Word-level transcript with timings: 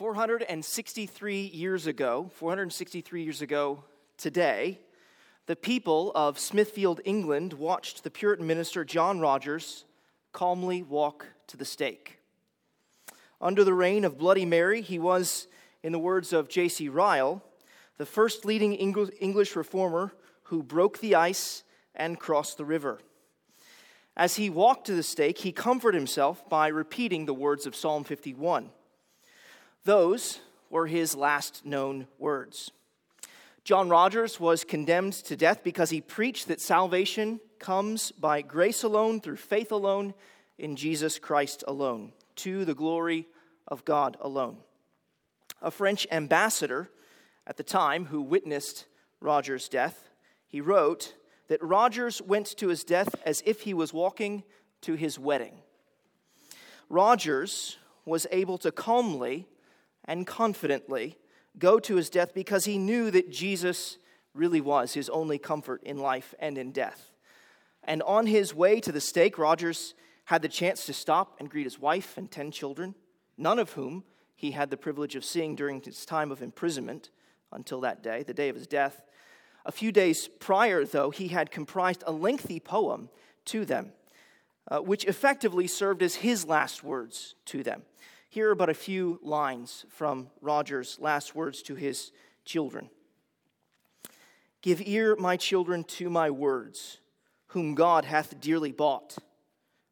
463 0.00 1.50
years 1.52 1.86
ago, 1.86 2.30
463 2.32 3.22
years 3.22 3.42
ago 3.42 3.84
today, 4.16 4.80
the 5.44 5.54
people 5.54 6.10
of 6.14 6.38
Smithfield, 6.38 7.02
England 7.04 7.52
watched 7.52 8.02
the 8.02 8.10
Puritan 8.10 8.46
minister 8.46 8.82
John 8.82 9.20
Rogers 9.20 9.84
calmly 10.32 10.82
walk 10.82 11.26
to 11.48 11.58
the 11.58 11.66
stake. 11.66 12.18
Under 13.42 13.62
the 13.62 13.74
reign 13.74 14.06
of 14.06 14.16
Bloody 14.16 14.46
Mary, 14.46 14.80
he 14.80 14.98
was, 14.98 15.48
in 15.82 15.92
the 15.92 15.98
words 15.98 16.32
of 16.32 16.48
J.C. 16.48 16.88
Ryle, 16.88 17.42
the 17.98 18.06
first 18.06 18.46
leading 18.46 18.72
English 18.72 19.54
reformer 19.54 20.14
who 20.44 20.62
broke 20.62 21.00
the 21.00 21.14
ice 21.14 21.62
and 21.94 22.18
crossed 22.18 22.56
the 22.56 22.64
river. 22.64 23.00
As 24.16 24.36
he 24.36 24.48
walked 24.48 24.86
to 24.86 24.94
the 24.94 25.02
stake, 25.02 25.36
he 25.36 25.52
comforted 25.52 26.00
himself 26.00 26.48
by 26.48 26.68
repeating 26.68 27.26
the 27.26 27.34
words 27.34 27.66
of 27.66 27.76
Psalm 27.76 28.02
51. 28.02 28.70
Those 29.84 30.40
were 30.68 30.86
his 30.86 31.14
last 31.14 31.64
known 31.64 32.06
words. 32.18 32.70
John 33.64 33.88
Rogers 33.88 34.40
was 34.40 34.64
condemned 34.64 35.12
to 35.12 35.36
death 35.36 35.62
because 35.62 35.90
he 35.90 36.00
preached 36.00 36.48
that 36.48 36.60
salvation 36.60 37.40
comes 37.58 38.10
by 38.12 38.42
grace 38.42 38.82
alone, 38.82 39.20
through 39.20 39.36
faith 39.36 39.70
alone, 39.70 40.14
in 40.58 40.76
Jesus 40.76 41.18
Christ 41.18 41.62
alone, 41.68 42.12
to 42.36 42.64
the 42.64 42.74
glory 42.74 43.26
of 43.68 43.84
God 43.84 44.16
alone. 44.20 44.58
A 45.62 45.70
French 45.70 46.06
ambassador 46.10 46.90
at 47.46 47.56
the 47.56 47.62
time 47.62 48.06
who 48.06 48.22
witnessed 48.22 48.86
Rogers' 49.20 49.68
death, 49.68 50.08
he 50.46 50.60
wrote 50.60 51.14
that 51.48 51.62
Rogers 51.62 52.22
went 52.22 52.46
to 52.58 52.68
his 52.68 52.84
death 52.84 53.14
as 53.26 53.42
if 53.44 53.62
he 53.62 53.74
was 53.74 53.92
walking 53.92 54.42
to 54.82 54.94
his 54.94 55.18
wedding. 55.18 55.58
Rogers 56.88 57.76
was 58.04 58.26
able 58.30 58.58
to 58.58 58.72
calmly 58.72 59.46
and 60.10 60.26
confidently 60.26 61.16
go 61.56 61.78
to 61.78 61.94
his 61.94 62.10
death 62.10 62.34
because 62.34 62.64
he 62.64 62.78
knew 62.78 63.12
that 63.12 63.30
Jesus 63.30 63.96
really 64.34 64.60
was 64.60 64.92
his 64.92 65.08
only 65.08 65.38
comfort 65.38 65.80
in 65.84 65.98
life 65.98 66.34
and 66.40 66.58
in 66.58 66.72
death. 66.72 67.12
And 67.84 68.02
on 68.02 68.26
his 68.26 68.52
way 68.52 68.80
to 68.80 68.90
the 68.90 69.00
stake, 69.00 69.38
Rogers 69.38 69.94
had 70.24 70.42
the 70.42 70.48
chance 70.48 70.84
to 70.86 70.92
stop 70.92 71.36
and 71.38 71.48
greet 71.48 71.62
his 71.62 71.78
wife 71.78 72.16
and 72.16 72.28
10 72.28 72.50
children, 72.50 72.96
none 73.38 73.60
of 73.60 73.74
whom 73.74 74.02
he 74.34 74.50
had 74.50 74.68
the 74.70 74.76
privilege 74.76 75.14
of 75.14 75.24
seeing 75.24 75.54
during 75.54 75.80
his 75.80 76.04
time 76.04 76.32
of 76.32 76.42
imprisonment 76.42 77.10
until 77.52 77.80
that 77.80 78.02
day, 78.02 78.24
the 78.24 78.34
day 78.34 78.48
of 78.48 78.56
his 78.56 78.66
death. 78.66 79.04
A 79.64 79.70
few 79.70 79.92
days 79.92 80.26
prior, 80.40 80.84
though, 80.84 81.10
he 81.10 81.28
had 81.28 81.52
comprised 81.52 82.02
a 82.04 82.12
lengthy 82.12 82.58
poem 82.58 83.10
to 83.44 83.64
them, 83.64 83.92
uh, 84.68 84.80
which 84.80 85.04
effectively 85.04 85.68
served 85.68 86.02
as 86.02 86.16
his 86.16 86.46
last 86.46 86.82
words 86.82 87.36
to 87.44 87.62
them. 87.62 87.82
Here 88.32 88.50
are 88.50 88.54
but 88.54 88.70
a 88.70 88.74
few 88.74 89.18
lines 89.24 89.84
from 89.88 90.30
Rogers' 90.40 90.98
last 91.00 91.34
words 91.34 91.62
to 91.62 91.74
his 91.74 92.12
children 92.44 92.88
Give 94.62 94.80
ear, 94.82 95.16
my 95.16 95.36
children, 95.36 95.82
to 95.84 96.08
my 96.08 96.30
words, 96.30 96.98
whom 97.48 97.74
God 97.74 98.04
hath 98.04 98.40
dearly 98.40 98.70
bought. 98.70 99.16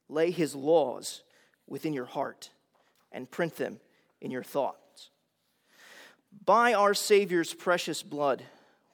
Lay 0.09 0.31
his 0.31 0.55
laws 0.55 1.25
within 1.67 1.93
your 1.93 2.05
heart 2.05 2.51
and 3.11 3.31
print 3.31 3.57
them 3.57 3.81
in 4.21 4.31
your 4.31 4.45
thoughts. 4.45 5.11
By 6.45 6.75
our 6.75 6.95
Savior's 6.95 7.55
precious 7.55 8.05
blood, 8.05 8.45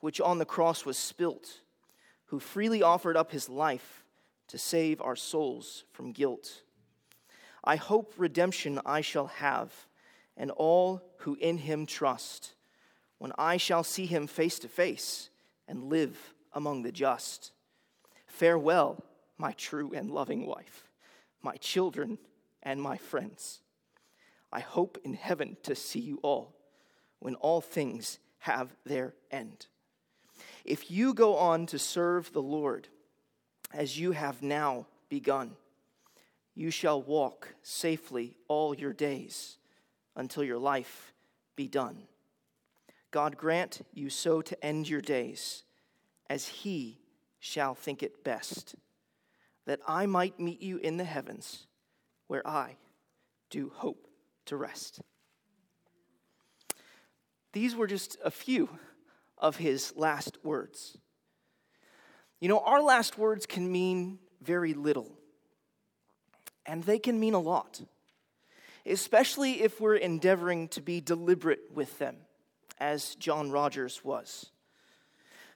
which 0.01 0.23
on 0.23 0.39
the 0.39 0.47
cross 0.47 0.87
was 0.87 0.97
spilt, 0.97 1.61
who 2.27 2.41
freely 2.41 2.83
offered 2.83 3.17
up 3.17 3.31
his 3.31 3.51
life 3.51 4.05
to 4.49 4.57
save 4.57 5.03
our 5.03 5.17
souls 5.17 5.85
from 5.93 6.13
guilt 6.13 6.64
I 7.65 7.77
hope 7.77 8.15
redemption 8.19 8.79
I 8.85 9.01
shall 9.01 9.27
have, 9.27 9.73
and 10.37 10.51
all 10.51 11.03
who 11.19 11.35
in 11.37 11.59
him 11.59 11.87
trust, 11.87 12.55
when 13.19 13.33
I 13.39 13.57
shall 13.57 13.83
see 13.83 14.05
him 14.05 14.27
face 14.27 14.59
to 14.61 14.69
face 14.69 15.31
and 15.67 15.85
live 15.85 16.35
among 16.53 16.83
the 16.83 16.93
just. 16.93 17.53
Farewell, 18.27 19.03
my 19.39 19.53
true 19.53 19.93
and 19.95 20.11
loving 20.11 20.47
wife, 20.47 20.89
my 21.43 21.57
children 21.57 22.19
and 22.63 22.83
my 22.83 22.99
friends. 22.99 23.61
I 24.53 24.61
hope 24.61 24.99
in 25.03 25.15
heaven 25.15 25.57
to 25.63 25.75
see 25.75 26.01
you 26.01 26.21
all 26.23 26.55
when 27.19 27.35
all 27.37 27.61
things 27.61 28.19
have 28.41 28.77
their 28.85 29.15
end. 29.31 29.67
If 30.65 30.91
you 30.91 31.15
go 31.15 31.37
on 31.37 31.67
to 31.67 31.79
serve 31.79 32.33
the 32.33 32.43
Lord 32.43 32.89
as 33.73 33.99
you 33.99 34.13
have 34.13 34.43
now 34.43 34.87
begun, 35.09 35.57
you 36.55 36.71
shall 36.71 37.03
walk 37.03 37.55
safely 37.63 38.37
all 38.49 38.75
your 38.75 38.93
days 38.93 39.59
until 40.17 40.45
your 40.45 40.59
life 40.59 41.13
be 41.57 41.69
done. 41.69 42.05
God 43.11 43.37
grant 43.37 43.83
you 43.93 44.11
so 44.11 44.41
to 44.43 44.65
end 44.65 44.89
your 44.89 45.01
days 45.01 45.65
as 46.29 46.49
He 46.49 47.01
shall 47.39 47.75
think 47.75 48.03
it 48.03 48.25
best, 48.25 48.75
that 49.67 49.81
I 49.87 50.07
might 50.07 50.41
meet 50.41 50.63
you 50.63 50.79
in 50.79 50.97
the 50.97 51.05
heavens 51.05 51.67
where 52.27 52.47
I 52.47 52.77
do 53.51 53.71
hope 53.75 54.09
to 54.47 54.57
rest. 54.57 55.01
These 57.53 57.77
were 57.77 57.87
just 57.87 58.17
a 58.25 58.31
few 58.31 58.69
of 59.39 59.57
his 59.57 59.93
last 59.97 60.39
words. 60.43 60.99
You 62.41 62.49
know, 62.49 62.59
our 62.59 62.83
last 62.83 63.17
words 63.17 63.47
can 63.47 63.71
mean 63.71 64.19
very 64.43 64.75
little 64.75 65.14
and 66.67 66.83
they 66.85 66.99
can 66.99 67.19
mean 67.21 67.35
a 67.35 67.41
lot, 67.41 67.81
especially 68.87 69.63
if 69.63 69.81
we're 69.81 69.97
endeavoring 69.97 70.69
to 70.69 70.81
be 70.81 71.01
deliberate 71.01 71.71
with 71.73 71.99
them, 71.99 72.17
as 72.79 73.15
John 73.17 73.51
Rogers 73.51 74.05
was. 74.05 74.51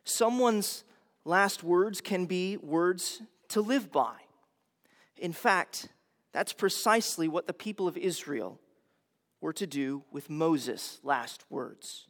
Someone's 0.04 0.84
last 1.24 1.62
words 1.62 2.00
can 2.00 2.26
be 2.26 2.56
words 2.56 3.22
to 3.48 3.60
live 3.60 3.92
by. 3.92 4.14
In 5.16 5.32
fact, 5.32 5.88
that's 6.32 6.52
precisely 6.52 7.28
what 7.28 7.46
the 7.46 7.52
people 7.52 7.88
of 7.88 7.96
Israel 7.96 8.60
were 9.40 9.52
to 9.52 9.66
do 9.66 10.02
with 10.10 10.30
Moses' 10.30 11.00
last 11.02 11.44
words. 11.50 12.06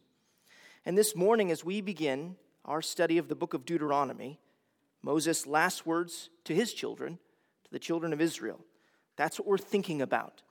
And 0.84 0.97
this 0.97 1.14
morning, 1.14 1.50
as 1.50 1.64
we 1.64 1.81
begin 1.81 2.37
our 2.64 2.82
study 2.82 3.19
of 3.19 3.28
the 3.28 3.34
book 3.34 3.54
of 3.54 3.64
Deuteronomy, 3.64 4.41
Moses' 5.03 5.47
last 5.47 5.87
words 5.87 6.31
to 6.44 6.54
his 6.54 6.72
children, 6.72 7.19
to 7.64 7.70
the 7.70 7.78
children 7.78 8.12
of 8.12 8.20
Israel, 8.20 8.60
that's 9.18 9.38
what 9.38 9.46
we're 9.46 9.58
thinking 9.58 10.00
about. 10.00 10.42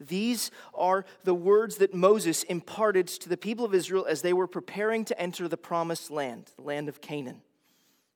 These 0.00 0.50
are 0.74 1.04
the 1.22 1.34
words 1.34 1.76
that 1.76 1.94
Moses 1.94 2.42
imparted 2.44 3.06
to 3.06 3.28
the 3.28 3.36
people 3.36 3.64
of 3.64 3.74
Israel 3.74 4.06
as 4.08 4.22
they 4.22 4.32
were 4.32 4.48
preparing 4.48 5.04
to 5.04 5.20
enter 5.20 5.46
the 5.46 5.56
promised 5.56 6.10
land, 6.10 6.50
the 6.56 6.62
land 6.62 6.88
of 6.88 7.00
Canaan. 7.00 7.42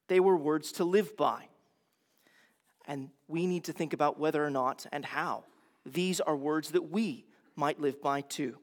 They 0.09 0.19
were 0.19 0.37
words 0.37 0.73
to 0.73 0.85
live 0.85 1.17
by. 1.17 1.49
And 2.87 3.11
we 3.29 3.47
need 3.47 3.65
to 3.65 3.73
think 3.73 3.93
about 3.93 4.19
whether 4.19 4.45
or 4.45 4.51
not 4.51 4.87
and 4.91 5.05
how 5.05 5.45
these 5.85 6.21
are 6.21 6.35
words 6.35 6.71
that 6.71 6.91
we 6.91 7.27
might 7.55 7.79
live 7.79 8.01
by 8.03 8.23
too. 8.23 8.57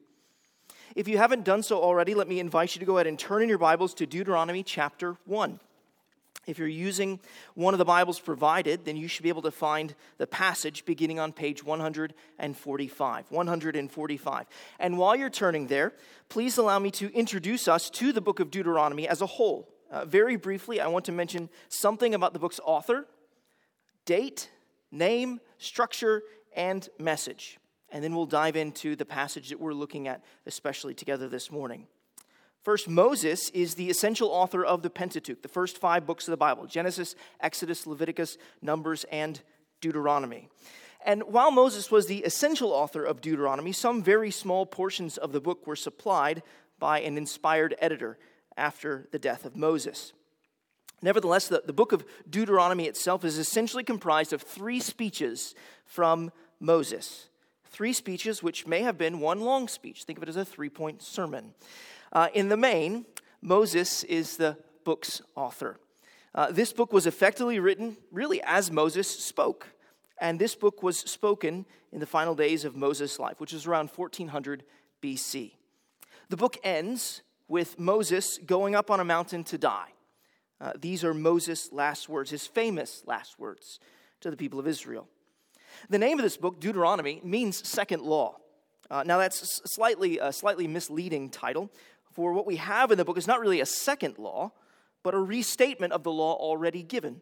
If 0.94 1.08
you 1.08 1.18
haven't 1.18 1.44
done 1.44 1.62
so 1.62 1.80
already, 1.80 2.14
let 2.14 2.28
me 2.28 2.40
invite 2.40 2.74
you 2.74 2.80
to 2.80 2.86
go 2.86 2.98
ahead 2.98 3.06
and 3.06 3.18
turn 3.18 3.42
in 3.42 3.48
your 3.48 3.58
Bibles 3.58 3.94
to 3.94 4.06
Deuteronomy 4.06 4.62
chapter 4.62 5.16
1. 5.26 5.60
If 6.46 6.58
you're 6.58 6.68
using 6.68 7.18
one 7.54 7.74
of 7.74 7.78
the 7.78 7.84
Bibles 7.84 8.20
provided, 8.20 8.84
then 8.84 8.96
you 8.96 9.08
should 9.08 9.24
be 9.24 9.28
able 9.28 9.42
to 9.42 9.50
find 9.50 9.94
the 10.16 10.28
passage 10.28 10.84
beginning 10.84 11.18
on 11.18 11.32
page 11.32 11.64
145. 11.64 13.24
145. 13.28 14.46
And 14.78 14.98
while 14.98 15.16
you're 15.16 15.28
turning 15.28 15.66
there, 15.66 15.92
please 16.28 16.56
allow 16.56 16.78
me 16.78 16.92
to 16.92 17.12
introduce 17.12 17.66
us 17.66 17.90
to 17.90 18.12
the 18.12 18.20
book 18.20 18.38
of 18.38 18.52
Deuteronomy 18.52 19.08
as 19.08 19.20
a 19.20 19.26
whole. 19.26 19.68
Uh, 19.90 20.04
very 20.04 20.36
briefly, 20.36 20.80
I 20.80 20.86
want 20.86 21.04
to 21.06 21.12
mention 21.12 21.48
something 21.68 22.14
about 22.14 22.32
the 22.32 22.38
book's 22.38 22.60
author, 22.64 23.06
date, 24.04 24.50
name, 24.92 25.40
structure, 25.58 26.22
and 26.54 26.88
message. 26.98 27.58
And 27.90 28.04
then 28.04 28.14
we'll 28.14 28.26
dive 28.26 28.56
into 28.56 28.94
the 28.94 29.04
passage 29.04 29.48
that 29.48 29.60
we're 29.60 29.72
looking 29.72 30.06
at, 30.06 30.22
especially 30.46 30.94
together 30.94 31.28
this 31.28 31.50
morning. 31.50 31.86
First, 32.66 32.88
Moses 32.88 33.48
is 33.50 33.76
the 33.76 33.90
essential 33.90 34.28
author 34.28 34.64
of 34.64 34.82
the 34.82 34.90
Pentateuch, 34.90 35.40
the 35.40 35.46
first 35.46 35.78
five 35.78 36.04
books 36.04 36.26
of 36.26 36.32
the 36.32 36.36
Bible 36.36 36.66
Genesis, 36.66 37.14
Exodus, 37.38 37.86
Leviticus, 37.86 38.38
Numbers, 38.60 39.04
and 39.12 39.40
Deuteronomy. 39.80 40.48
And 41.04 41.22
while 41.22 41.52
Moses 41.52 41.92
was 41.92 42.08
the 42.08 42.24
essential 42.24 42.72
author 42.72 43.04
of 43.04 43.20
Deuteronomy, 43.20 43.70
some 43.70 44.02
very 44.02 44.32
small 44.32 44.66
portions 44.66 45.16
of 45.16 45.30
the 45.30 45.40
book 45.40 45.64
were 45.64 45.76
supplied 45.76 46.42
by 46.80 46.98
an 47.02 47.16
inspired 47.16 47.76
editor 47.78 48.18
after 48.56 49.06
the 49.12 49.18
death 49.20 49.44
of 49.44 49.54
Moses. 49.54 50.12
Nevertheless, 51.00 51.46
the, 51.46 51.62
the 51.64 51.72
book 51.72 51.92
of 51.92 52.04
Deuteronomy 52.28 52.86
itself 52.86 53.24
is 53.24 53.38
essentially 53.38 53.84
comprised 53.84 54.32
of 54.32 54.42
three 54.42 54.80
speeches 54.80 55.54
from 55.84 56.32
Moses. 56.58 57.28
Three 57.66 57.92
speeches, 57.92 58.42
which 58.42 58.66
may 58.66 58.80
have 58.80 58.98
been 58.98 59.20
one 59.20 59.42
long 59.42 59.68
speech. 59.68 60.02
Think 60.02 60.18
of 60.18 60.24
it 60.24 60.28
as 60.28 60.36
a 60.36 60.44
three 60.44 60.68
point 60.68 61.00
sermon. 61.00 61.54
Uh, 62.12 62.28
in 62.34 62.48
the 62.48 62.56
main, 62.56 63.06
Moses 63.40 64.04
is 64.04 64.36
the 64.36 64.56
book's 64.84 65.22
author. 65.34 65.78
Uh, 66.34 66.52
this 66.52 66.72
book 66.72 66.92
was 66.92 67.06
effectively 67.06 67.58
written 67.58 67.96
really 68.12 68.42
as 68.42 68.70
Moses 68.70 69.08
spoke. 69.08 69.68
And 70.18 70.38
this 70.38 70.54
book 70.54 70.82
was 70.82 70.98
spoken 70.98 71.66
in 71.92 72.00
the 72.00 72.06
final 72.06 72.34
days 72.34 72.64
of 72.64 72.76
Moses' 72.76 73.18
life, 73.18 73.40
which 73.40 73.52
is 73.52 73.66
around 73.66 73.90
1400 73.90 74.64
BC. 75.02 75.52
The 76.28 76.36
book 76.36 76.56
ends 76.64 77.22
with 77.48 77.78
Moses 77.78 78.38
going 78.38 78.74
up 78.74 78.90
on 78.90 79.00
a 79.00 79.04
mountain 79.04 79.44
to 79.44 79.58
die. 79.58 79.90
Uh, 80.60 80.72
these 80.80 81.04
are 81.04 81.12
Moses' 81.12 81.70
last 81.70 82.08
words, 82.08 82.30
his 82.30 82.46
famous 82.46 83.02
last 83.06 83.38
words 83.38 83.78
to 84.20 84.30
the 84.30 84.36
people 84.36 84.58
of 84.58 84.66
Israel. 84.66 85.06
The 85.90 85.98
name 85.98 86.18
of 86.18 86.22
this 86.22 86.38
book, 86.38 86.60
Deuteronomy, 86.60 87.20
means 87.22 87.66
second 87.68 88.02
law. 88.02 88.38
Uh, 88.90 89.02
now, 89.04 89.18
that's 89.18 89.60
slightly, 89.70 90.18
a 90.18 90.32
slightly 90.32 90.66
misleading 90.66 91.28
title, 91.28 91.70
for 92.16 92.32
what 92.32 92.46
we 92.46 92.56
have 92.56 92.90
in 92.90 92.96
the 92.96 93.04
book 93.04 93.18
is 93.18 93.26
not 93.26 93.40
really 93.40 93.60
a 93.60 93.66
second 93.66 94.16
law, 94.16 94.50
but 95.02 95.12
a 95.12 95.18
restatement 95.18 95.92
of 95.92 96.02
the 96.02 96.10
law 96.10 96.32
already 96.32 96.82
given. 96.82 97.20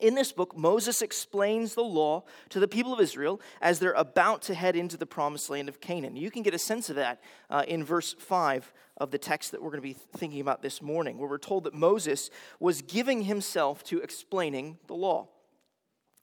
In 0.00 0.14
this 0.14 0.32
book, 0.32 0.54
Moses 0.54 1.00
explains 1.00 1.74
the 1.74 1.82
law 1.82 2.24
to 2.50 2.60
the 2.60 2.68
people 2.68 2.92
of 2.92 3.00
Israel 3.00 3.40
as 3.62 3.78
they're 3.78 3.92
about 3.92 4.42
to 4.42 4.54
head 4.54 4.76
into 4.76 4.98
the 4.98 5.06
promised 5.06 5.48
land 5.48 5.70
of 5.70 5.80
Canaan. 5.80 6.14
You 6.14 6.30
can 6.30 6.42
get 6.42 6.52
a 6.52 6.58
sense 6.58 6.90
of 6.90 6.96
that 6.96 7.22
uh, 7.48 7.64
in 7.66 7.84
verse 7.84 8.12
5 8.18 8.70
of 8.98 9.10
the 9.10 9.18
text 9.18 9.52
that 9.52 9.62
we're 9.62 9.70
going 9.70 9.80
to 9.80 9.88
be 9.88 9.96
thinking 10.18 10.42
about 10.42 10.60
this 10.60 10.82
morning, 10.82 11.16
where 11.16 11.28
we're 11.30 11.38
told 11.38 11.64
that 11.64 11.72
Moses 11.72 12.28
was 12.60 12.82
giving 12.82 13.22
himself 13.22 13.82
to 13.84 14.00
explaining 14.00 14.76
the 14.88 14.94
law. 14.94 15.28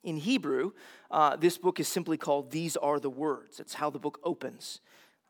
In 0.03 0.17
Hebrew, 0.17 0.73
uh, 1.09 1.37
this 1.37 1.57
book 1.57 1.79
is 1.79 1.87
simply 1.87 2.17
called 2.17 2.51
These 2.51 2.77
Are 2.77 2.99
the 2.99 3.09
Words. 3.09 3.59
It's 3.59 3.73
how 3.73 3.89
the 3.89 3.97
book 3.97 4.19
opens. 4.23 4.79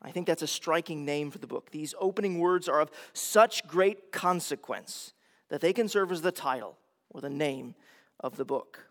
I 0.02 0.12
think 0.12 0.28
that's 0.28 0.42
a 0.42 0.48
striking 0.48 1.04
name 1.04 1.30
for 1.30 1.40
the 1.40 1.48
book. 1.48 1.72
These 1.72 1.94
opening 2.00 2.40
words 2.40 2.70
are 2.70 2.80
of 2.80 2.92
such 3.14 3.68
great 3.68 4.12
consequence 4.12 5.14
that 5.50 5.62
they 5.62 5.74
can 5.74 5.90
serve 5.90 6.12
as 6.12 6.22
the 6.22 6.32
title 6.32 6.78
or 7.10 7.22
the 7.22 7.30
name 7.30 7.76
of 8.20 8.38
the 8.38 8.46
book. 8.46 8.88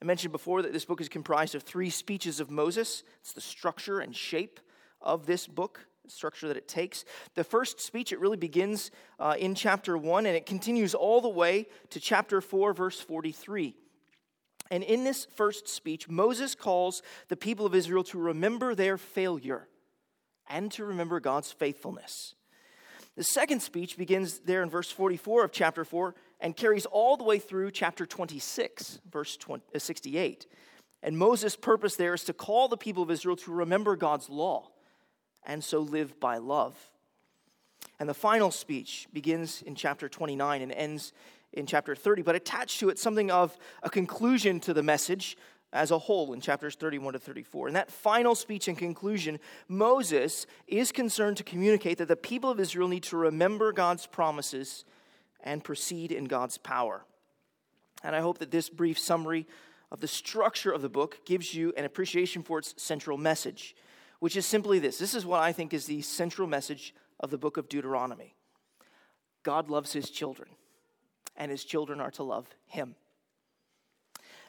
I 0.00 0.06
mentioned 0.06 0.32
before 0.32 0.62
that 0.62 0.72
this 0.72 0.86
book 0.86 1.00
is 1.00 1.10
comprised 1.10 1.54
of 1.54 1.62
three 1.62 1.90
speeches 1.90 2.40
of 2.40 2.50
Moses. 2.50 3.02
It's 3.20 3.34
the 3.34 3.40
structure 3.40 4.00
and 4.00 4.16
shape 4.16 4.60
of 5.02 5.26
this 5.26 5.46
book, 5.46 5.86
the 6.04 6.10
structure 6.10 6.48
that 6.48 6.56
it 6.56 6.68
takes. 6.68 7.04
The 7.34 7.44
first 7.44 7.80
speech, 7.80 8.10
it 8.10 8.20
really 8.20 8.38
begins 8.38 8.90
uh, 9.18 9.34
in 9.38 9.54
chapter 9.54 9.98
1 9.98 10.24
and 10.24 10.34
it 10.34 10.46
continues 10.46 10.94
all 10.94 11.20
the 11.20 11.28
way 11.28 11.66
to 11.90 12.00
chapter 12.00 12.40
4, 12.40 12.72
verse 12.72 12.98
43. 12.98 13.74
And 14.70 14.82
in 14.84 15.04
this 15.04 15.26
first 15.34 15.68
speech, 15.68 16.08
Moses 16.08 16.54
calls 16.54 17.02
the 17.28 17.36
people 17.36 17.66
of 17.66 17.74
Israel 17.74 18.04
to 18.04 18.18
remember 18.18 18.74
their 18.74 18.96
failure 18.96 19.68
and 20.50 20.70
to 20.72 20.84
remember 20.84 21.20
God's 21.20 21.50
faithfulness. 21.50 22.34
The 23.16 23.24
second 23.24 23.60
speech 23.60 23.96
begins 23.96 24.40
there 24.40 24.62
in 24.62 24.70
verse 24.70 24.90
44 24.90 25.44
of 25.44 25.52
chapter 25.52 25.84
4 25.84 26.14
and 26.40 26.56
carries 26.56 26.86
all 26.86 27.16
the 27.16 27.24
way 27.24 27.38
through 27.38 27.70
chapter 27.70 28.06
26, 28.06 29.00
verse 29.10 29.36
20, 29.36 29.62
uh, 29.74 29.78
68. 29.78 30.46
And 31.02 31.18
Moses' 31.18 31.56
purpose 31.56 31.96
there 31.96 32.14
is 32.14 32.24
to 32.24 32.32
call 32.32 32.68
the 32.68 32.76
people 32.76 33.02
of 33.02 33.10
Israel 33.10 33.36
to 33.36 33.52
remember 33.52 33.96
God's 33.96 34.28
law 34.28 34.70
and 35.44 35.64
so 35.64 35.80
live 35.80 36.20
by 36.20 36.38
love. 36.38 36.76
And 37.98 38.08
the 38.08 38.14
final 38.14 38.50
speech 38.50 39.08
begins 39.12 39.62
in 39.62 39.74
chapter 39.74 40.08
29 40.08 40.62
and 40.62 40.72
ends 40.72 41.12
in 41.52 41.66
chapter 41.66 41.94
30, 41.94 42.22
but 42.22 42.36
attached 42.36 42.80
to 42.80 42.88
it 42.90 42.98
something 42.98 43.30
of 43.30 43.56
a 43.82 43.90
conclusion 43.90 44.60
to 44.60 44.72
the 44.72 44.82
message 44.82 45.36
as 45.72 45.90
a 45.90 45.98
whole 45.98 46.32
in 46.32 46.40
chapters 46.40 46.74
31 46.74 47.12
to 47.12 47.18
34. 47.18 47.68
In 47.68 47.74
that 47.74 47.90
final 47.90 48.34
speech 48.34 48.68
and 48.68 48.76
conclusion, 48.76 49.38
Moses 49.68 50.46
is 50.66 50.90
concerned 50.90 51.36
to 51.36 51.44
communicate 51.44 51.98
that 51.98 52.08
the 52.08 52.16
people 52.16 52.50
of 52.50 52.58
Israel 52.58 52.88
need 52.88 53.04
to 53.04 53.16
remember 53.16 53.72
God's 53.72 54.06
promises 54.06 54.84
and 55.42 55.62
proceed 55.62 56.12
in 56.12 56.24
God's 56.24 56.58
power. 56.58 57.04
And 58.02 58.16
I 58.16 58.20
hope 58.20 58.38
that 58.38 58.50
this 58.50 58.68
brief 58.68 58.98
summary 58.98 59.46
of 59.90 60.00
the 60.00 60.08
structure 60.08 60.72
of 60.72 60.82
the 60.82 60.88
book 60.88 61.24
gives 61.24 61.54
you 61.54 61.72
an 61.76 61.84
appreciation 61.84 62.42
for 62.42 62.58
its 62.58 62.74
central 62.76 63.18
message, 63.18 63.74
which 64.18 64.36
is 64.36 64.46
simply 64.46 64.78
this. 64.78 64.98
This 64.98 65.14
is 65.14 65.26
what 65.26 65.40
I 65.40 65.52
think 65.52 65.72
is 65.72 65.86
the 65.86 66.02
central 66.02 66.48
message 66.48 66.94
of 67.18 67.30
the 67.30 67.38
book 67.38 67.56
of 67.56 67.68
Deuteronomy 67.68 68.34
God 69.42 69.70
loves 69.70 69.92
his 69.92 70.10
children, 70.10 70.50
and 71.36 71.50
his 71.50 71.64
children 71.64 72.00
are 72.00 72.10
to 72.12 72.22
love 72.22 72.46
him. 72.66 72.94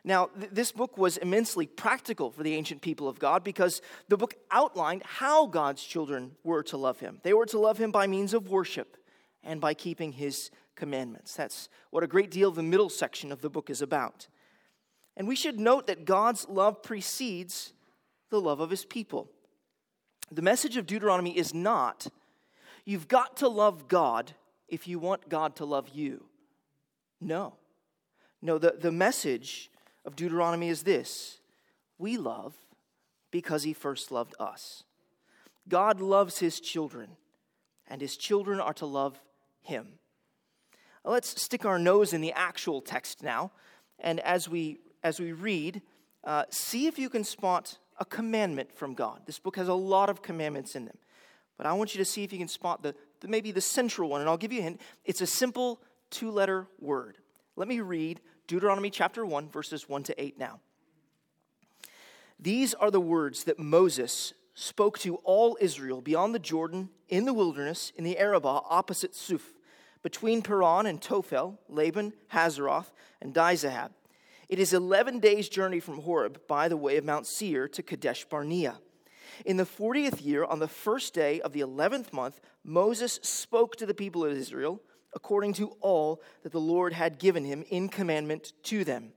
Now, 0.03 0.29
th- 0.37 0.51
this 0.51 0.71
book 0.71 0.97
was 0.97 1.17
immensely 1.17 1.67
practical 1.67 2.31
for 2.31 2.43
the 2.43 2.55
ancient 2.55 2.81
people 2.81 3.07
of 3.07 3.19
God 3.19 3.43
because 3.43 3.81
the 4.07 4.17
book 4.17 4.35
outlined 4.49 5.03
how 5.05 5.45
God's 5.45 5.83
children 5.83 6.31
were 6.43 6.63
to 6.63 6.77
love 6.77 6.99
him. 6.99 7.19
They 7.23 7.33
were 7.33 7.45
to 7.47 7.59
love 7.59 7.77
him 7.77 7.91
by 7.91 8.07
means 8.07 8.33
of 8.33 8.49
worship 8.49 8.97
and 9.43 9.61
by 9.61 9.73
keeping 9.73 10.13
his 10.13 10.51
commandments. 10.75 11.35
That's 11.35 11.69
what 11.91 12.03
a 12.03 12.07
great 12.07 12.31
deal 12.31 12.49
of 12.49 12.55
the 12.55 12.63
middle 12.63 12.89
section 12.89 13.31
of 13.31 13.41
the 13.41 13.49
book 13.49 13.69
is 13.69 13.81
about. 13.81 14.27
And 15.15 15.27
we 15.27 15.35
should 15.35 15.59
note 15.59 15.87
that 15.87 16.05
God's 16.05 16.47
love 16.47 16.81
precedes 16.81 17.73
the 18.29 18.41
love 18.41 18.59
of 18.59 18.69
his 18.69 18.85
people. 18.85 19.29
The 20.31 20.41
message 20.41 20.77
of 20.77 20.85
Deuteronomy 20.85 21.37
is 21.37 21.53
not, 21.53 22.07
you've 22.85 23.07
got 23.07 23.37
to 23.37 23.49
love 23.49 23.87
God 23.87 24.33
if 24.67 24.87
you 24.87 24.97
want 24.97 25.27
God 25.27 25.57
to 25.57 25.65
love 25.65 25.89
you. 25.89 26.25
No. 27.19 27.55
No, 28.41 28.57
the, 28.57 28.75
the 28.79 28.91
message 28.91 29.69
of 30.05 30.15
Deuteronomy 30.15 30.69
is 30.69 30.83
this 30.83 31.39
we 31.97 32.17
love 32.17 32.55
because 33.29 33.63
he 33.63 33.73
first 33.73 34.11
loved 34.11 34.35
us. 34.39 34.83
God 35.67 36.01
loves 36.01 36.39
his 36.39 36.59
children, 36.59 37.11
and 37.87 38.01
his 38.01 38.17
children 38.17 38.59
are 38.59 38.73
to 38.73 38.85
love 38.85 39.21
him. 39.61 39.99
Let's 41.05 41.41
stick 41.41 41.65
our 41.65 41.79
nose 41.79 42.13
in 42.13 42.21
the 42.21 42.33
actual 42.33 42.81
text 42.81 43.23
now, 43.23 43.51
and 43.99 44.19
as 44.19 44.49
we, 44.49 44.79
as 45.03 45.19
we 45.19 45.31
read, 45.31 45.81
uh, 46.23 46.43
see 46.49 46.87
if 46.87 46.99
you 46.99 47.09
can 47.09 47.23
spot 47.23 47.77
a 47.99 48.05
commandment 48.05 48.73
from 48.75 48.93
God. 48.93 49.21
This 49.25 49.39
book 49.39 49.55
has 49.55 49.67
a 49.67 49.73
lot 49.73 50.09
of 50.09 50.21
commandments 50.21 50.75
in 50.75 50.85
them, 50.85 50.97
but 51.57 51.67
I 51.67 51.73
want 51.73 51.93
you 51.93 51.99
to 51.99 52.05
see 52.05 52.23
if 52.23 52.33
you 52.33 52.39
can 52.39 52.47
spot 52.47 52.83
the, 52.83 52.95
the 53.19 53.27
maybe 53.27 53.51
the 53.51 53.61
central 53.61 54.09
one, 54.09 54.21
and 54.21 54.29
I'll 54.29 54.37
give 54.37 54.51
you 54.51 54.59
a 54.59 54.63
hint. 54.63 54.81
It's 55.05 55.21
a 55.21 55.27
simple 55.27 55.79
two 56.09 56.31
letter 56.31 56.67
word. 56.79 57.17
Let 57.55 57.67
me 57.67 57.79
read 57.79 58.19
Deuteronomy 58.51 58.89
chapter 58.89 59.25
1, 59.25 59.47
verses 59.47 59.87
1 59.87 60.03
to 60.03 60.21
8 60.21 60.37
now. 60.37 60.59
These 62.37 62.73
are 62.73 62.91
the 62.91 62.99
words 62.99 63.45
that 63.45 63.57
Moses 63.57 64.33
spoke 64.55 64.99
to 64.99 65.15
all 65.23 65.57
Israel 65.61 66.01
beyond 66.01 66.35
the 66.35 66.39
Jordan, 66.39 66.89
in 67.07 67.23
the 67.23 67.33
wilderness, 67.33 67.93
in 67.95 68.03
the 68.03 68.17
Arabah, 68.17 68.63
opposite 68.69 69.15
Suph, 69.15 69.53
between 70.03 70.41
Paran 70.41 70.85
and 70.85 70.99
Tophel, 70.99 71.59
Laban, 71.69 72.11
Hazeroth, 72.33 72.91
and 73.21 73.33
Dizahab. 73.33 73.91
It 74.49 74.59
is 74.59 74.73
11 74.73 75.21
days' 75.21 75.47
journey 75.47 75.79
from 75.79 76.01
Horeb 76.01 76.41
by 76.45 76.67
the 76.67 76.75
way 76.75 76.97
of 76.97 77.05
Mount 77.05 77.27
Seir 77.27 77.69
to 77.69 77.81
Kadesh 77.81 78.25
Barnea. 78.25 78.79
In 79.45 79.55
the 79.55 79.63
40th 79.63 80.25
year, 80.25 80.43
on 80.43 80.59
the 80.59 80.67
first 80.67 81.13
day 81.13 81.39
of 81.39 81.53
the 81.53 81.61
11th 81.61 82.11
month, 82.11 82.41
Moses 82.65 83.17
spoke 83.23 83.77
to 83.77 83.85
the 83.85 83.93
people 83.93 84.25
of 84.25 84.33
Israel 84.33 84.81
according 85.13 85.53
to 85.53 85.75
all 85.81 86.21
that 86.43 86.51
the 86.51 86.59
Lord 86.59 86.93
had 86.93 87.19
given 87.19 87.45
him 87.45 87.63
in 87.69 87.89
commandment 87.89 88.53
to 88.63 88.83
them, 88.83 89.13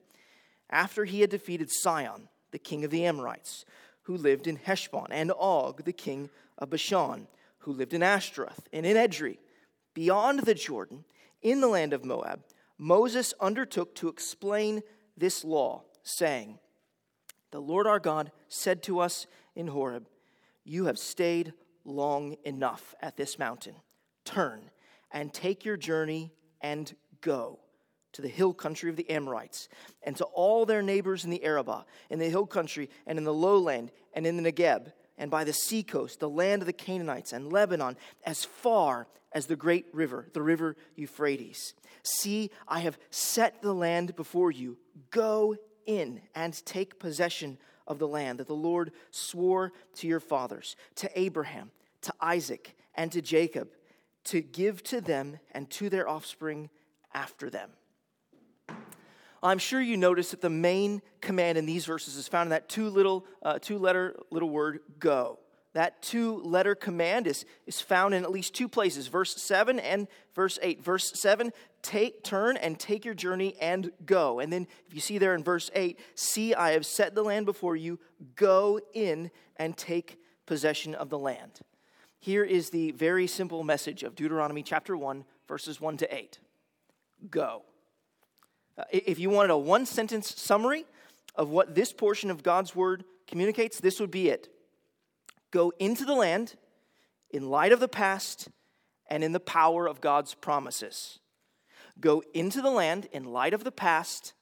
after 0.70 1.04
he 1.04 1.20
had 1.20 1.30
defeated 1.30 1.70
Sihon, 1.70 2.28
the 2.50 2.58
king 2.58 2.84
of 2.84 2.90
the 2.90 3.04
Amorites, 3.04 3.64
who 4.02 4.16
lived 4.16 4.46
in 4.46 4.56
Heshbon, 4.56 5.06
and 5.10 5.32
Og, 5.38 5.84
the 5.84 5.92
king 5.92 6.30
of 6.58 6.70
Bashan, 6.70 7.26
who 7.58 7.72
lived 7.72 7.94
in 7.94 8.02
Ashtaroth 8.02 8.68
and 8.72 8.84
in 8.84 8.96
Edrei, 8.96 9.38
beyond 9.94 10.40
the 10.40 10.54
Jordan, 10.54 11.04
in 11.42 11.60
the 11.60 11.68
land 11.68 11.92
of 11.92 12.04
Moab, 12.04 12.42
Moses 12.78 13.34
undertook 13.40 13.94
to 13.96 14.08
explain 14.08 14.82
this 15.16 15.44
law, 15.44 15.82
saying, 16.02 16.58
The 17.50 17.60
Lord 17.60 17.86
our 17.86 18.00
God 18.00 18.32
said 18.48 18.82
to 18.84 18.98
us 18.98 19.26
in 19.54 19.68
Horeb, 19.68 20.06
You 20.64 20.86
have 20.86 20.98
stayed 20.98 21.52
long 21.84 22.36
enough 22.44 22.94
at 23.00 23.16
this 23.16 23.38
mountain. 23.38 23.76
Turn 24.24 24.70
and 25.14 25.32
take 25.32 25.64
your 25.64 25.78
journey 25.78 26.32
and 26.60 26.94
go 27.22 27.60
to 28.12 28.20
the 28.20 28.28
hill 28.28 28.52
country 28.52 28.90
of 28.90 28.96
the 28.96 29.08
Amorites, 29.10 29.68
and 30.02 30.14
to 30.16 30.24
all 30.24 30.66
their 30.66 30.82
neighbors 30.82 31.24
in 31.24 31.30
the 31.30 31.42
Arabah, 31.42 31.84
in 32.10 32.18
the 32.18 32.28
hill 32.28 32.46
country, 32.46 32.90
and 33.06 33.18
in 33.18 33.24
the 33.24 33.32
lowland, 33.32 33.90
and 34.12 34.26
in 34.26 34.36
the 34.36 34.52
Negeb, 34.52 34.92
and 35.18 35.30
by 35.30 35.42
the 35.42 35.52
seacoast, 35.52 36.20
the 36.20 36.28
land 36.28 36.62
of 36.62 36.66
the 36.66 36.72
Canaanites, 36.72 37.32
and 37.32 37.52
Lebanon, 37.52 37.96
as 38.24 38.44
far 38.44 39.08
as 39.32 39.46
the 39.46 39.56
great 39.56 39.86
river, 39.92 40.28
the 40.32 40.42
river 40.42 40.76
Euphrates. 40.94 41.74
See, 42.04 42.50
I 42.68 42.80
have 42.80 42.98
set 43.10 43.62
the 43.62 43.74
land 43.74 44.14
before 44.14 44.52
you. 44.52 44.78
Go 45.10 45.56
in 45.86 46.20
and 46.36 46.64
take 46.64 47.00
possession 47.00 47.58
of 47.86 47.98
the 47.98 48.08
land 48.08 48.38
that 48.38 48.46
the 48.46 48.54
Lord 48.54 48.92
swore 49.10 49.72
to 49.96 50.06
your 50.06 50.20
fathers, 50.20 50.76
to 50.96 51.10
Abraham, 51.18 51.72
to 52.02 52.14
Isaac, 52.20 52.76
and 52.94 53.10
to 53.10 53.20
Jacob 53.20 53.70
to 54.24 54.40
give 54.40 54.82
to 54.84 55.00
them 55.00 55.38
and 55.52 55.68
to 55.70 55.88
their 55.88 56.08
offspring 56.08 56.70
after 57.12 57.50
them. 57.50 57.70
I'm 59.42 59.58
sure 59.58 59.80
you 59.80 59.98
notice 59.98 60.30
that 60.30 60.40
the 60.40 60.48
main 60.48 61.02
command 61.20 61.58
in 61.58 61.66
these 61.66 61.84
verses 61.84 62.16
is 62.16 62.26
found 62.26 62.46
in 62.46 62.50
that 62.50 62.68
two 62.68 62.88
little, 62.88 63.26
uh, 63.42 63.58
two 63.58 63.78
letter 63.78 64.16
little 64.30 64.48
word, 64.48 64.80
go. 64.98 65.38
That 65.74 66.00
two 66.00 66.38
letter 66.38 66.74
command 66.74 67.26
is, 67.26 67.44
is 67.66 67.80
found 67.80 68.14
in 68.14 68.22
at 68.22 68.30
least 68.30 68.54
two 68.54 68.68
places, 68.68 69.08
verse 69.08 69.36
7 69.36 69.78
and 69.80 70.08
verse 70.34 70.58
8. 70.62 70.82
Verse 70.82 71.12
7, 71.14 71.52
take, 71.82 72.24
turn 72.24 72.56
and 72.56 72.78
take 72.78 73.04
your 73.04 73.12
journey 73.12 73.56
and 73.60 73.90
go. 74.06 74.38
And 74.38 74.52
then 74.52 74.66
if 74.86 74.94
you 74.94 75.00
see 75.00 75.18
there 75.18 75.34
in 75.34 75.42
verse 75.42 75.70
8, 75.74 75.98
see, 76.14 76.54
I 76.54 76.70
have 76.70 76.86
set 76.86 77.14
the 77.14 77.24
land 77.24 77.44
before 77.44 77.76
you, 77.76 77.98
go 78.36 78.80
in 78.94 79.30
and 79.56 79.76
take 79.76 80.18
possession 80.46 80.94
of 80.94 81.10
the 81.10 81.18
land. 81.18 81.60
Here 82.24 82.42
is 82.42 82.70
the 82.70 82.92
very 82.92 83.26
simple 83.26 83.62
message 83.64 84.02
of 84.02 84.14
Deuteronomy 84.14 84.62
chapter 84.62 84.96
1, 84.96 85.26
verses 85.46 85.78
1 85.78 85.98
to 85.98 86.14
8 86.14 86.38
Go. 87.28 87.64
Uh, 88.78 88.84
if 88.90 89.18
you 89.18 89.28
wanted 89.28 89.50
a 89.50 89.58
one 89.58 89.84
sentence 89.84 90.34
summary 90.34 90.86
of 91.34 91.50
what 91.50 91.74
this 91.74 91.92
portion 91.92 92.30
of 92.30 92.42
God's 92.42 92.74
word 92.74 93.04
communicates, 93.26 93.78
this 93.78 94.00
would 94.00 94.10
be 94.10 94.30
it. 94.30 94.48
Go 95.50 95.70
into 95.78 96.06
the 96.06 96.14
land 96.14 96.54
in 97.28 97.50
light 97.50 97.72
of 97.72 97.80
the 97.80 97.88
past 97.88 98.48
and 99.06 99.22
in 99.22 99.32
the 99.32 99.38
power 99.38 99.86
of 99.86 100.00
God's 100.00 100.32
promises. 100.32 101.18
Go 102.00 102.22
into 102.32 102.62
the 102.62 102.70
land 102.70 103.06
in 103.12 103.26
light 103.26 103.52
of 103.52 103.64
the 103.64 103.70
past 103.70 104.32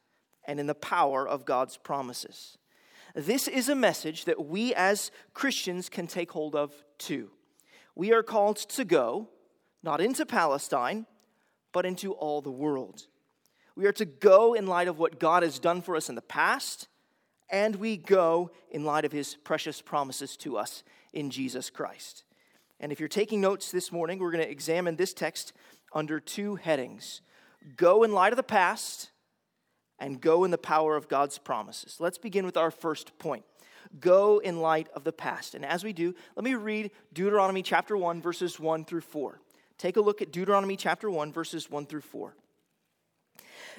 and 0.47 0.61
in 0.61 0.69
the 0.69 0.77
power 0.77 1.27
of 1.27 1.45
God's 1.45 1.79
promises. 1.79 2.59
This 3.17 3.49
is 3.49 3.69
a 3.69 3.75
message 3.75 4.25
that 4.27 4.47
we 4.47 4.73
as 4.73 5.11
Christians 5.35 5.89
can 5.89 6.07
take 6.07 6.31
hold 6.31 6.55
of 6.55 6.73
too. 6.97 7.33
We 7.95 8.13
are 8.13 8.23
called 8.23 8.57
to 8.57 8.85
go, 8.85 9.29
not 9.83 10.01
into 10.01 10.25
Palestine, 10.25 11.07
but 11.73 11.87
into 11.87 12.13
all 12.13 12.41
the 12.41 12.51
world. 12.51 13.07
We 13.75 13.87
are 13.87 13.93
to 13.93 14.05
go 14.05 14.55
in 14.55 14.67
light 14.67 14.89
of 14.89 14.99
what 14.99 15.19
God 15.19 15.43
has 15.43 15.59
done 15.59 15.83
for 15.83 15.97
us 15.97 16.09
in 16.09 16.15
the 16.15 16.23
past, 16.23 16.89
and 17.51 17.77
we 17.77 17.97
go 17.97 18.51
in 18.71 18.85
light 18.85 19.05
of 19.05 19.13
his 19.13 19.37
precious 19.37 19.81
promises 19.81 20.37
to 20.39 20.57
us 20.57 20.83
in 21.13 21.31
Jesus 21.31 21.71
Christ. 21.71 22.25
And 22.81 22.93
if 22.93 23.01
you're 23.01 23.09
taking 23.09 23.41
notes 23.41 23.71
this 23.71 23.93
morning, 23.93 24.19
we're 24.19 24.33
going 24.33 24.45
to 24.45 24.51
examine 24.51 24.97
this 24.97 25.15
text 25.15 25.53
under 25.95 26.21
two 26.21 26.57
headings 26.57 27.21
go 27.77 28.03
in 28.03 28.13
light 28.13 28.33
of 28.33 28.37
the 28.37 28.43
past 28.43 29.13
and 30.01 30.21
go 30.21 30.43
in 30.43 30.51
the 30.51 30.59
power 30.59 30.97
of 30.97 31.09
God's 31.09 31.39
promises. 31.39 31.99
Let's 32.01 32.19
begin 32.19 32.45
with 32.45 32.57
our 32.57 32.73
first 32.73 33.17
point. 33.19 33.45
Go 34.01 34.39
in 34.39 34.61
light 34.61 34.89
of 34.95 35.05
the 35.05 35.13
past. 35.13 35.55
And 35.55 35.65
as 35.65 35.85
we 35.85 35.93
do, 35.93 36.15
let 36.37 36.45
me 36.45 36.55
read 36.55 36.91
Deuteronomy 37.13 37.63
chapter 37.63 37.97
1, 37.97 38.23
verses 38.23 38.59
1 38.59 38.85
through 38.85 39.03
4. 39.03 39.41
Take 39.79 39.97
a 39.97 40.01
look 40.01 40.23
at 40.23 40.33
Deuteronomy 40.33 40.77
chapter 40.77 41.11
1, 41.11 41.33
verses 41.33 41.71
1 41.71 41.87
through 41.87 42.01
4. 42.03 42.35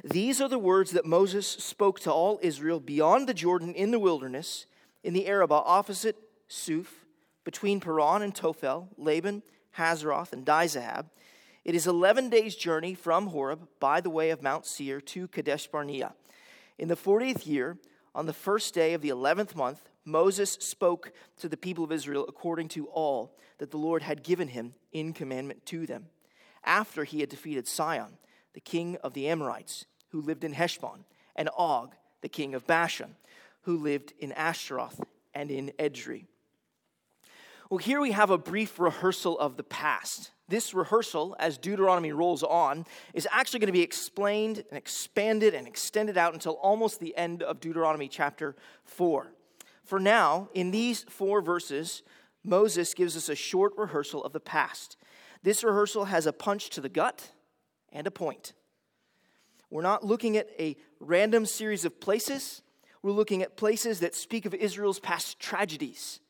These 0.03 0.41
are 0.41 0.49
the 0.49 0.59
words 0.59 0.91
that 0.91 1.05
Moses 1.05 1.47
spoke 1.47 1.99
to 2.01 2.11
all 2.11 2.39
Israel 2.41 2.79
beyond 2.79 3.27
the 3.27 3.33
Jordan 3.33 3.73
in 3.73 3.91
the 3.91 3.99
wilderness, 3.99 4.65
in 5.03 5.13
the 5.13 5.27
Arabah 5.27 5.63
opposite 5.65 6.17
Suph, 6.47 7.05
between 7.43 7.79
Paran 7.79 8.21
and 8.21 8.33
Tophel, 8.33 8.87
Laban, 8.97 9.43
Hazeroth, 9.77 10.33
and 10.33 10.45
Dizahab 10.45 11.07
it 11.63 11.75
is 11.75 11.87
11 11.87 12.29
days' 12.29 12.55
journey 12.55 12.93
from 12.93 13.27
Horeb 13.27 13.67
by 13.79 14.01
the 14.01 14.09
way 14.09 14.31
of 14.31 14.43
Mount 14.43 14.65
Seir 14.65 14.99
to 14.99 15.29
Kadesh 15.29 15.67
Barnea. 15.67 16.13
In 16.77 16.89
the 16.89 16.97
40th 16.97 17.47
year, 17.47 17.77
on 18.13 18.25
the 18.25 18.33
first 18.33 18.73
day 18.73 18.93
of 18.93 19.01
the 19.01 19.09
11th 19.09 19.55
month, 19.55 19.89
Moses 20.05 20.53
spoke 20.59 21.11
to 21.37 21.47
the 21.47 21.57
people 21.57 21.83
of 21.83 21.91
Israel 21.91 22.25
according 22.27 22.67
to 22.69 22.87
all 22.87 23.35
that 23.57 23.71
the 23.71 23.77
Lord 23.77 24.01
had 24.01 24.23
given 24.23 24.49
him 24.49 24.73
in 24.91 25.13
commandment 25.13 25.65
to 25.67 25.85
them, 25.85 26.07
after 26.63 27.03
he 27.03 27.19
had 27.21 27.29
defeated 27.29 27.67
Sihon, 27.67 28.17
the 28.53 28.59
king 28.59 28.97
of 29.03 29.13
the 29.13 29.27
Amorites, 29.27 29.85
who 30.09 30.21
lived 30.21 30.43
in 30.43 30.53
Heshbon, 30.53 31.05
and 31.35 31.49
Og, 31.57 31.95
the 32.21 32.29
king 32.29 32.53
of 32.53 32.67
Bashan, 32.67 33.15
who 33.61 33.77
lived 33.77 34.13
in 34.19 34.31
Ashtaroth 34.33 35.01
and 35.33 35.49
in 35.49 35.71
Edrei. 35.79 36.25
Well, 37.69 37.77
here 37.79 38.01
we 38.01 38.11
have 38.11 38.29
a 38.29 38.37
brief 38.37 38.79
rehearsal 38.79 39.39
of 39.39 39.57
the 39.57 39.63
past. 39.63 40.31
This 40.47 40.73
rehearsal, 40.73 41.35
as 41.39 41.57
Deuteronomy 41.57 42.11
rolls 42.11 42.43
on, 42.43 42.85
is 43.13 43.27
actually 43.31 43.61
going 43.61 43.67
to 43.67 43.73
be 43.73 43.81
explained 43.81 44.63
and 44.69 44.77
expanded 44.77 45.55
and 45.55 45.65
extended 45.65 46.17
out 46.17 46.33
until 46.33 46.53
almost 46.53 46.99
the 46.99 47.15
end 47.17 47.41
of 47.41 47.59
Deuteronomy 47.59 48.07
chapter 48.07 48.55
4. 48.83 49.31
For 49.83 49.99
now, 49.99 50.49
in 50.53 50.71
these 50.71 51.03
four 51.03 51.41
verses, 51.41 52.03
Moses 52.43 52.93
gives 52.93 53.15
us 53.15 53.29
a 53.29 53.35
short 53.35 53.73
rehearsal 53.77 54.23
of 54.23 54.33
the 54.33 54.39
past. 54.39 54.97
This 55.43 55.63
rehearsal 55.63 56.05
has 56.05 56.25
a 56.25 56.33
punch 56.33 56.69
to 56.71 56.81
the 56.81 56.89
gut 56.89 57.31
and 57.91 58.07
a 58.07 58.11
point. 58.11 58.53
We're 59.69 59.81
not 59.81 60.05
looking 60.05 60.37
at 60.37 60.49
a 60.59 60.77
random 60.99 61.45
series 61.45 61.85
of 61.85 61.99
places, 61.99 62.61
we're 63.01 63.11
looking 63.11 63.41
at 63.41 63.57
places 63.57 63.99
that 63.99 64.15
speak 64.15 64.45
of 64.45 64.53
Israel's 64.53 64.99
past 64.99 65.39
tragedies 65.39 66.21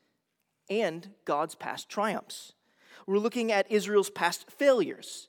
and 0.69 1.09
God's 1.25 1.53
past 1.53 1.89
triumphs. 1.89 2.53
We're 3.05 3.19
looking 3.19 3.51
at 3.51 3.69
Israel's 3.71 4.09
past 4.09 4.49
failures 4.49 5.27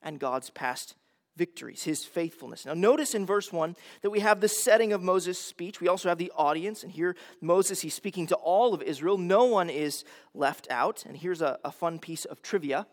and 0.00 0.18
God's 0.18 0.48
past 0.48 0.94
victories, 1.36 1.84
his 1.84 2.04
faithfulness. 2.04 2.66
Now, 2.66 2.74
notice 2.74 3.14
in 3.14 3.26
verse 3.26 3.52
1 3.52 3.76
that 4.02 4.10
we 4.10 4.20
have 4.20 4.40
the 4.40 4.48
setting 4.48 4.92
of 4.92 5.02
Moses' 5.02 5.38
speech. 5.38 5.80
We 5.80 5.88
also 5.88 6.08
have 6.08 6.18
the 6.18 6.32
audience, 6.34 6.82
and 6.82 6.90
here 6.90 7.14
Moses, 7.40 7.82
he's 7.82 7.94
speaking 7.94 8.26
to 8.28 8.36
all 8.36 8.74
of 8.74 8.82
Israel. 8.82 9.18
No 9.18 9.44
one 9.44 9.70
is 9.70 10.04
left 10.34 10.66
out. 10.70 11.04
And 11.06 11.16
here's 11.16 11.42
a, 11.42 11.58
a 11.64 11.70
fun 11.70 11.98
piece 11.98 12.24
of 12.24 12.42
trivia 12.42 12.86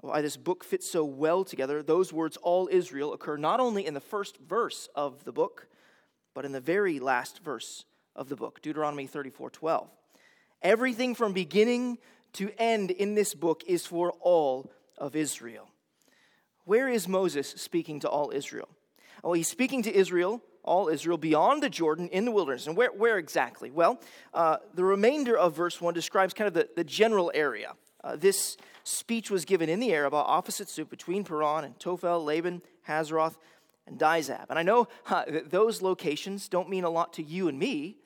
why 0.00 0.22
this 0.22 0.36
book 0.36 0.62
fits 0.62 0.90
so 0.90 1.04
well 1.04 1.44
together. 1.44 1.82
Those 1.82 2.12
words, 2.12 2.36
all 2.36 2.68
Israel, 2.70 3.12
occur 3.12 3.36
not 3.36 3.60
only 3.60 3.84
in 3.84 3.94
the 3.94 4.00
first 4.00 4.38
verse 4.38 4.88
of 4.94 5.24
the 5.24 5.32
book, 5.32 5.66
but 6.34 6.44
in 6.44 6.52
the 6.52 6.60
very 6.60 7.00
last 7.00 7.42
verse 7.42 7.84
of 8.14 8.28
the 8.28 8.36
book, 8.36 8.62
Deuteronomy 8.62 9.06
34 9.06 9.50
12. 9.50 9.88
Everything 10.62 11.14
from 11.14 11.32
beginning 11.32 11.98
to 12.34 12.50
end 12.58 12.90
in 12.90 13.14
this 13.14 13.34
book 13.34 13.62
is 13.66 13.86
for 13.86 14.12
all 14.20 14.70
of 14.96 15.16
Israel. 15.16 15.68
Where 16.68 16.90
is 16.90 17.08
Moses 17.08 17.48
speaking 17.56 18.00
to 18.00 18.10
all 18.10 18.30
Israel? 18.30 18.68
Oh, 19.24 19.32
he's 19.32 19.48
speaking 19.48 19.82
to 19.84 19.90
Israel, 19.94 20.42
all 20.62 20.90
Israel, 20.90 21.16
beyond 21.16 21.62
the 21.62 21.70
Jordan 21.70 22.08
in 22.08 22.26
the 22.26 22.30
wilderness. 22.30 22.66
And 22.66 22.76
where, 22.76 22.92
where 22.92 23.16
exactly? 23.16 23.70
Well, 23.70 23.98
uh, 24.34 24.58
the 24.74 24.84
remainder 24.84 25.34
of 25.34 25.56
verse 25.56 25.80
1 25.80 25.94
describes 25.94 26.34
kind 26.34 26.46
of 26.46 26.52
the, 26.52 26.68
the 26.76 26.84
general 26.84 27.32
area. 27.34 27.72
Uh, 28.04 28.16
this 28.16 28.58
speech 28.84 29.30
was 29.30 29.46
given 29.46 29.70
in 29.70 29.80
the 29.80 29.94
Arabah, 29.94 30.16
opposite 30.16 30.68
Suph, 30.68 30.90
between 30.90 31.24
Paran 31.24 31.64
and 31.64 31.78
Tophel, 31.78 32.22
Laban, 32.22 32.60
Hazeroth, 32.86 33.36
and 33.86 33.98
Dizahab. 33.98 34.50
And 34.50 34.58
I 34.58 34.62
know 34.62 34.88
those 35.46 35.80
locations 35.80 36.50
don't 36.50 36.68
mean 36.68 36.84
a 36.84 36.90
lot 36.90 37.14
to 37.14 37.22
you 37.22 37.48
and 37.48 37.58
me, 37.58 37.96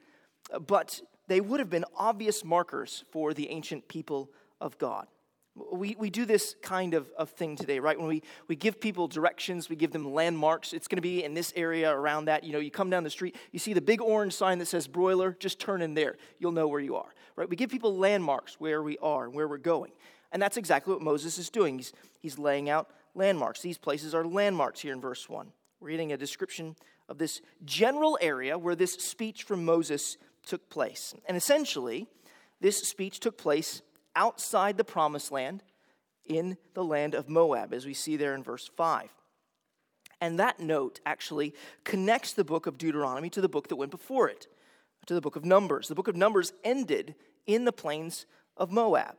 but 0.68 1.00
they 1.26 1.40
would 1.40 1.58
have 1.58 1.68
been 1.68 1.84
obvious 1.96 2.44
markers 2.44 3.02
for 3.10 3.34
the 3.34 3.50
ancient 3.50 3.88
people 3.88 4.30
of 4.60 4.78
God. 4.78 5.08
We, 5.54 5.96
we 5.98 6.08
do 6.08 6.24
this 6.24 6.56
kind 6.62 6.94
of, 6.94 7.10
of 7.18 7.28
thing 7.30 7.56
today, 7.56 7.78
right? 7.78 7.98
When 7.98 8.08
we, 8.08 8.22
we 8.48 8.56
give 8.56 8.80
people 8.80 9.06
directions, 9.06 9.68
we 9.68 9.76
give 9.76 9.92
them 9.92 10.12
landmarks. 10.12 10.72
It's 10.72 10.88
going 10.88 10.96
to 10.96 11.02
be 11.02 11.24
in 11.24 11.34
this 11.34 11.52
area 11.54 11.92
around 11.92 12.24
that. 12.24 12.42
You 12.44 12.54
know, 12.54 12.58
you 12.58 12.70
come 12.70 12.88
down 12.88 13.04
the 13.04 13.10
street, 13.10 13.36
you 13.50 13.58
see 13.58 13.74
the 13.74 13.82
big 13.82 14.00
orange 14.00 14.32
sign 14.32 14.58
that 14.60 14.66
says 14.66 14.88
broiler, 14.88 15.36
just 15.38 15.60
turn 15.60 15.82
in 15.82 15.92
there. 15.92 16.16
You'll 16.38 16.52
know 16.52 16.68
where 16.68 16.80
you 16.80 16.96
are, 16.96 17.12
right? 17.36 17.48
We 17.48 17.56
give 17.56 17.68
people 17.68 17.96
landmarks 17.98 18.54
where 18.58 18.82
we 18.82 18.96
are 18.98 19.24
and 19.24 19.34
where 19.34 19.46
we're 19.46 19.58
going. 19.58 19.92
And 20.32 20.40
that's 20.40 20.56
exactly 20.56 20.94
what 20.94 21.02
Moses 21.02 21.36
is 21.36 21.50
doing. 21.50 21.76
He's, 21.76 21.92
he's 22.20 22.38
laying 22.38 22.70
out 22.70 22.88
landmarks. 23.14 23.60
These 23.60 23.78
places 23.78 24.14
are 24.14 24.24
landmarks 24.24 24.80
here 24.80 24.94
in 24.94 25.00
verse 25.00 25.28
1. 25.28 25.48
We're 25.80 25.88
reading 25.88 26.12
a 26.12 26.16
description 26.16 26.76
of 27.08 27.18
this 27.18 27.42
general 27.64 28.18
area 28.22 28.58
where 28.58 28.74
this 28.74 28.94
speech 28.94 29.42
from 29.42 29.64
Moses 29.64 30.16
took 30.46 30.70
place. 30.70 31.14
And 31.26 31.36
essentially, 31.36 32.06
this 32.60 32.78
speech 32.78 33.20
took 33.20 33.36
place 33.36 33.82
outside 34.14 34.76
the 34.76 34.84
promised 34.84 35.32
land 35.32 35.62
in 36.26 36.56
the 36.74 36.84
land 36.84 37.14
of 37.14 37.28
Moab, 37.28 37.72
as 37.72 37.86
we 37.86 37.94
see 37.94 38.16
there 38.16 38.34
in 38.34 38.42
verse 38.42 38.70
5. 38.76 39.08
And 40.20 40.38
that 40.38 40.60
note 40.60 41.00
actually 41.04 41.54
connects 41.84 42.32
the 42.32 42.44
book 42.44 42.66
of 42.66 42.78
Deuteronomy 42.78 43.28
to 43.30 43.40
the 43.40 43.48
book 43.48 43.68
that 43.68 43.76
went 43.76 43.90
before 43.90 44.28
it, 44.28 44.46
to 45.06 45.14
the 45.14 45.20
book 45.20 45.34
of 45.34 45.44
Numbers. 45.44 45.88
The 45.88 45.96
book 45.96 46.08
of 46.08 46.14
Numbers 46.14 46.52
ended 46.62 47.16
in 47.46 47.64
the 47.64 47.72
plains 47.72 48.26
of 48.56 48.70
Moab. 48.70 49.16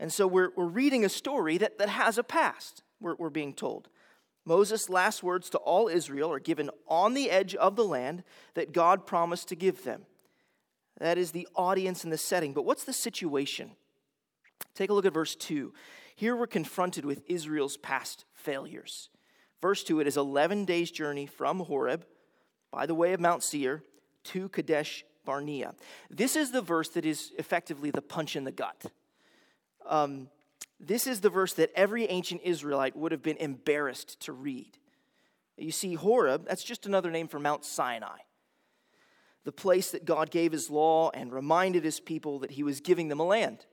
And 0.00 0.12
so 0.12 0.26
we're, 0.26 0.50
we're 0.56 0.66
reading 0.66 1.04
a 1.04 1.08
story 1.08 1.58
that, 1.58 1.78
that 1.78 1.88
has 1.88 2.18
a 2.18 2.24
past, 2.24 2.82
we're, 3.00 3.14
we're 3.14 3.30
being 3.30 3.54
told. 3.54 3.88
Moses' 4.44 4.88
last 4.88 5.22
words 5.22 5.50
to 5.50 5.58
all 5.58 5.88
Israel 5.88 6.32
are 6.32 6.40
given 6.40 6.70
on 6.86 7.14
the 7.14 7.30
edge 7.30 7.54
of 7.54 7.76
the 7.76 7.84
land 7.84 8.24
that 8.54 8.72
God 8.72 9.06
promised 9.06 9.48
to 9.48 9.56
give 9.56 9.84
them. 9.84 10.06
That 10.98 11.18
is 11.18 11.32
the 11.32 11.46
audience 11.54 12.02
and 12.02 12.12
the 12.12 12.18
setting. 12.18 12.54
But 12.54 12.64
what's 12.64 12.84
the 12.84 12.92
situation? 12.92 13.72
Take 14.74 14.90
a 14.90 14.92
look 14.94 15.06
at 15.06 15.12
verse 15.12 15.34
2. 15.34 15.72
Here 16.14 16.36
we're 16.36 16.46
confronted 16.46 17.04
with 17.04 17.22
Israel's 17.28 17.76
past 17.76 18.24
failures. 18.32 19.08
Verse 19.60 19.82
2 19.82 20.00
it 20.00 20.06
is 20.06 20.16
11 20.16 20.64
days' 20.64 20.90
journey 20.90 21.26
from 21.26 21.60
Horeb 21.60 22.04
by 22.70 22.86
the 22.86 22.94
way 22.94 23.12
of 23.12 23.20
Mount 23.20 23.42
Seir 23.42 23.82
to 24.24 24.48
Kadesh 24.48 25.04
Barnea. 25.24 25.74
This 26.10 26.36
is 26.36 26.50
the 26.50 26.62
verse 26.62 26.88
that 26.90 27.04
is 27.04 27.32
effectively 27.38 27.90
the 27.90 28.02
punch 28.02 28.36
in 28.36 28.44
the 28.44 28.52
gut. 28.52 28.86
Um, 29.86 30.28
this 30.80 31.06
is 31.06 31.20
the 31.20 31.30
verse 31.30 31.54
that 31.54 31.70
every 31.74 32.04
ancient 32.06 32.42
Israelite 32.44 32.96
would 32.96 33.12
have 33.12 33.22
been 33.22 33.36
embarrassed 33.38 34.20
to 34.20 34.32
read. 34.32 34.78
You 35.56 35.72
see, 35.72 35.94
Horeb, 35.94 36.46
that's 36.46 36.62
just 36.62 36.86
another 36.86 37.10
name 37.10 37.26
for 37.26 37.38
Mount 37.40 37.64
Sinai 37.64 38.18
the 39.48 39.52
place 39.52 39.92
that 39.92 40.04
God 40.04 40.30
gave 40.30 40.52
his 40.52 40.68
law 40.68 41.08
and 41.14 41.32
reminded 41.32 41.82
his 41.82 42.00
people 42.00 42.40
that 42.40 42.50
he 42.50 42.62
was 42.62 42.82
giving 42.82 43.08
them 43.08 43.18
a 43.18 43.24
land. 43.24 43.64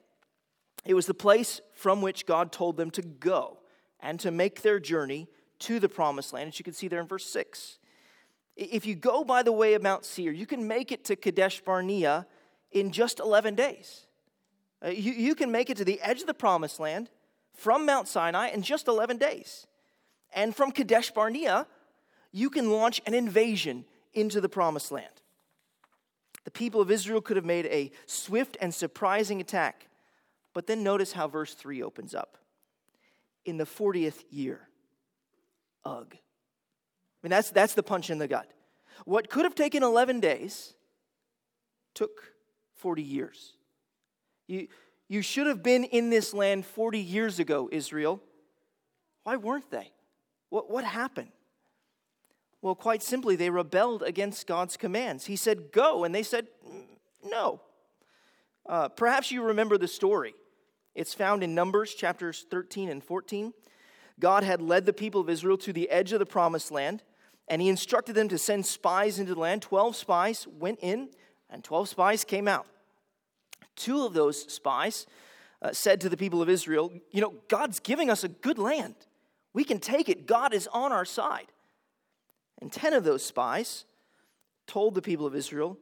It 0.84 0.94
was 0.94 1.06
the 1.06 1.14
place 1.14 1.62
from 1.74 2.02
which 2.02 2.26
God 2.26 2.52
told 2.52 2.78
them 2.78 2.92
to 2.92 3.02
go 3.02 3.60
and 4.00 4.20
to 4.20 4.32
make 4.32 4.62
their 4.62 4.80
journey 4.80 5.28
to 5.60 5.80
the 5.80 5.90
promised 5.90 6.34
land, 6.34 6.50
as 6.50 6.60
you 6.60 6.64
can 6.64 6.74
see 6.74 6.88
there 6.88 7.00
in 7.00 7.08
verse 7.08 7.26
6. 7.26 7.80
If 8.56 8.86
you 8.86 8.96
go 8.96 9.24
by 9.24 9.44
the 9.44 9.52
way 9.52 9.74
of 9.74 9.82
Mount 9.82 10.06
Seir, 10.06 10.32
you 10.32 10.46
can 10.46 10.68
make 10.68 10.92
it 10.92 11.04
to 11.06 11.16
Kadesh 11.16 11.62
Barnea 11.62 12.26
in 12.72 12.92
just 12.92 13.20
11 13.20 13.56
days. 13.56 14.06
Uh, 14.84 14.90
you, 14.90 15.14
you 15.14 15.36
can 15.36 15.52
make 15.52 15.70
it 15.70 15.78
to 15.78 15.86
the 15.86 16.00
edge 16.02 16.22
of 16.22 16.28
the 16.28 16.34
promised 16.34 16.80
land 16.80 17.10
from 17.54 17.86
Mount 17.86 18.08
Sinai 18.08 18.50
in 18.50 18.62
just 18.62 18.88
11 18.88 19.18
days. 19.18 19.66
And 20.34 20.56
from 20.56 20.72
Kadesh 20.72 21.12
Barnea, 21.12 21.68
you 22.32 22.50
can 22.50 22.70
launch 22.70 23.02
an 23.06 23.14
invasion 23.14 23.86
into 24.14 24.42
the 24.42 24.50
promised 24.50 24.92
land. 24.92 25.22
The 26.44 26.52
people 26.52 26.82
of 26.82 26.92
Israel 26.92 27.22
could 27.22 27.38
have 27.38 27.46
made 27.46 27.66
a 27.68 27.92
swift 28.06 28.58
and 28.62 28.74
surprising 28.74 29.42
attack. 29.42 29.88
But 30.56 30.66
then 30.66 30.82
notice 30.82 31.12
how 31.12 31.28
verse 31.28 31.54
3 31.54 31.84
opens 31.84 32.16
up. 32.16 32.40
In 33.46 33.58
the 33.58 33.66
40th 33.66 34.24
year. 34.32 34.68
Ugh. 35.84 36.08
I 36.12 36.18
mean, 37.22 37.30
that's, 37.30 37.52
that's 37.52 37.76
the 37.76 37.84
punch 37.84 38.10
in 38.10 38.18
the 38.18 38.28
gut. 38.28 38.50
What 39.04 39.30
could 39.30 39.44
have 39.44 39.54
taken 39.54 39.84
11 39.84 40.20
days 40.22 40.74
took 41.94 42.34
40 42.76 43.02
years. 43.02 43.54
You, 44.48 44.68
you 45.08 45.24
should 45.24 45.48
have 45.48 45.64
been 45.64 45.86
in 45.86 46.12
this 46.12 46.34
land 46.34 46.66
40 46.66 47.00
years 47.00 47.40
ago, 47.40 47.68
Israel. 47.72 48.22
Why 49.24 49.38
weren't 49.38 49.72
they? 49.72 49.92
What, 50.50 50.70
what 50.70 50.84
happened? 50.84 51.32
Well, 52.62 52.76
quite 52.76 53.02
simply, 53.02 53.36
they 53.36 53.50
rebelled 53.50 54.04
against 54.04 54.46
God's 54.46 54.78
commands. 54.78 55.26
He 55.26 55.36
said, 55.36 55.72
Go, 55.72 56.04
and 56.04 56.14
they 56.14 56.24
said, 56.24 56.48
No. 57.24 57.62
Uh, 58.68 58.90
perhaps 58.90 59.32
you 59.32 59.44
remember 59.44 59.78
the 59.78 59.88
story. 59.88 60.34
It's 60.96 61.14
found 61.14 61.44
in 61.44 61.54
Numbers 61.54 61.94
chapters 61.94 62.46
13 62.50 62.90
and 62.90 63.04
14. 63.04 63.54
God 64.20 64.44
had 64.44 64.62
led 64.62 64.86
the 64.86 64.94
people 64.94 65.20
of 65.20 65.30
Israel 65.30 65.58
to 65.58 65.74
the 65.74 65.90
edge 65.90 66.14
of 66.14 66.20
the 66.20 66.26
promised 66.26 66.72
land, 66.72 67.04
and 67.48 67.62
he 67.62 67.68
instructed 67.68 68.16
them 68.16 68.30
to 68.30 68.38
send 68.38 68.66
spies 68.66 69.20
into 69.20 69.36
the 69.36 69.40
land. 69.40 69.62
Twelve 69.62 69.96
spies 69.96 70.48
went 70.48 70.80
in, 70.82 71.10
and 71.50 71.64
12 71.64 71.90
spies 71.90 72.24
came 72.24 72.48
out. 72.48 72.66
Two 73.76 74.06
of 74.06 74.14
those 74.14 74.52
spies 74.52 75.06
uh, 75.62 75.74
said 75.74 76.00
to 76.02 76.10
the 76.10 76.18
people 76.18 76.42
of 76.42 76.50
Israel, 76.50 76.92
You 77.12 77.22
know, 77.22 77.34
God's 77.50 77.80
giving 77.80 78.10
us 78.10 78.24
a 78.24 78.30
good 78.30 78.58
land. 78.58 78.96
We 79.54 79.64
can 79.64 79.80
take 79.80 80.10
it. 80.10 80.26
God 80.26 80.54
is 80.54 80.68
on 80.72 80.92
our 80.92 81.06
side. 81.06 81.48
And 82.62 82.72
10 82.72 82.94
of 82.94 83.04
those 83.04 83.24
spies 83.24 83.86
told 84.66 84.96
the 84.96 85.02
people 85.02 85.26
of 85.26 85.36
Israel, 85.36 85.78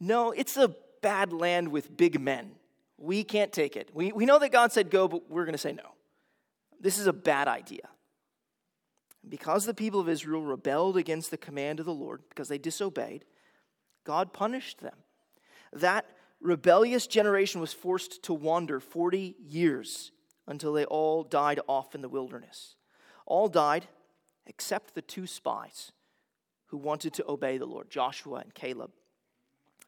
No, 0.00 0.30
it's 0.30 0.56
a 0.56 0.74
bad 1.02 1.32
land 1.32 1.68
with 1.68 1.96
big 1.96 2.18
men. 2.18 2.52
We 2.98 3.24
can't 3.24 3.52
take 3.52 3.76
it. 3.76 3.90
We, 3.92 4.12
we 4.12 4.26
know 4.26 4.38
that 4.38 4.52
God 4.52 4.72
said 4.72 4.90
go, 4.90 5.08
but 5.08 5.30
we're 5.30 5.44
going 5.44 5.52
to 5.52 5.58
say 5.58 5.72
no. 5.72 5.92
This 6.80 6.98
is 6.98 7.06
a 7.06 7.12
bad 7.12 7.48
idea. 7.48 7.88
Because 9.28 9.66
the 9.66 9.74
people 9.74 10.00
of 10.00 10.08
Israel 10.08 10.42
rebelled 10.42 10.96
against 10.96 11.30
the 11.30 11.36
command 11.36 11.80
of 11.80 11.86
the 11.86 11.94
Lord, 11.94 12.22
because 12.28 12.48
they 12.48 12.58
disobeyed, 12.58 13.24
God 14.04 14.32
punished 14.32 14.80
them. 14.80 14.94
That 15.72 16.06
rebellious 16.40 17.06
generation 17.06 17.60
was 17.60 17.72
forced 17.72 18.22
to 18.24 18.34
wander 18.34 18.78
40 18.78 19.34
years 19.48 20.12
until 20.46 20.72
they 20.72 20.84
all 20.84 21.24
died 21.24 21.60
off 21.66 21.94
in 21.94 22.02
the 22.02 22.08
wilderness. 22.08 22.76
All 23.26 23.48
died 23.48 23.88
except 24.46 24.94
the 24.94 25.02
two 25.02 25.26
spies 25.26 25.90
who 26.66 26.76
wanted 26.76 27.12
to 27.14 27.28
obey 27.28 27.58
the 27.58 27.66
Lord, 27.66 27.90
Joshua 27.90 28.36
and 28.38 28.54
Caleb. 28.54 28.92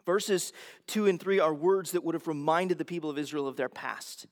Verses 0.09 0.55
2 0.87 1.05
and 1.05 1.21
3 1.21 1.39
are 1.39 1.53
words 1.53 1.91
that 1.91 2.03
would 2.03 2.15
have 2.15 2.27
reminded 2.27 2.79
the 2.79 2.85
people 2.87 3.11
of 3.11 3.19
Israel 3.19 3.47
of 3.47 3.57
their 3.57 3.69
past. 3.69 4.27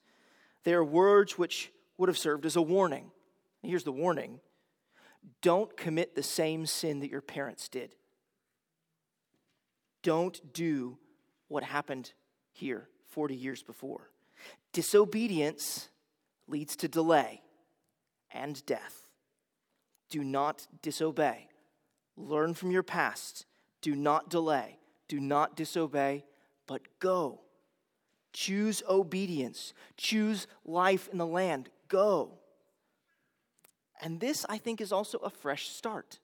They 0.65 0.73
are 0.73 0.83
words 0.83 1.37
which 1.37 1.71
would 1.99 2.09
have 2.09 2.17
served 2.17 2.47
as 2.47 2.57
a 2.57 2.63
warning. 2.63 3.11
Here's 3.63 3.85
the 3.85 3.93
warning 3.93 4.41
don't 5.43 5.77
commit 5.77 6.15
the 6.15 6.23
same 6.23 6.65
sin 6.65 7.01
that 7.01 7.11
your 7.11 7.21
parents 7.21 7.69
did. 7.69 7.95
Don't 10.03 10.55
do 10.55 10.97
what 11.49 11.63
happened 11.63 12.15
here 12.55 12.89
40 13.11 13.37
years 13.37 13.63
before. 13.63 14.09
Disobedience 14.73 15.91
leads 16.49 16.75
to 16.77 16.89
delay 16.89 17.43
and 18.31 18.65
death. 18.65 19.11
Do 20.09 20.25
not 20.25 20.69
disobey. 20.81 21.51
Learn 22.17 22.55
from 22.55 22.71
your 22.71 22.83
past. 22.83 23.45
Do 23.83 23.95
not 23.95 24.31
delay. 24.31 24.79
Do 25.09 25.21
not 25.21 25.57
disobey, 25.57 26.25
but 26.67 26.83
go. 27.01 27.41
Choose 28.33 28.83
obedience. 28.89 29.73
Choose 29.97 30.47
life 30.65 31.09
in 31.11 31.19
the 31.19 31.27
land. 31.27 31.71
Go. 31.89 32.39
And 34.01 34.21
this, 34.21 34.45
I 34.49 34.59
think, 34.59 34.81
is 34.81 34.93
also 34.93 35.19
a 35.19 35.31
fresh 35.31 35.69
start 35.69 36.19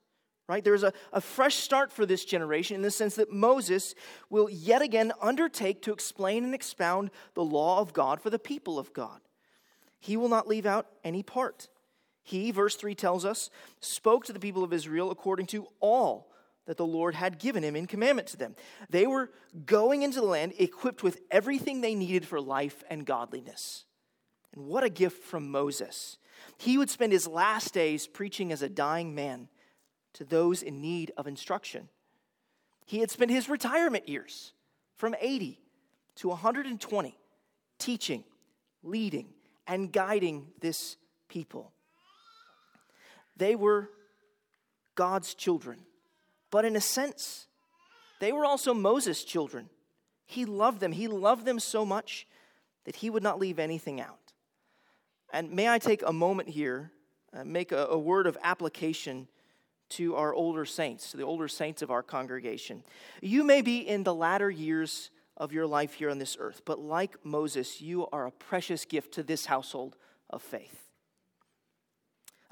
right? 0.47 0.63
There's 0.63 0.83
a, 0.83 0.93
a 1.11 1.21
fresh 1.21 1.55
start 1.55 1.91
for 1.91 2.05
this 2.05 2.25
generation 2.25 2.75
in 2.75 2.81
the 2.81 2.91
sense 2.91 3.15
that 3.15 3.31
Moses 3.31 3.95
will 4.29 4.49
yet 4.49 4.81
again 4.81 5.11
undertake 5.21 5.81
to 5.83 5.93
explain 5.93 6.43
and 6.43 6.53
expound 6.53 7.11
the 7.33 7.43
law 7.43 7.79
of 7.79 7.93
God 7.93 8.21
for 8.21 8.29
the 8.29 8.39
people 8.39 8.77
of 8.77 8.93
God. 8.93 9.21
He 9.99 10.17
will 10.17 10.29
not 10.29 10.47
leave 10.47 10.65
out 10.65 10.87
any 11.03 11.23
part. 11.23 11.69
He, 12.23 12.51
verse 12.51 12.75
3 12.75 12.93
tells 12.95 13.25
us, 13.25 13.49
spoke 13.79 14.25
to 14.25 14.33
the 14.33 14.39
people 14.39 14.63
of 14.63 14.73
Israel 14.73 15.11
according 15.11 15.47
to 15.47 15.67
all 15.79 16.29
that 16.65 16.77
the 16.77 16.85
Lord 16.85 17.15
had 17.15 17.39
given 17.39 17.63
him 17.63 17.75
in 17.75 17.87
commandment 17.87 18.29
to 18.29 18.37
them. 18.37 18.55
They 18.89 19.05
were 19.05 19.31
going 19.65 20.01
into 20.03 20.21
the 20.21 20.27
land 20.27 20.53
equipped 20.57 21.03
with 21.03 21.19
everything 21.29 21.81
they 21.81 21.95
needed 21.95 22.25
for 22.25 22.39
life 22.39 22.83
and 22.89 23.05
godliness. 23.05 23.85
And 24.53 24.65
what 24.65 24.83
a 24.83 24.89
gift 24.89 25.23
from 25.23 25.51
Moses. 25.51 26.17
He 26.57 26.77
would 26.77 26.89
spend 26.89 27.11
his 27.11 27.27
last 27.27 27.73
days 27.73 28.07
preaching 28.07 28.51
as 28.51 28.61
a 28.61 28.69
dying 28.69 29.15
man 29.15 29.49
to 30.13 30.23
those 30.23 30.61
in 30.61 30.81
need 30.81 31.11
of 31.17 31.27
instruction. 31.27 31.89
He 32.85 32.99
had 32.99 33.11
spent 33.11 33.31
his 33.31 33.49
retirement 33.49 34.07
years 34.07 34.53
from 34.95 35.15
80 35.19 35.59
to 36.15 36.29
120 36.29 37.17
teaching, 37.79 38.23
leading, 38.83 39.27
and 39.67 39.91
guiding 39.91 40.47
this 40.61 40.97
people. 41.27 41.71
They 43.35 43.55
were 43.55 43.89
God's 44.95 45.33
children, 45.33 45.79
but 46.53 46.65
in 46.65 46.75
a 46.75 46.81
sense, 46.81 47.47
they 48.19 48.31
were 48.31 48.45
also 48.45 48.75
Moses' 48.75 49.23
children. 49.23 49.71
He 50.27 50.45
loved 50.45 50.81
them. 50.81 50.91
He 50.91 51.07
loved 51.07 51.45
them 51.45 51.59
so 51.59 51.83
much 51.83 52.27
that 52.85 52.97
he 52.97 53.09
would 53.09 53.23
not 53.23 53.39
leave 53.39 53.57
anything 53.57 53.99
out. 53.99 54.33
And 55.33 55.51
may 55.51 55.67
I 55.67 55.79
take 55.79 56.03
a 56.05 56.13
moment 56.13 56.49
here, 56.49 56.91
uh, 57.35 57.43
make 57.43 57.71
a, 57.71 57.87
a 57.87 57.97
word 57.97 58.27
of 58.27 58.37
application 58.43 59.27
to 59.89 60.15
our 60.15 60.31
older 60.31 60.63
saints, 60.63 61.09
to 61.09 61.17
the 61.17 61.23
older 61.23 61.47
saints 61.47 61.81
of 61.81 61.89
our 61.89 62.03
congregation. 62.03 62.83
You 63.19 63.43
may 63.43 63.63
be 63.63 63.79
in 63.79 64.03
the 64.03 64.13
latter 64.13 64.51
years 64.51 65.09
of 65.35 65.53
your 65.53 65.65
life 65.65 65.95
here 65.95 66.11
on 66.11 66.19
this 66.19 66.37
earth, 66.39 66.61
but 66.65 66.77
like 66.77 67.25
Moses, 67.25 67.81
you 67.81 68.05
are 68.13 68.27
a 68.27 68.31
precious 68.31 68.85
gift 68.85 69.15
to 69.15 69.23
this 69.23 69.47
household 69.47 69.97
of 70.29 70.43
faith. 70.43 70.91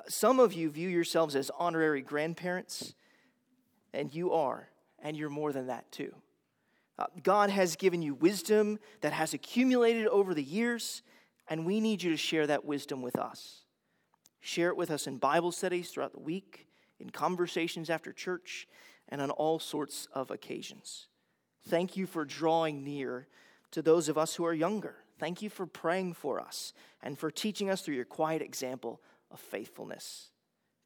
Some 0.07 0.39
of 0.39 0.53
you 0.53 0.71
view 0.71 0.89
yourselves 0.89 1.35
as 1.35 1.51
honorary 1.59 2.01
grandparents, 2.01 2.95
and 3.93 4.13
you 4.13 4.33
are, 4.33 4.69
and 4.99 5.17
you're 5.17 5.29
more 5.29 5.51
than 5.51 5.67
that 5.67 5.91
too. 5.91 6.13
Uh, 6.97 7.05
God 7.23 7.49
has 7.49 7.75
given 7.75 8.01
you 8.01 8.13
wisdom 8.13 8.79
that 9.01 9.13
has 9.13 9.33
accumulated 9.33 10.07
over 10.07 10.33
the 10.33 10.43
years, 10.43 11.01
and 11.47 11.65
we 11.65 11.79
need 11.79 12.03
you 12.03 12.11
to 12.11 12.17
share 12.17 12.47
that 12.47 12.65
wisdom 12.65 13.01
with 13.01 13.17
us. 13.17 13.61
Share 14.39 14.69
it 14.69 14.77
with 14.77 14.91
us 14.91 15.07
in 15.07 15.17
Bible 15.17 15.51
studies 15.51 15.89
throughout 15.89 16.13
the 16.13 16.19
week 16.19 16.67
in 17.01 17.09
conversations 17.09 17.89
after 17.89 18.13
church, 18.13 18.67
and 19.09 19.21
on 19.21 19.31
all 19.31 19.59
sorts 19.59 20.07
of 20.13 20.31
occasions. 20.31 21.07
Thank 21.67 21.97
you 21.97 22.05
for 22.05 22.23
drawing 22.23 22.83
near 22.83 23.27
to 23.71 23.81
those 23.81 24.07
of 24.07 24.17
us 24.17 24.35
who 24.35 24.45
are 24.45 24.53
younger. 24.53 24.95
Thank 25.19 25.41
you 25.41 25.49
for 25.49 25.65
praying 25.65 26.13
for 26.13 26.39
us 26.39 26.73
and 27.03 27.17
for 27.17 27.29
teaching 27.29 27.69
us 27.69 27.81
through 27.81 27.95
your 27.95 28.05
quiet 28.05 28.41
example 28.41 29.01
of 29.29 29.39
faithfulness. 29.39 30.29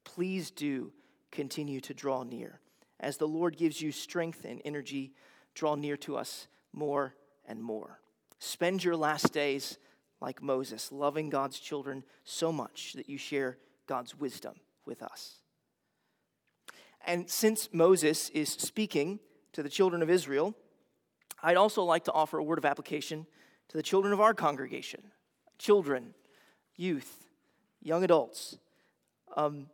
Please 0.04 0.50
do 0.50 0.92
continue 1.30 1.80
to 1.80 1.94
draw 1.94 2.22
near. 2.22 2.60
As 3.00 3.16
the 3.16 3.28
Lord 3.28 3.56
gives 3.56 3.80
you 3.80 3.92
strength 3.92 4.44
and 4.44 4.60
energy, 4.64 5.12
draw 5.54 5.74
near 5.74 5.96
to 5.98 6.16
us 6.16 6.48
more 6.72 7.14
and 7.46 7.62
more. 7.62 8.00
Spend 8.38 8.84
your 8.84 8.96
last 8.96 9.32
days 9.32 9.78
like 10.20 10.42
Moses, 10.42 10.90
loving 10.90 11.30
God's 11.30 11.58
children 11.58 12.04
so 12.24 12.52
much 12.52 12.94
that 12.94 13.08
you 13.08 13.18
share 13.18 13.58
God's 13.86 14.18
wisdom 14.18 14.54
with 14.84 15.02
us. 15.02 15.36
And 17.06 17.30
since 17.30 17.68
Moses 17.72 18.30
is 18.30 18.48
speaking 18.48 19.20
to 19.52 19.62
the 19.62 19.68
children 19.68 20.02
of 20.02 20.10
Israel, 20.10 20.54
I'd 21.42 21.56
also 21.56 21.82
like 21.82 22.04
to 22.04 22.12
offer 22.12 22.38
a 22.38 22.44
word 22.44 22.58
of 22.58 22.64
application 22.64 23.26
to 23.68 23.76
the 23.76 23.82
children 23.82 24.12
of 24.12 24.20
our 24.20 24.34
congregation 24.34 25.02
children, 25.58 26.14
youth, 26.76 27.24
young 27.82 28.04
adults. 28.04 28.58
Um, 29.36 29.68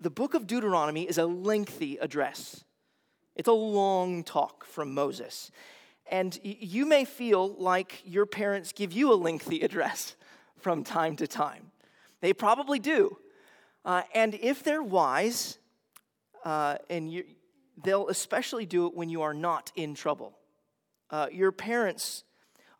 the 0.00 0.10
book 0.10 0.34
of 0.34 0.46
Deuteronomy 0.46 1.02
is 1.02 1.18
a 1.18 1.26
lengthy 1.26 1.96
address, 1.98 2.64
it's 3.36 3.48
a 3.48 3.52
long 3.52 4.24
talk 4.24 4.64
from 4.64 4.94
Moses. 4.94 5.50
And 6.10 6.36
you 6.42 6.86
may 6.86 7.04
feel 7.04 7.54
like 7.54 8.02
your 8.04 8.26
parents 8.26 8.72
give 8.72 8.92
you 8.92 9.12
a 9.12 9.14
lengthy 9.14 9.60
address 9.62 10.16
from 10.58 10.82
time 10.82 11.14
to 11.16 11.28
time. 11.28 11.70
They 12.20 12.32
probably 12.32 12.80
do. 12.80 13.16
Uh, 13.84 14.02
and 14.12 14.34
if 14.34 14.64
they're 14.64 14.82
wise, 14.82 15.58
uh, 16.44 16.76
and 16.90 17.10
you, 17.12 17.24
they'll 17.82 18.08
especially 18.08 18.66
do 18.66 18.86
it 18.86 18.94
when 18.94 19.08
you 19.08 19.22
are 19.22 19.32
not 19.32 19.70
in 19.76 19.94
trouble. 19.94 20.36
Uh, 21.10 21.28
your 21.30 21.52
parents 21.52 22.24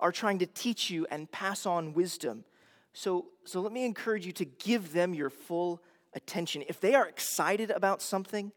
are 0.01 0.13
trying 0.13 0.39
to 0.41 0.47
teach 0.47 0.91
you 0.91 1.07
and 1.11 1.31
pass 1.31 1.67
on 1.67 1.93
wisdom. 1.93 2.45
So, 2.93 3.27
so 3.45 3.61
let 3.61 3.73
me 3.73 3.85
encourage 3.85 4.27
you 4.27 4.33
to 4.33 4.45
give 4.45 4.93
them 4.93 5.15
your 5.15 5.31
full 5.31 5.81
attention. 6.14 6.64
If 6.68 6.81
they 6.81 6.94
are 6.94 7.07
excited 7.07 7.70
about 7.70 8.03
something, 8.03 8.53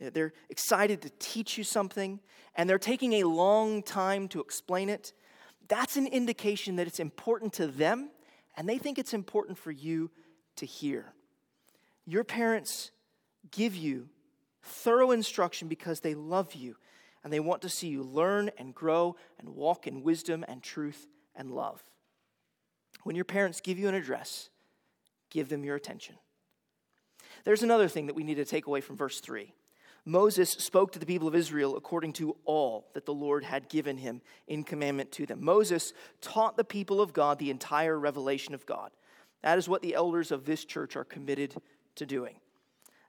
eh, 0.00 0.10
they're 0.12 0.32
excited 0.48 1.02
to 1.02 1.10
teach 1.18 1.58
you 1.58 1.64
something, 1.64 2.20
and 2.54 2.68
they're 2.68 2.78
taking 2.78 3.14
a 3.14 3.24
long 3.24 3.82
time 3.82 4.28
to 4.28 4.40
explain 4.40 4.88
it, 4.88 5.12
that's 5.68 5.96
an 5.96 6.06
indication 6.06 6.76
that 6.76 6.86
it's 6.86 7.00
important 7.00 7.52
to 7.54 7.66
them 7.66 8.10
and 8.56 8.68
they 8.68 8.78
think 8.78 8.98
it's 8.98 9.14
important 9.14 9.58
for 9.58 9.70
you 9.70 10.10
to 10.56 10.66
hear. 10.66 11.12
Your 12.06 12.24
parents 12.24 12.90
give 13.50 13.76
you 13.76 14.08
thorough 14.62 15.10
instruction 15.10 15.68
because 15.68 16.00
they 16.00 16.14
love 16.14 16.54
you 16.54 16.76
and 17.22 17.32
they 17.32 17.40
want 17.40 17.62
to 17.62 17.68
see 17.68 17.88
you 17.88 18.02
learn 18.02 18.50
and 18.56 18.74
grow 18.74 19.16
and 19.38 19.50
walk 19.50 19.86
in 19.86 20.02
wisdom 20.02 20.44
and 20.48 20.62
truth 20.62 21.06
and 21.34 21.50
love. 21.50 21.82
When 23.02 23.16
your 23.16 23.24
parents 23.24 23.60
give 23.60 23.78
you 23.78 23.88
an 23.88 23.94
address, 23.94 24.48
give 25.30 25.48
them 25.48 25.64
your 25.64 25.76
attention. 25.76 26.16
There's 27.46 27.62
another 27.62 27.86
thing 27.86 28.06
that 28.06 28.16
we 28.16 28.24
need 28.24 28.34
to 28.34 28.44
take 28.44 28.66
away 28.66 28.80
from 28.80 28.96
verse 28.96 29.20
3. 29.20 29.54
Moses 30.04 30.50
spoke 30.50 30.90
to 30.92 30.98
the 30.98 31.06
people 31.06 31.28
of 31.28 31.34
Israel 31.36 31.76
according 31.76 32.12
to 32.14 32.36
all 32.44 32.88
that 32.94 33.06
the 33.06 33.14
Lord 33.14 33.44
had 33.44 33.68
given 33.68 33.98
him 33.98 34.20
in 34.48 34.64
commandment 34.64 35.12
to 35.12 35.26
them. 35.26 35.44
Moses 35.44 35.92
taught 36.20 36.56
the 36.56 36.64
people 36.64 37.00
of 37.00 37.12
God 37.12 37.38
the 37.38 37.50
entire 37.50 37.96
revelation 38.00 38.52
of 38.52 38.66
God. 38.66 38.90
That 39.44 39.58
is 39.58 39.68
what 39.68 39.80
the 39.80 39.94
elders 39.94 40.32
of 40.32 40.44
this 40.44 40.64
church 40.64 40.96
are 40.96 41.04
committed 41.04 41.54
to 41.94 42.04
doing. 42.04 42.34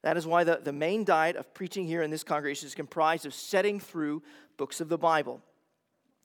That 0.04 0.18
is 0.18 0.28
why 0.28 0.44
the, 0.44 0.62
the 0.64 0.72
main 0.72 1.04
diet 1.04 1.36
of 1.36 1.52
preaching 1.56 1.88
here 1.88 2.04
in 2.04 2.12
this 2.12 2.24
congregation 2.24 2.68
is 2.68 2.76
comprised 2.76 3.26
of 3.26 3.34
setting 3.34 3.80
through 3.80 4.22
books 4.56 4.80
of 4.80 4.88
the 4.88 5.00
Bible. 5.00 5.42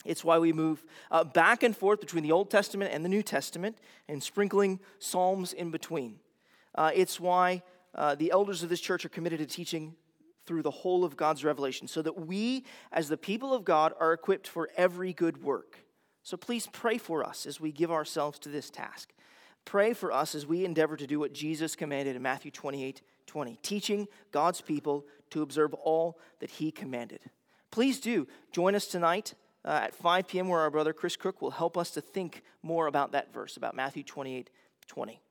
It's 0.04 0.22
why 0.22 0.38
we 0.38 0.52
move 0.52 0.84
uh, 1.10 1.24
back 1.24 1.62
and 1.62 1.74
forth 1.74 2.00
between 2.00 2.24
the 2.24 2.32
Old 2.32 2.50
Testament 2.50 2.92
and 2.92 3.06
the 3.06 3.08
New 3.08 3.22
Testament 3.22 3.78
and 4.06 4.22
sprinkling 4.22 4.80
Psalms 4.98 5.54
in 5.54 5.70
between. 5.70 6.16
Uh, 6.74 6.90
it's 6.94 7.18
why 7.18 7.62
uh, 7.94 8.14
the 8.14 8.30
elders 8.30 8.62
of 8.62 8.68
this 8.68 8.80
church 8.80 9.04
are 9.04 9.10
committed 9.10 9.38
to 9.38 9.46
teaching 9.46 9.94
through 10.44 10.62
the 10.62 10.70
whole 10.70 11.04
of 11.04 11.16
God's 11.16 11.44
revelation, 11.44 11.86
so 11.86 12.02
that 12.02 12.26
we, 12.26 12.64
as 12.90 13.08
the 13.08 13.16
people 13.16 13.54
of 13.54 13.64
God, 13.64 13.92
are 14.00 14.12
equipped 14.12 14.48
for 14.48 14.68
every 14.76 15.12
good 15.12 15.42
work. 15.42 15.84
So 16.22 16.36
please 16.36 16.68
pray 16.72 16.98
for 16.98 17.24
us 17.24 17.46
as 17.46 17.60
we 17.60 17.72
give 17.72 17.90
ourselves 17.90 18.38
to 18.40 18.48
this 18.48 18.70
task. 18.70 19.12
Pray 19.64 19.92
for 19.92 20.12
us 20.12 20.34
as 20.34 20.46
we 20.46 20.64
endeavor 20.64 20.96
to 20.96 21.06
do 21.06 21.20
what 21.20 21.32
Jesus 21.32 21.76
commanded 21.76 22.16
in 22.16 22.22
Matthew 22.22 22.50
28 22.50 23.02
20, 23.26 23.58
teaching 23.62 24.08
God's 24.32 24.60
people 24.60 25.06
to 25.30 25.42
observe 25.42 25.72
all 25.74 26.18
that 26.40 26.50
He 26.50 26.70
commanded. 26.70 27.20
Please 27.70 28.00
do 28.00 28.26
join 28.50 28.74
us 28.74 28.86
tonight 28.86 29.34
uh, 29.64 29.80
at 29.84 29.94
5 29.94 30.28
p.m., 30.28 30.48
where 30.48 30.60
our 30.60 30.70
brother 30.70 30.92
Chris 30.92 31.16
Cook 31.16 31.40
will 31.40 31.52
help 31.52 31.78
us 31.78 31.92
to 31.92 32.00
think 32.00 32.42
more 32.62 32.88
about 32.88 33.12
that 33.12 33.32
verse, 33.32 33.56
about 33.56 33.74
Matthew 33.74 34.02
28 34.02 34.50
20. 34.88 35.21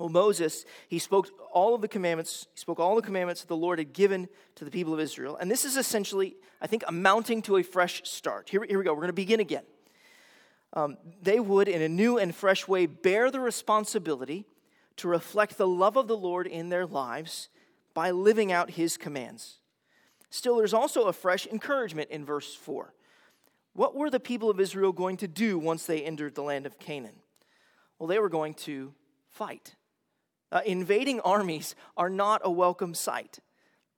Well, 0.00 0.08
Moses, 0.08 0.64
he 0.88 0.98
spoke 0.98 1.28
all 1.52 1.74
of 1.74 1.82
the 1.82 1.88
commandments, 1.88 2.46
he 2.54 2.58
spoke 2.58 2.80
all 2.80 2.96
the 2.96 3.02
commandments 3.02 3.42
that 3.42 3.48
the 3.48 3.56
Lord 3.56 3.78
had 3.78 3.92
given 3.92 4.30
to 4.54 4.64
the 4.64 4.70
people 4.70 4.94
of 4.94 4.98
Israel. 4.98 5.36
And 5.36 5.50
this 5.50 5.66
is 5.66 5.76
essentially, 5.76 6.36
I 6.58 6.66
think, 6.66 6.84
amounting 6.88 7.42
to 7.42 7.58
a 7.58 7.62
fresh 7.62 8.00
start. 8.08 8.48
Here, 8.48 8.64
here 8.66 8.78
we 8.78 8.84
go. 8.86 8.94
We're 8.94 9.02
going 9.02 9.08
to 9.08 9.12
begin 9.12 9.40
again. 9.40 9.64
Um, 10.72 10.96
they 11.20 11.38
would, 11.38 11.68
in 11.68 11.82
a 11.82 11.88
new 11.88 12.16
and 12.16 12.34
fresh 12.34 12.66
way, 12.66 12.86
bear 12.86 13.30
the 13.30 13.40
responsibility 13.40 14.46
to 14.96 15.06
reflect 15.06 15.58
the 15.58 15.68
love 15.68 15.98
of 15.98 16.08
the 16.08 16.16
Lord 16.16 16.46
in 16.46 16.70
their 16.70 16.86
lives 16.86 17.50
by 17.92 18.10
living 18.10 18.50
out 18.50 18.70
his 18.70 18.96
commands. 18.96 19.58
Still, 20.30 20.56
there's 20.56 20.72
also 20.72 21.08
a 21.08 21.12
fresh 21.12 21.46
encouragement 21.46 22.08
in 22.08 22.24
verse 22.24 22.54
4. 22.54 22.94
What 23.74 23.94
were 23.94 24.08
the 24.08 24.18
people 24.18 24.48
of 24.48 24.60
Israel 24.60 24.92
going 24.92 25.18
to 25.18 25.28
do 25.28 25.58
once 25.58 25.84
they 25.84 26.00
entered 26.00 26.36
the 26.36 26.42
land 26.42 26.64
of 26.64 26.78
Canaan? 26.78 27.16
Well, 27.98 28.06
they 28.06 28.18
were 28.18 28.30
going 28.30 28.54
to 28.54 28.94
fight. 29.28 29.74
Uh, 30.52 30.60
invading 30.66 31.20
armies 31.20 31.74
are 31.96 32.10
not 32.10 32.40
a 32.44 32.50
welcome 32.50 32.94
sight. 32.94 33.38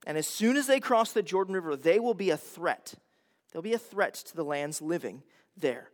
And 0.07 0.19
as 0.19 0.27
soon 0.27 0.57
as 0.57 0.67
they 0.67 0.81
cross 0.81 1.13
the 1.13 1.23
Jordan 1.23 1.55
River, 1.55 1.77
they 1.77 1.99
will 1.99 2.15
be 2.15 2.31
a 2.31 2.37
threat. 2.37 2.95
They'll 3.53 3.63
be 3.63 3.75
a 3.75 3.79
threat 3.79 4.15
to 4.15 4.37
the 4.37 4.45
lands 4.45 4.83
living 4.83 5.23
there. 5.57 5.91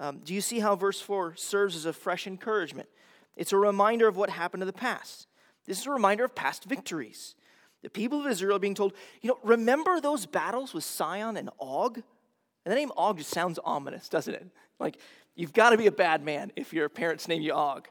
Um, 0.00 0.20
do 0.24 0.32
you 0.32 0.40
see 0.40 0.60
how 0.60 0.76
verse 0.76 1.00
4 1.00 1.34
serves 1.36 1.74
as 1.74 1.84
a 1.84 1.92
fresh 1.92 2.26
encouragement? 2.26 2.88
It's 3.36 3.52
a 3.52 3.56
reminder 3.56 4.06
of 4.06 4.16
what 4.16 4.30
happened 4.30 4.62
in 4.62 4.66
the 4.66 4.72
past. 4.72 5.26
This 5.66 5.80
is 5.80 5.86
a 5.86 5.90
reminder 5.90 6.24
of 6.24 6.34
past 6.34 6.64
victories. 6.64 7.34
The 7.82 7.90
people 7.90 8.20
of 8.20 8.26
Israel 8.26 8.56
are 8.56 8.60
being 8.60 8.74
told, 8.74 8.92
you 9.20 9.28
know, 9.28 9.38
remember 9.42 10.00
those 10.00 10.26
battles 10.26 10.72
with 10.72 10.84
Sihon 10.84 11.36
and 11.36 11.50
Og? 11.60 11.96
And 11.96 12.72
the 12.72 12.74
name 12.74 12.92
Og 12.96 13.18
just 13.18 13.30
sounds 13.30 13.58
ominous, 13.64 14.08
doesn't 14.08 14.34
it? 14.34 14.46
Like, 14.78 14.98
you've 15.34 15.52
got 15.52 15.70
to 15.70 15.76
be 15.76 15.86
a 15.86 15.92
bad 15.92 16.24
man 16.24 16.52
if 16.56 16.72
your 16.72 16.88
parents 16.88 17.28
name 17.28 17.42
you 17.42 17.52
Og 17.52 17.88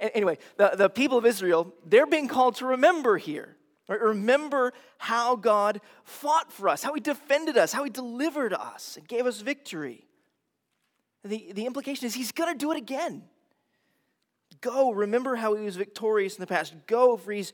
anyway, 0.00 0.38
the, 0.56 0.72
the 0.76 0.88
people 0.88 1.18
of 1.18 1.26
Israel, 1.26 1.72
they're 1.84 2.06
being 2.06 2.28
called 2.28 2.56
to 2.56 2.66
remember 2.66 3.18
here. 3.18 3.56
Right? 3.88 4.00
Remember 4.00 4.74
how 4.98 5.34
God 5.36 5.80
fought 6.04 6.52
for 6.52 6.68
us, 6.68 6.82
how 6.82 6.92
He 6.92 7.00
defended 7.00 7.56
us, 7.56 7.72
how 7.72 7.84
He 7.84 7.90
delivered 7.90 8.52
us 8.52 8.96
and 8.96 9.08
gave 9.08 9.26
us 9.26 9.40
victory. 9.40 10.04
The, 11.24 11.52
the 11.52 11.66
implication 11.66 12.06
is 12.06 12.14
He's 12.14 12.32
going 12.32 12.52
to 12.52 12.58
do 12.58 12.70
it 12.70 12.76
again. 12.76 13.22
Go, 14.60 14.92
remember 14.92 15.36
how 15.36 15.54
He 15.54 15.64
was 15.64 15.76
victorious 15.76 16.36
in 16.36 16.40
the 16.40 16.46
past. 16.46 16.74
Go, 16.86 17.16
for 17.16 17.32
He's 17.32 17.52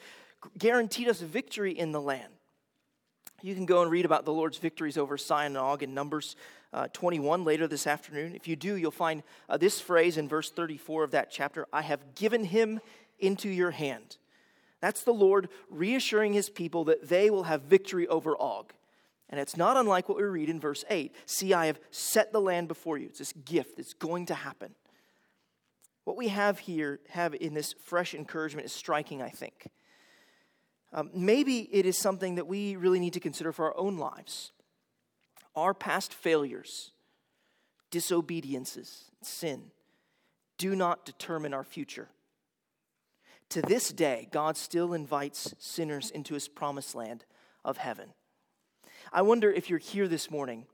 guaranteed 0.59 1.09
us 1.09 1.21
victory 1.21 1.73
in 1.73 1.93
the 1.93 2.01
land. 2.01 2.34
You 3.45 3.55
can 3.55 3.67
go 3.67 3.83
and 3.83 3.91
read 3.91 4.07
about 4.07 4.25
the 4.25 4.33
Lord's 4.33 4.57
victories 4.57 4.97
over 4.97 5.19
Og 5.19 5.83
in 5.83 5.93
Numbers 5.93 6.35
uh, 6.73 6.89
21 6.95 7.45
later 7.45 7.67
this 7.67 7.87
afternoon. 7.87 8.35
If 8.35 8.49
you 8.49 8.57
do, 8.57 8.77
you'll 8.77 8.91
find 8.91 9.23
uh, 9.51 9.59
this 9.59 9.83
phrase 9.83 10.17
in 10.17 10.31
verse 10.31 10.51
34 10.51 11.05
of 11.05 11.11
that 11.11 11.31
chapter 11.31 11.67
I 11.71 11.83
have 11.83 12.15
given 12.15 12.45
him 12.45 12.81
into 13.19 13.51
your 13.51 13.73
hand. 13.73 14.17
That's 14.81 15.03
the 15.03 15.13
Lord 15.13 15.51
reassuring 15.69 16.33
his 16.33 16.49
people 16.49 16.85
that 16.85 17.11
they 17.11 17.29
will 17.29 17.43
have 17.43 17.61
victory 17.61 18.09
over 18.09 18.35
Og. 18.35 18.73
And 19.29 19.39
it's 19.39 19.59
not 19.59 19.77
unlike 19.77 20.09
what 20.09 20.17
we 20.17 20.25
read 20.25 20.49
in 20.49 20.59
verse 20.59 20.83
8 20.89 21.15
See, 21.27 21.53
I 21.53 21.67
have 21.67 21.81
set 21.91 22.33
the 22.33 22.41
land 22.41 22.67
before 22.67 22.97
you. 22.97 23.09
It's 23.09 23.19
this 23.19 23.35
gift 23.35 23.77
that's 23.77 23.93
going 23.93 24.25
to 24.27 24.35
happen. 24.35 24.75
What 26.05 26.17
we 26.17 26.29
have 26.29 26.61
here, 26.61 27.01
have 27.11 27.35
in 27.35 27.53
this 27.53 27.75
fresh 27.75 28.15
encouragement, 28.15 28.65
is 28.65 28.73
striking, 28.73 29.21
I 29.21 29.29
think. 29.29 29.69
Um, 30.95 31.11
maybe 31.13 31.69
it 31.73 31.87
is 31.87 31.99
something 31.99 32.37
that 32.37 32.47
we 32.47 32.77
really 32.77 33.01
need 33.01 33.15
to 33.15 33.21
consider 33.21 33.51
for 33.51 33.67
our 33.67 33.77
own 33.77 33.99
lives. 33.99 34.53
Our 35.57 35.75
past 35.75 36.15
failures, 36.15 36.93
disobediences, 37.91 39.11
sin 39.21 39.73
do 40.57 40.77
not 40.77 41.05
determine 41.05 41.53
our 41.53 41.65
future. 41.65 42.09
To 43.51 43.61
this 43.61 43.91
day, 43.93 44.29
God 44.31 44.57
still 44.57 44.95
invites 44.95 45.53
sinners 45.59 46.11
into 46.11 46.35
his 46.35 46.47
promised 46.47 46.95
land 46.95 47.25
of 47.65 47.77
heaven. 47.77 48.11
I 49.13 49.23
wonder 49.23 49.51
if 49.51 49.69
you're 49.69 49.81
here 49.81 50.07
this 50.07 50.31
morning 50.31 50.67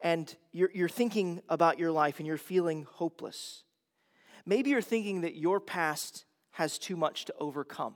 and 0.00 0.34
you're, 0.52 0.70
you're 0.72 0.88
thinking 0.88 1.42
about 1.50 1.78
your 1.78 1.92
life 1.92 2.18
and 2.18 2.26
you're 2.26 2.38
feeling 2.38 2.86
hopeless. 2.90 3.62
Maybe 4.46 4.70
you're 4.70 4.80
thinking 4.80 5.20
that 5.20 5.36
your 5.36 5.60
past 5.60 6.24
has 6.52 6.78
too 6.78 6.96
much 6.96 7.26
to 7.26 7.34
overcome. 7.38 7.94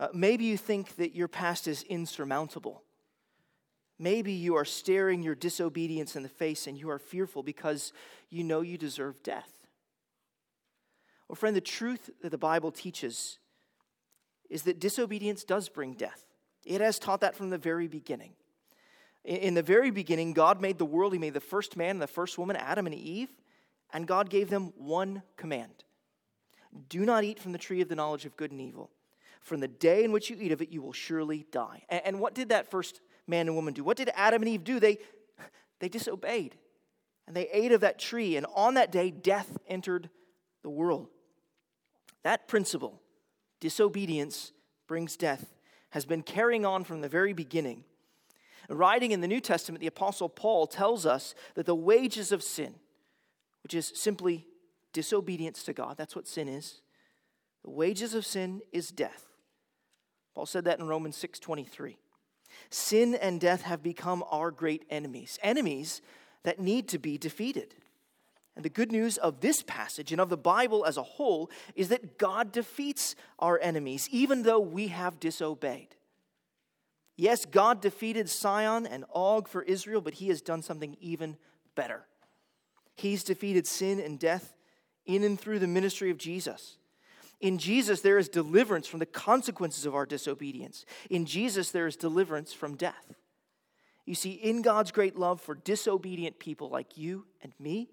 Uh, 0.00 0.08
maybe 0.12 0.44
you 0.44 0.56
think 0.56 0.96
that 0.96 1.14
your 1.14 1.28
past 1.28 1.68
is 1.68 1.82
insurmountable. 1.84 2.82
Maybe 3.98 4.32
you 4.32 4.56
are 4.56 4.64
staring 4.64 5.22
your 5.22 5.36
disobedience 5.36 6.16
in 6.16 6.22
the 6.22 6.28
face 6.28 6.66
and 6.66 6.76
you 6.76 6.90
are 6.90 6.98
fearful 6.98 7.42
because 7.42 7.92
you 8.28 8.42
know 8.42 8.60
you 8.60 8.76
deserve 8.76 9.22
death. 9.22 9.50
Well, 11.28 11.36
friend, 11.36 11.54
the 11.54 11.60
truth 11.60 12.10
that 12.22 12.30
the 12.30 12.38
Bible 12.38 12.72
teaches 12.72 13.38
is 14.50 14.62
that 14.62 14.80
disobedience 14.80 15.44
does 15.44 15.68
bring 15.68 15.94
death. 15.94 16.24
It 16.64 16.80
has 16.80 16.98
taught 16.98 17.20
that 17.20 17.36
from 17.36 17.50
the 17.50 17.58
very 17.58 17.86
beginning. 17.86 18.32
In 19.24 19.54
the 19.54 19.62
very 19.62 19.90
beginning, 19.90 20.34
God 20.34 20.60
made 20.60 20.78
the 20.78 20.84
world. 20.84 21.12
He 21.12 21.18
made 21.18 21.34
the 21.34 21.40
first 21.40 21.76
man 21.76 21.90
and 21.90 22.02
the 22.02 22.06
first 22.06 22.36
woman, 22.36 22.56
Adam 22.56 22.86
and 22.86 22.94
Eve, 22.94 23.30
and 23.92 24.06
God 24.06 24.28
gave 24.28 24.50
them 24.50 24.72
one 24.76 25.22
command 25.36 25.84
Do 26.88 27.04
not 27.06 27.24
eat 27.24 27.38
from 27.38 27.52
the 27.52 27.58
tree 27.58 27.80
of 27.80 27.88
the 27.88 27.94
knowledge 27.94 28.26
of 28.26 28.36
good 28.36 28.50
and 28.50 28.60
evil. 28.60 28.90
From 29.44 29.60
the 29.60 29.68
day 29.68 30.04
in 30.04 30.10
which 30.10 30.30
you 30.30 30.36
eat 30.40 30.52
of 30.52 30.62
it, 30.62 30.70
you 30.70 30.80
will 30.80 30.94
surely 30.94 31.46
die. 31.52 31.84
And 31.90 32.18
what 32.18 32.34
did 32.34 32.48
that 32.48 32.70
first 32.70 33.02
man 33.26 33.46
and 33.46 33.54
woman 33.54 33.74
do? 33.74 33.84
What 33.84 33.98
did 33.98 34.10
Adam 34.14 34.40
and 34.40 34.48
Eve 34.48 34.64
do? 34.64 34.80
They, 34.80 34.98
they 35.80 35.88
disobeyed. 35.90 36.56
And 37.26 37.36
they 37.36 37.48
ate 37.50 37.70
of 37.70 37.82
that 37.82 37.98
tree. 37.98 38.36
And 38.36 38.46
on 38.54 38.74
that 38.74 38.90
day, 38.90 39.10
death 39.10 39.58
entered 39.68 40.08
the 40.62 40.70
world. 40.70 41.08
That 42.22 42.48
principle, 42.48 43.02
disobedience 43.60 44.52
brings 44.88 45.14
death, 45.14 45.52
has 45.90 46.06
been 46.06 46.22
carrying 46.22 46.64
on 46.64 46.82
from 46.82 47.02
the 47.02 47.08
very 47.08 47.34
beginning. 47.34 47.84
Writing 48.70 49.10
in 49.10 49.20
the 49.20 49.28
New 49.28 49.40
Testament, 49.40 49.82
the 49.82 49.86
Apostle 49.86 50.30
Paul 50.30 50.66
tells 50.66 51.04
us 51.04 51.34
that 51.54 51.66
the 51.66 51.74
wages 51.74 52.32
of 52.32 52.42
sin, 52.42 52.76
which 53.62 53.74
is 53.74 53.92
simply 53.94 54.46
disobedience 54.94 55.64
to 55.64 55.74
God, 55.74 55.98
that's 55.98 56.16
what 56.16 56.26
sin 56.26 56.48
is. 56.48 56.80
The 57.62 57.70
wages 57.70 58.14
of 58.14 58.24
sin 58.24 58.62
is 58.72 58.90
death. 58.90 59.26
Paul 60.34 60.46
said 60.46 60.64
that 60.64 60.78
in 60.78 60.86
Romans 60.86 61.16
6:23. 61.16 61.96
Sin 62.70 63.14
and 63.14 63.40
death 63.40 63.62
have 63.62 63.82
become 63.82 64.24
our 64.30 64.50
great 64.50 64.84
enemies, 64.90 65.38
enemies 65.42 66.02
that 66.42 66.60
need 66.60 66.88
to 66.88 66.98
be 66.98 67.18
defeated. 67.18 67.74
And 68.56 68.64
the 68.64 68.70
good 68.70 68.92
news 68.92 69.18
of 69.18 69.40
this 69.40 69.62
passage 69.62 70.12
and 70.12 70.20
of 70.20 70.28
the 70.28 70.36
Bible 70.36 70.84
as 70.84 70.96
a 70.96 71.02
whole 71.02 71.50
is 71.74 71.88
that 71.88 72.18
God 72.18 72.52
defeats 72.52 73.16
our 73.40 73.58
enemies, 73.60 74.08
even 74.10 74.42
though 74.42 74.60
we 74.60 74.88
have 74.88 75.18
disobeyed. 75.18 75.96
Yes, 77.16 77.44
God 77.44 77.80
defeated 77.80 78.28
Sihon 78.28 78.86
and 78.86 79.04
Og 79.12 79.48
for 79.48 79.62
Israel, 79.62 80.00
but 80.00 80.14
he 80.14 80.28
has 80.28 80.40
done 80.40 80.62
something 80.62 80.96
even 81.00 81.36
better. 81.74 82.06
He's 82.94 83.24
defeated 83.24 83.66
sin 83.66 83.98
and 83.98 84.18
death 84.18 84.54
in 85.04 85.24
and 85.24 85.38
through 85.38 85.58
the 85.58 85.66
ministry 85.66 86.10
of 86.10 86.18
Jesus. 86.18 86.78
In 87.44 87.58
Jesus, 87.58 88.00
there 88.00 88.16
is 88.16 88.30
deliverance 88.30 88.86
from 88.86 89.00
the 89.00 89.06
consequences 89.06 89.84
of 89.84 89.94
our 89.94 90.06
disobedience. 90.06 90.86
In 91.10 91.26
Jesus, 91.26 91.70
there 91.70 91.86
is 91.86 91.94
deliverance 91.94 92.54
from 92.54 92.74
death. 92.74 93.12
You 94.06 94.14
see, 94.14 94.30
in 94.30 94.62
God's 94.62 94.90
great 94.90 95.18
love 95.18 95.42
for 95.42 95.54
disobedient 95.54 96.38
people 96.38 96.70
like 96.70 96.96
you 96.96 97.26
and 97.42 97.52
me, 97.60 97.90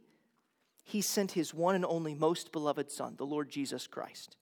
He 0.86 1.02
sent 1.02 1.34
His 1.34 1.54
one 1.54 1.76
and 1.76 1.84
only 1.84 2.16
most 2.16 2.54
beloved 2.54 2.90
Son, 2.90 3.16
the 3.18 3.26
Lord 3.26 3.50
Jesus 3.50 3.88
Christ. 3.88 4.38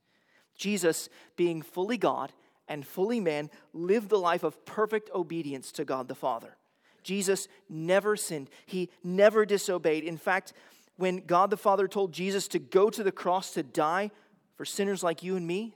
Jesus, 0.56 1.10
being 1.36 1.63
fully 1.63 1.98
God 1.98 2.32
and 2.67 2.86
fully 2.86 3.19
man, 3.19 3.50
lived 3.74 4.10
the 4.10 4.19
life 4.19 4.43
of 4.43 4.63
perfect 4.63 5.10
obedience 5.15 5.72
to 5.72 5.86
God 5.86 6.08
the 6.08 6.13
Father. 6.13 6.56
Jesus 7.02 7.48
never 7.67 8.15
sinned, 8.15 8.48
He 8.67 8.91
never 9.04 9.43
disobeyed. 9.43 10.04
In 10.04 10.17
fact, 10.17 10.54
when 10.98 11.26
God 11.26 11.50
the 11.50 11.58
Father 11.58 11.88
told 11.88 12.12
Jesus 12.12 12.48
to 12.50 12.60
go 12.60 12.91
to 12.91 13.02
the 13.02 13.12
cross 13.12 13.56
to 13.56 13.63
die 13.63 14.12
for 14.60 14.65
sinners 14.65 15.04
like 15.04 15.24
you 15.24 15.38
and 15.38 15.48
me, 15.48 15.74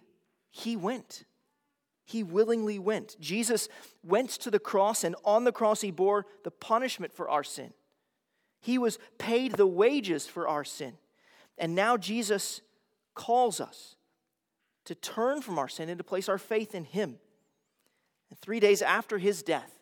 He 0.52 0.76
went. 0.76 1.24
He 2.04 2.22
willingly 2.22 2.80
went. 2.80 3.16
Jesus 3.18 3.70
went 4.04 4.30
to 4.32 4.52
the 4.52 4.60
cross, 4.60 5.06
and 5.06 5.16
on 5.24 5.46
the 5.46 5.54
cross, 5.54 5.80
he 5.80 5.90
bore 5.90 6.26
the 6.44 6.52
punishment 6.52 7.14
for 7.14 7.30
our 7.30 7.46
sin. 7.46 7.72
He 8.60 8.78
was 8.78 9.00
paid 9.18 9.54
the 9.54 9.66
wages 9.66 10.28
for 10.28 10.50
our 10.50 10.66
sin. 10.66 10.98
And 11.58 11.76
now 11.76 11.96
Jesus 11.96 12.60
calls 13.16 13.62
us 13.62 13.96
to 14.84 14.96
turn 14.96 15.42
from 15.42 15.58
our 15.58 15.70
sin 15.70 15.88
and 15.88 15.98
to 15.98 16.04
place 16.04 16.28
our 16.28 16.38
faith 16.38 16.76
in 16.76 16.84
him. 16.84 17.20
And 18.30 18.38
three 18.42 18.60
days 18.60 18.82
after 18.82 19.18
his 19.18 19.44
death, 19.44 19.80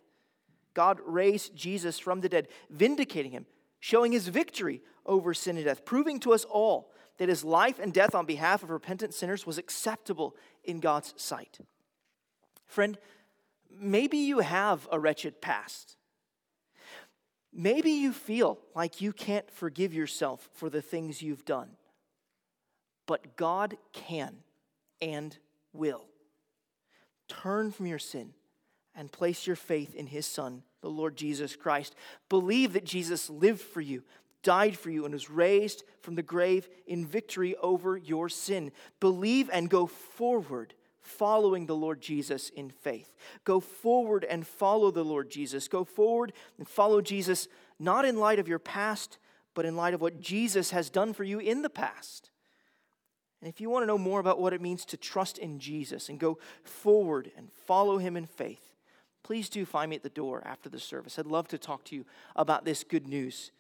God 0.76 1.00
raised 1.04 1.56
Jesus 1.56 1.98
from 1.98 2.22
the 2.22 2.30
dead, 2.30 2.50
vindicating 2.70 3.32
him, 3.32 3.48
showing 3.80 4.12
his 4.12 4.28
victory 4.28 4.84
over 5.08 5.34
sin 5.34 5.58
and 5.58 5.66
death, 5.66 5.86
proving 5.86 6.20
to 6.20 6.34
us 6.34 6.46
all 6.46 6.92
that 7.22 7.30
his 7.30 7.44
life 7.44 7.78
and 7.78 7.94
death 7.94 8.16
on 8.16 8.26
behalf 8.26 8.64
of 8.64 8.72
repentant 8.72 9.14
sinners 9.14 9.46
was 9.46 9.60
acceptable 9.60 10.36
in 10.64 10.80
God's 10.80 11.14
sight. 11.18 11.60
Friend, 12.66 12.98
maybe 13.70 14.18
you 14.18 14.40
have 14.40 14.88
a 14.92 15.00
wretched 15.00 15.40
past. 15.40 15.98
Maybe 17.54 17.92
you 17.92 18.12
feel 18.12 18.58
like 18.74 19.02
you 19.02 19.14
can't 19.14 19.52
forgive 19.52 19.94
yourself 19.94 20.50
for 20.56 20.68
the 20.68 20.82
things 20.82 21.22
you've 21.22 21.46
done. 21.46 21.70
But 23.06 23.36
God 23.36 23.78
can 23.94 24.38
and 25.00 25.38
will. 25.74 26.06
Turn 27.28 27.72
from 27.72 27.86
your 27.86 28.00
sin 28.00 28.34
and 28.96 29.12
place 29.12 29.46
your 29.46 29.56
faith 29.56 29.94
in 29.94 30.08
His 30.08 30.26
Son, 30.26 30.64
the 30.82 30.90
Lord 30.90 31.18
Jesus 31.18 31.56
Christ. 31.56 31.94
Believe 32.30 32.74
that 32.74 32.84
Jesus 32.84 33.30
lived 33.30 33.62
for 33.62 33.80
you, 33.80 34.02
died 34.44 34.78
for 34.78 34.90
you, 34.90 35.06
and 35.06 35.14
was 35.14 35.30
raised 35.30 35.84
from 36.02 36.16
the 36.16 36.24
grave 36.24 36.68
in 36.88 37.06
victory 37.06 37.56
over 37.58 37.98
your 37.98 38.30
sin. 38.30 38.72
Believe 39.00 39.50
and 39.52 39.70
go 39.70 39.86
forward 39.86 40.74
following 41.02 41.66
the 41.66 41.76
Lord 41.76 42.02
Jesus 42.02 42.50
in 42.50 42.70
faith. 42.70 43.16
Go 43.44 43.60
forward 43.60 44.24
and 44.24 44.46
follow 44.46 44.92
the 44.92 45.04
Lord 45.04 45.30
Jesus. 45.30 45.68
Go 45.68 45.84
forward 45.84 46.34
and 46.58 46.68
follow 46.68 47.02
Jesus, 47.02 47.48
not 47.80 48.06
in 48.06 48.18
light 48.18 48.40
of 48.40 48.48
your 48.48 48.60
past, 48.60 49.18
but 49.54 49.66
in 49.66 49.76
light 49.76 49.94
of 49.94 50.02
what 50.02 50.22
Jesus 50.22 50.72
has 50.72 50.90
done 50.90 51.14
for 51.14 51.24
you 51.24 51.40
in 51.40 51.62
the 51.62 51.70
past. 51.70 52.30
And 53.42 53.50
if 53.50 53.60
you 53.60 53.70
want 53.70 53.84
to 53.84 53.88
know 53.88 53.98
more 53.98 54.20
about 54.20 54.40
what 54.40 54.54
it 54.54 54.62
means 54.62 54.86
to 54.86 54.98
trust 54.98 55.40
in 55.40 55.60
Jesus 55.60 56.10
and 56.10 56.20
go 56.20 56.38
forward 56.64 57.32
and 57.36 57.52
follow 57.52 57.98
him 57.98 58.16
in 58.16 58.28
faith, 58.28 58.76
please 59.24 59.50
do 59.50 59.66
find 59.66 59.90
me 59.90 59.96
at 59.96 60.04
the 60.04 60.10
door 60.10 60.44
after 60.46 60.70
the 60.70 60.80
service. 60.80 61.18
I'd 61.18 61.26
love 61.26 61.48
to 61.50 61.58
talk 61.58 61.84
to 61.86 61.96
you 61.96 62.06
about 62.36 62.66
this 62.66 62.84
good 62.84 63.08
news 63.08 63.52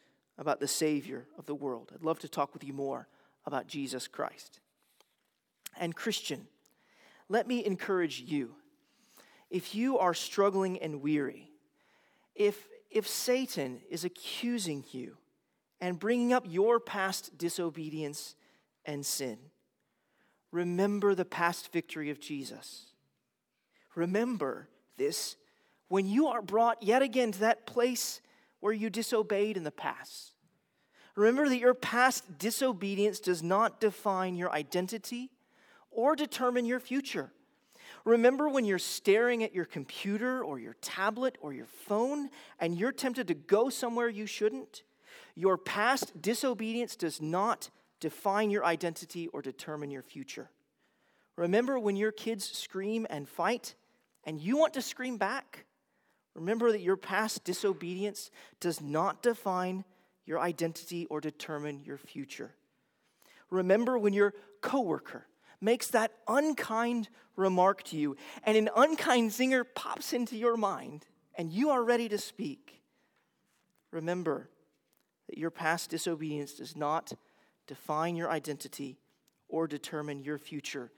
about 0.41 0.60
the 0.60 0.67
Savior 0.67 1.27
of 1.38 1.45
the 1.45 1.54
world. 1.54 1.91
I'd 1.93 2.04
love 2.04 2.17
to 2.21 2.27
talk 2.27 2.51
with 2.51 2.63
you 2.63 2.73
more 2.73 3.08
about 3.45 3.67
Jesus 3.67 4.08
Christ. 4.08 4.60
And, 5.80 5.95
Christian, 5.95 6.47
let 7.30 7.47
me 7.47 7.63
encourage 7.63 8.21
you. 8.21 8.56
If 9.51 9.75
you 9.75 9.99
are 9.99 10.15
struggling 10.15 10.80
and 10.80 10.99
weary, 10.99 11.51
if, 12.34 12.67
if 12.89 13.08
Satan 13.08 13.82
is 13.88 14.04
accusing 14.04 14.84
you 14.91 15.17
and 15.80 15.99
bringing 15.99 16.34
up 16.34 16.45
your 16.47 16.80
past 16.80 17.38
disobedience 17.38 18.36
and 18.84 19.06
sin, 19.06 19.38
remember 20.51 21.13
the 21.13 21.23
past 21.23 21.71
victory 21.71 22.10
of 22.10 22.19
Jesus. 22.19 22.88
Remember 23.93 24.69
this 24.97 25.36
when 25.88 26.08
you 26.08 26.27
are 26.27 26.41
brought 26.41 26.82
yet 26.82 27.04
again 27.04 27.32
to 27.32 27.39
that 27.41 27.67
place 27.67 28.21
where 28.62 28.74
you 28.74 28.89
disobeyed 28.89 29.58
in 29.58 29.63
the 29.63 29.71
past. 29.71 30.32
Remember 31.15 31.50
that 31.50 31.60
your 31.60 31.74
past 31.74 32.38
disobedience 32.38 33.19
does 33.19 33.43
not 33.43 33.82
define 33.82 34.36
your 34.36 34.52
identity 34.52 35.30
or 35.91 36.15
determine 36.15 36.65
your 36.65 36.80
future. 36.80 37.32
Remember 38.06 38.50
when 38.50 38.65
you're 38.65 38.80
staring 38.80 39.43
at 39.43 39.54
your 39.54 39.65
computer 39.65 40.43
or 40.43 40.58
your 40.60 40.76
tablet 40.82 41.38
or 41.41 41.54
your 41.54 41.65
phone 41.65 42.30
and 42.60 42.78
you're 42.78 42.91
tempted 42.93 43.28
to 43.28 43.34
go 43.34 43.69
somewhere 43.69 44.08
you 44.08 44.26
shouldn't? 44.26 44.84
Your 45.36 45.58
past 45.58 46.21
disobedience 46.21 46.95
does 46.95 47.21
not 47.21 47.69
define 48.00 48.50
your 48.50 48.65
identity 48.65 49.28
or 49.28 49.41
determine 49.41 49.91
your 49.91 50.02
future. 50.02 50.50
Remember 51.36 51.78
when 51.78 51.95
your 51.95 52.12
kids 52.12 52.45
scream 52.45 53.06
and 53.10 53.28
fight 53.28 53.76
and 54.24 54.39
you 54.39 54.58
want 54.58 54.74
to 54.74 54.82
scream 54.82 55.17
back? 55.17 55.65
Remember 56.34 56.72
that 56.72 56.82
your 56.82 56.98
past 56.98 57.44
disobedience 57.44 58.32
does 58.60 58.82
not 58.82 59.22
define 59.22 59.84
your 60.26 60.39
identity 60.39 61.06
or 61.08 61.20
determine 61.20 61.84
your 61.84 61.98
future. 61.98 62.56
Remember 63.50 63.98
when 63.98 64.13
your 64.13 64.34
coworker 64.62 65.28
makes 65.60 65.88
that 65.88 66.12
unkind 66.28 67.10
remark 67.36 67.84
to 67.84 67.98
you, 67.98 68.15
and 68.44 68.58
an 68.58 68.70
unkind 68.76 69.32
zinger 69.32 69.63
pops 69.76 70.13
into 70.13 70.36
your 70.36 70.58
mind, 70.58 71.06
and 71.36 71.52
you 71.52 71.70
are 71.70 71.84
ready 71.84 72.10
to 72.10 72.17
speak, 72.17 72.82
remember 73.91 74.50
that 75.30 75.38
your 75.38 75.52
past 75.52 75.89
disobedience 75.89 76.54
does 76.54 76.76
not 76.76 77.13
define 77.67 78.15
your 78.15 78.30
identity 78.30 79.00
or 79.48 79.67
determine 79.67 80.24
your 80.24 80.38
future. 80.38 80.91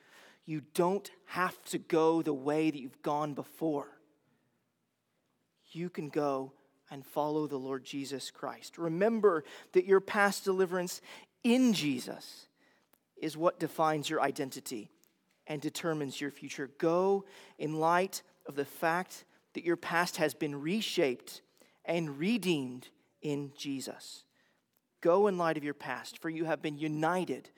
You 0.46 0.62
don't 0.74 1.10
have 1.26 1.62
to 1.66 1.78
go 1.78 2.22
the 2.22 2.34
way 2.34 2.72
that 2.72 2.80
you've 2.80 3.02
gone 3.02 3.34
before. 3.34 3.88
You 5.76 5.90
can 5.90 6.10
go 6.10 6.54
and 6.92 7.06
follow 7.06 7.48
the 7.48 7.58
Lord 7.58 7.84
Jesus 7.84 8.32
Christ. 8.32 8.78
Remember 8.78 9.44
that 9.72 9.86
your 9.86 10.00
past 10.00 10.44
deliverance 10.44 11.02
in 11.44 11.74
Jesus 11.74 12.48
is 13.22 13.38
what 13.38 13.60
defines 13.60 14.10
your 14.10 14.22
identity 14.22 14.92
and 15.48 15.62
determines 15.62 16.22
your 16.22 16.32
future. 16.32 16.70
Go 16.78 17.26
in 17.58 17.80
light 17.80 18.22
of 18.46 18.56
the 18.56 18.66
fact 18.66 19.26
that 19.54 19.66
your 19.66 19.78
past 19.78 20.18
has 20.18 20.34
been 20.34 20.62
reshaped 20.62 21.42
and 21.86 22.18
redeemed 22.18 22.90
in 23.22 23.52
Jesus. 23.58 24.24
Go 25.02 25.28
in 25.28 25.38
light 25.38 25.58
of 25.58 25.64
your 25.64 25.74
past, 25.74 26.22
for 26.22 26.30
you 26.30 26.46
have 26.46 26.62
been 26.62 26.78
united 26.78 27.50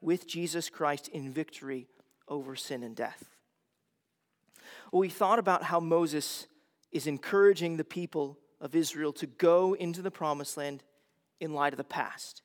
with 0.00 0.26
Jesus 0.26 0.68
Christ 0.68 1.08
in 1.08 1.30
victory 1.30 1.86
over 2.26 2.56
sin 2.56 2.82
and 2.82 2.96
death. 2.96 3.24
Well, 4.90 5.00
we 5.00 5.08
thought 5.08 5.38
about 5.38 5.64
how 5.64 5.80
Moses 5.80 6.46
is 6.92 7.06
encouraging 7.06 7.76
the 7.76 7.84
people 7.84 8.38
of 8.60 8.74
Israel 8.74 9.12
to 9.14 9.26
go 9.26 9.74
into 9.74 10.02
the 10.02 10.10
promised 10.10 10.56
land 10.56 10.82
in 11.40 11.54
light 11.54 11.72
of 11.72 11.78
the 11.78 11.84
past. 11.84 12.42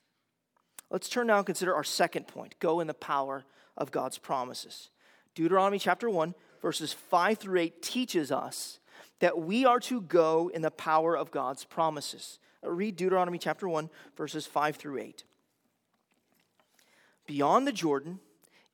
Let's 0.90 1.08
turn 1.08 1.26
now 1.26 1.38
and 1.38 1.46
consider 1.46 1.74
our 1.74 1.84
second 1.84 2.28
point 2.28 2.54
go 2.60 2.80
in 2.80 2.86
the 2.86 2.94
power 2.94 3.44
of 3.76 3.90
God's 3.90 4.18
promises. 4.18 4.90
Deuteronomy 5.34 5.78
chapter 5.78 6.08
1, 6.08 6.34
verses 6.62 6.92
5 6.92 7.38
through 7.38 7.60
8 7.60 7.82
teaches 7.82 8.32
us 8.32 8.78
that 9.20 9.38
we 9.38 9.64
are 9.64 9.80
to 9.80 10.00
go 10.00 10.50
in 10.52 10.62
the 10.62 10.70
power 10.70 11.16
of 11.16 11.30
God's 11.30 11.64
promises. 11.64 12.38
Uh, 12.64 12.70
read 12.70 12.96
Deuteronomy 12.96 13.38
chapter 13.38 13.68
1, 13.68 13.90
verses 14.16 14.46
5 14.46 14.76
through 14.76 14.98
8. 14.98 15.24
Beyond 17.26 17.66
the 17.66 17.72
Jordan, 17.72 18.20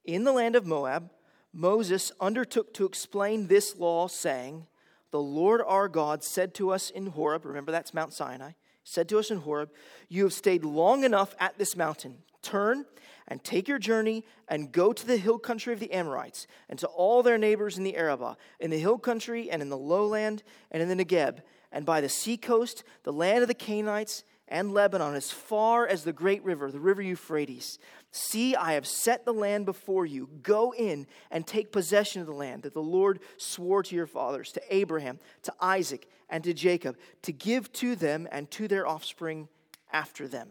in 0.05 0.25
the 0.25 0.33
land 0.33 0.57
of 0.57 0.67
Moab, 0.67 1.11
Moses 1.53 2.13
undertook 2.21 2.75
to 2.75 2.87
explain 2.87 3.47
this 3.47 3.77
law, 3.77 4.09
saying, 4.09 4.67
The 5.13 5.21
Lord 5.21 5.61
our 5.65 5.89
God 5.89 6.25
said 6.25 6.55
to 6.55 6.71
us 6.71 6.91
in 6.91 7.09
Horeb, 7.09 7.45
remember 7.45 7.71
that's 7.71 7.95
Mount 7.95 8.13
Sinai, 8.13 8.53
said 8.83 9.09
to 9.11 9.19
us 9.19 9.31
in 9.31 9.39
Horeb, 9.39 9.71
You 10.09 10.25
have 10.25 10.33
stayed 10.33 10.65
long 10.65 11.05
enough 11.05 11.37
at 11.39 11.59
this 11.59 11.77
mountain. 11.77 12.19
Turn 12.41 12.87
and 13.29 13.45
take 13.45 13.69
your 13.69 13.79
journey 13.79 14.25
and 14.49 14.73
go 14.73 14.93
to 14.93 15.07
the 15.07 15.19
hill 15.19 15.39
country 15.39 15.73
of 15.73 15.81
the 15.81 15.93
Amorites 15.93 16.47
and 16.69 16.79
to 16.79 16.87
all 16.89 17.23
their 17.23 17.39
neighbors 17.39 17.79
in 17.79 17.85
the 17.85 17.95
Arabah, 17.95 18.37
in 18.59 18.71
the 18.71 18.79
hill 18.81 18.99
country 18.99 19.51
and 19.51 19.63
in 19.63 19.69
the 19.69 19.77
lowland 19.77 20.43
and 20.71 20.83
in 20.83 20.89
the 20.89 21.05
Negeb, 21.05 21.41
and 21.71 21.87
by 21.87 22.01
the 22.01 22.09
seacoast, 22.09 22.83
the 23.05 23.13
land 23.13 23.43
of 23.43 23.49
the 23.49 23.55
Canaanites 23.55 24.25
and 24.53 24.75
Lebanon 24.75 25.15
as 25.15 25.31
far 25.31 25.89
as 25.89 26.05
the 26.05 26.13
great 26.13 26.45
river, 26.45 26.71
the 26.71 26.79
river 26.79 27.01
Euphrates. 27.01 27.79
See, 28.11 28.55
I 28.55 28.75
have 28.75 28.87
set 28.87 29.25
the 29.25 29.33
land 29.33 29.65
before 29.65 30.05
you. 30.05 30.29
Go 30.43 30.75
in 30.75 31.07
and 31.31 31.47
take 31.47 31.73
possession 31.73 32.21
of 32.21 32.27
the 32.27 32.35
land 32.35 32.63
that 32.65 32.75
the 32.75 32.83
Lord 32.83 33.21
swore 33.39 33.83
to 33.83 33.97
your 33.97 34.07
fathers, 34.07 34.53
to 34.53 34.63
Abraham, 34.69 35.19
to 35.45 35.55
Isaac, 35.59 36.07
and 36.29 36.45
to 36.45 36.53
Jacob, 36.53 36.99
to 37.23 37.33
give 37.33 37.73
to 37.73 37.97
them 37.97 38.29
and 38.31 38.51
to 38.51 38.69
their 38.69 38.87
offspring 38.87 39.49
after 39.91 40.29
them. 40.29 40.51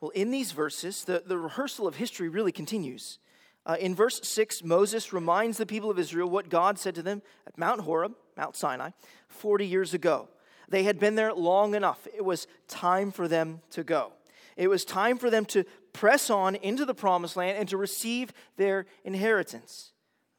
Well, 0.00 0.10
in 0.10 0.32
these 0.32 0.50
verses, 0.50 1.04
the, 1.04 1.22
the 1.24 1.38
rehearsal 1.38 1.86
of 1.86 1.94
history 1.94 2.28
really 2.28 2.52
continues. 2.52 3.20
Uh, 3.64 3.76
in 3.78 3.94
verse 3.94 4.20
6, 4.24 4.64
Moses 4.64 5.12
reminds 5.12 5.56
the 5.56 5.66
people 5.66 5.90
of 5.90 6.00
Israel 6.00 6.28
what 6.28 6.48
God 6.48 6.80
said 6.80 6.96
to 6.96 7.02
them 7.02 7.22
at 7.46 7.56
Mount 7.56 7.82
Horeb, 7.82 8.14
Mount 8.36 8.56
Sinai, 8.56 8.90
40 9.28 9.66
years 9.66 9.94
ago. 9.94 10.28
They 10.68 10.82
had 10.82 10.98
been 10.98 11.14
there 11.14 11.32
long 11.32 11.74
enough. 11.74 12.06
It 12.14 12.24
was 12.24 12.46
time 12.68 13.12
for 13.12 13.28
them 13.28 13.60
to 13.70 13.84
go. 13.84 14.12
It 14.56 14.68
was 14.68 14.84
time 14.84 15.18
for 15.18 15.30
them 15.30 15.44
to 15.46 15.64
press 15.92 16.30
on 16.30 16.56
into 16.56 16.84
the 16.84 16.94
promised 16.94 17.36
land 17.36 17.58
and 17.58 17.68
to 17.68 17.76
receive 17.76 18.32
their 18.56 18.86
inheritance. 19.04 19.92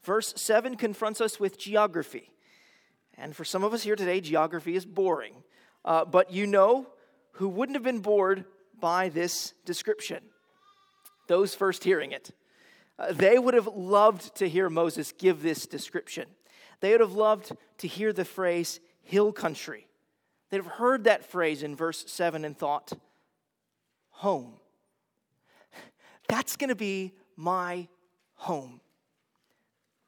Verse 0.03 0.33
7 0.36 0.75
confronts 0.75 1.21
us 1.21 1.39
with 1.39 1.57
geography. 1.57 2.31
And 3.17 3.36
for 3.36 3.45
some 3.45 3.63
of 3.63 3.73
us 3.73 3.83
here 3.83 3.95
today, 3.95 4.21
geography 4.21 4.75
is 4.75 4.86
boring. 4.86 5.43
Uh, 5.83 6.05
but 6.05 6.31
you 6.31 6.45
know 6.45 6.88
who 7.33 7.47
wouldn't 7.47 7.75
have 7.75 7.83
been 7.83 7.99
bored 7.99 8.45
by 8.79 9.10
this 9.10 9.53
description? 9.65 10.19
Those 11.27 11.55
first 11.55 11.83
hearing 11.83 12.12
it. 12.12 12.31
Uh, 12.99 13.12
they 13.12 13.38
would 13.38 13.53
have 13.53 13.67
loved 13.67 14.36
to 14.36 14.49
hear 14.49 14.69
Moses 14.69 15.12
give 15.12 15.41
this 15.41 15.67
description. 15.67 16.27
They 16.79 16.91
would 16.91 17.01
have 17.01 17.13
loved 17.13 17.51
to 17.79 17.88
hear 17.88 18.12
the 18.13 18.25
phrase 18.25 18.79
hill 19.03 19.31
country. 19.31 19.88
They'd 20.49 20.57
have 20.57 20.65
heard 20.65 21.03
that 21.03 21.25
phrase 21.25 21.63
in 21.63 21.75
verse 21.75 22.05
7 22.07 22.45
and 22.45 22.57
thought, 22.57 22.93
home. 24.10 24.53
That's 26.27 26.55
going 26.55 26.69
to 26.69 26.75
be 26.75 27.13
my 27.36 27.88
home. 28.36 28.81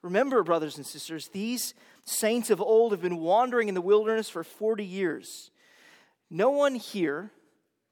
Remember, 0.02 0.42
brothers 0.42 0.76
and 0.78 0.86
sisters, 0.86 1.28
these 1.28 1.74
saints 2.04 2.50
of 2.50 2.60
old 2.60 2.92
have 2.92 3.02
been 3.02 3.18
wandering 3.18 3.68
in 3.68 3.74
the 3.74 3.80
wilderness 3.82 4.30
for 4.30 4.42
40 4.42 4.84
years. 4.84 5.50
No 6.30 6.50
one 6.50 6.74
here, 6.74 7.30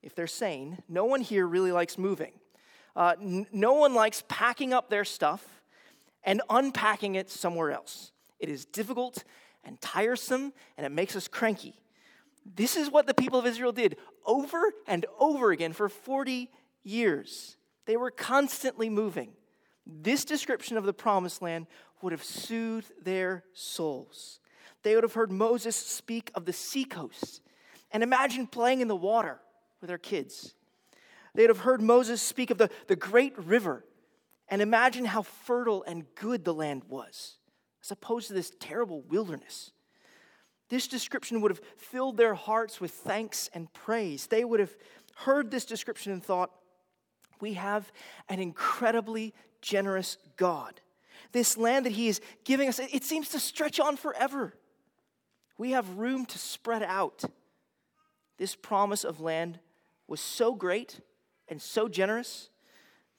if 0.02 0.14
they're 0.14 0.26
sane, 0.26 0.78
no 0.88 1.04
one 1.04 1.20
here 1.20 1.46
really 1.46 1.72
likes 1.72 1.98
moving. 1.98 2.32
Uh, 2.98 3.14
n- 3.22 3.46
no 3.52 3.74
one 3.74 3.94
likes 3.94 4.24
packing 4.26 4.72
up 4.72 4.90
their 4.90 5.04
stuff 5.04 5.62
and 6.24 6.42
unpacking 6.50 7.14
it 7.14 7.30
somewhere 7.30 7.70
else. 7.70 8.11
It 8.40 8.48
is 8.48 8.64
difficult 8.64 9.22
and 9.62 9.80
tiresome, 9.80 10.52
and 10.76 10.84
it 10.84 10.90
makes 10.90 11.14
us 11.14 11.28
cranky. 11.28 11.78
This 12.44 12.76
is 12.76 12.90
what 12.90 13.06
the 13.06 13.14
people 13.14 13.38
of 13.38 13.46
Israel 13.46 13.70
did 13.70 13.96
over 14.26 14.72
and 14.88 15.06
over 15.20 15.52
again 15.52 15.72
for 15.72 15.88
40 15.88 16.50
years. 16.82 17.56
They 17.87 17.96
were 17.96 18.11
constantly 18.11 18.88
moving. 18.88 19.30
This 19.87 20.24
description 20.24 20.76
of 20.76 20.84
the 20.84 20.92
promised 20.92 21.40
land 21.40 21.68
would 22.02 22.11
have 22.11 22.24
soothed 22.24 22.90
their 23.00 23.44
souls. 23.52 24.40
They 24.82 24.96
would 24.96 25.04
have 25.04 25.14
heard 25.14 25.30
Moses 25.30 25.76
speak 25.76 26.32
of 26.34 26.46
the 26.46 26.52
seacoast 26.52 27.42
and 27.92 28.02
imagine 28.02 28.48
playing 28.48 28.80
in 28.80 28.88
the 28.88 28.96
water 28.96 29.38
with 29.80 29.87
their 29.87 29.98
kids. 29.98 30.54
They'd 31.35 31.49
have 31.51 31.61
heard 31.61 31.83
Moses 31.83 32.23
speak 32.23 32.51
of 32.51 32.59
the, 32.59 32.71
the 32.87 32.97
great 32.97 33.38
river 33.38 33.85
and 34.49 34.62
imagine 34.62 35.05
how 35.05 35.23
fertile 35.23 35.83
and 35.85 36.07
good 36.14 36.45
the 36.45 36.55
land 36.55 36.83
was, 36.88 37.37
as 37.83 37.91
opposed 37.91 38.29
to 38.29 38.35
this 38.35 38.53
terrible 38.59 39.03
wilderness. 39.03 39.73
This 40.69 40.88
description 40.88 41.41
would 41.41 41.51
have 41.51 41.61
filled 41.77 42.17
their 42.17 42.35
hearts 42.35 42.81
with 42.81 42.93
thanks 42.93 43.49
and 43.55 43.73
praise. 43.73 44.27
They 44.27 44.45
would 44.45 44.61
have 44.61 44.77
heard 45.17 45.51
this 45.51 45.64
description 45.64 46.12
and 46.12 46.23
thought, 46.23 46.51
we 47.41 47.55
have 47.55 47.91
an 48.29 48.41
incredibly 48.41 49.35
generous 49.62 50.19
God. 50.37 50.81
This 51.33 51.57
land 51.57 51.87
that 51.87 51.93
He 51.93 52.09
is 52.09 52.21
giving 52.45 52.69
us, 52.69 52.79
it 52.79 53.05
seems 53.05 53.29
to 53.31 53.38
stretch 53.38 53.79
on 53.79 53.97
forever. 53.97 54.55
We 55.57 55.73
have 55.73 55.99
room 55.99 56.27
to 56.27 56.38
spread 56.38 56.83
out. 56.83 57.25
This 58.38 58.55
promise 58.55 59.05
of 59.05 59.21
land 59.21 59.59
was 60.07 60.21
so 60.21 60.55
great 60.55 61.01
and 61.50 61.61
so 61.61 61.88
generous 61.88 62.50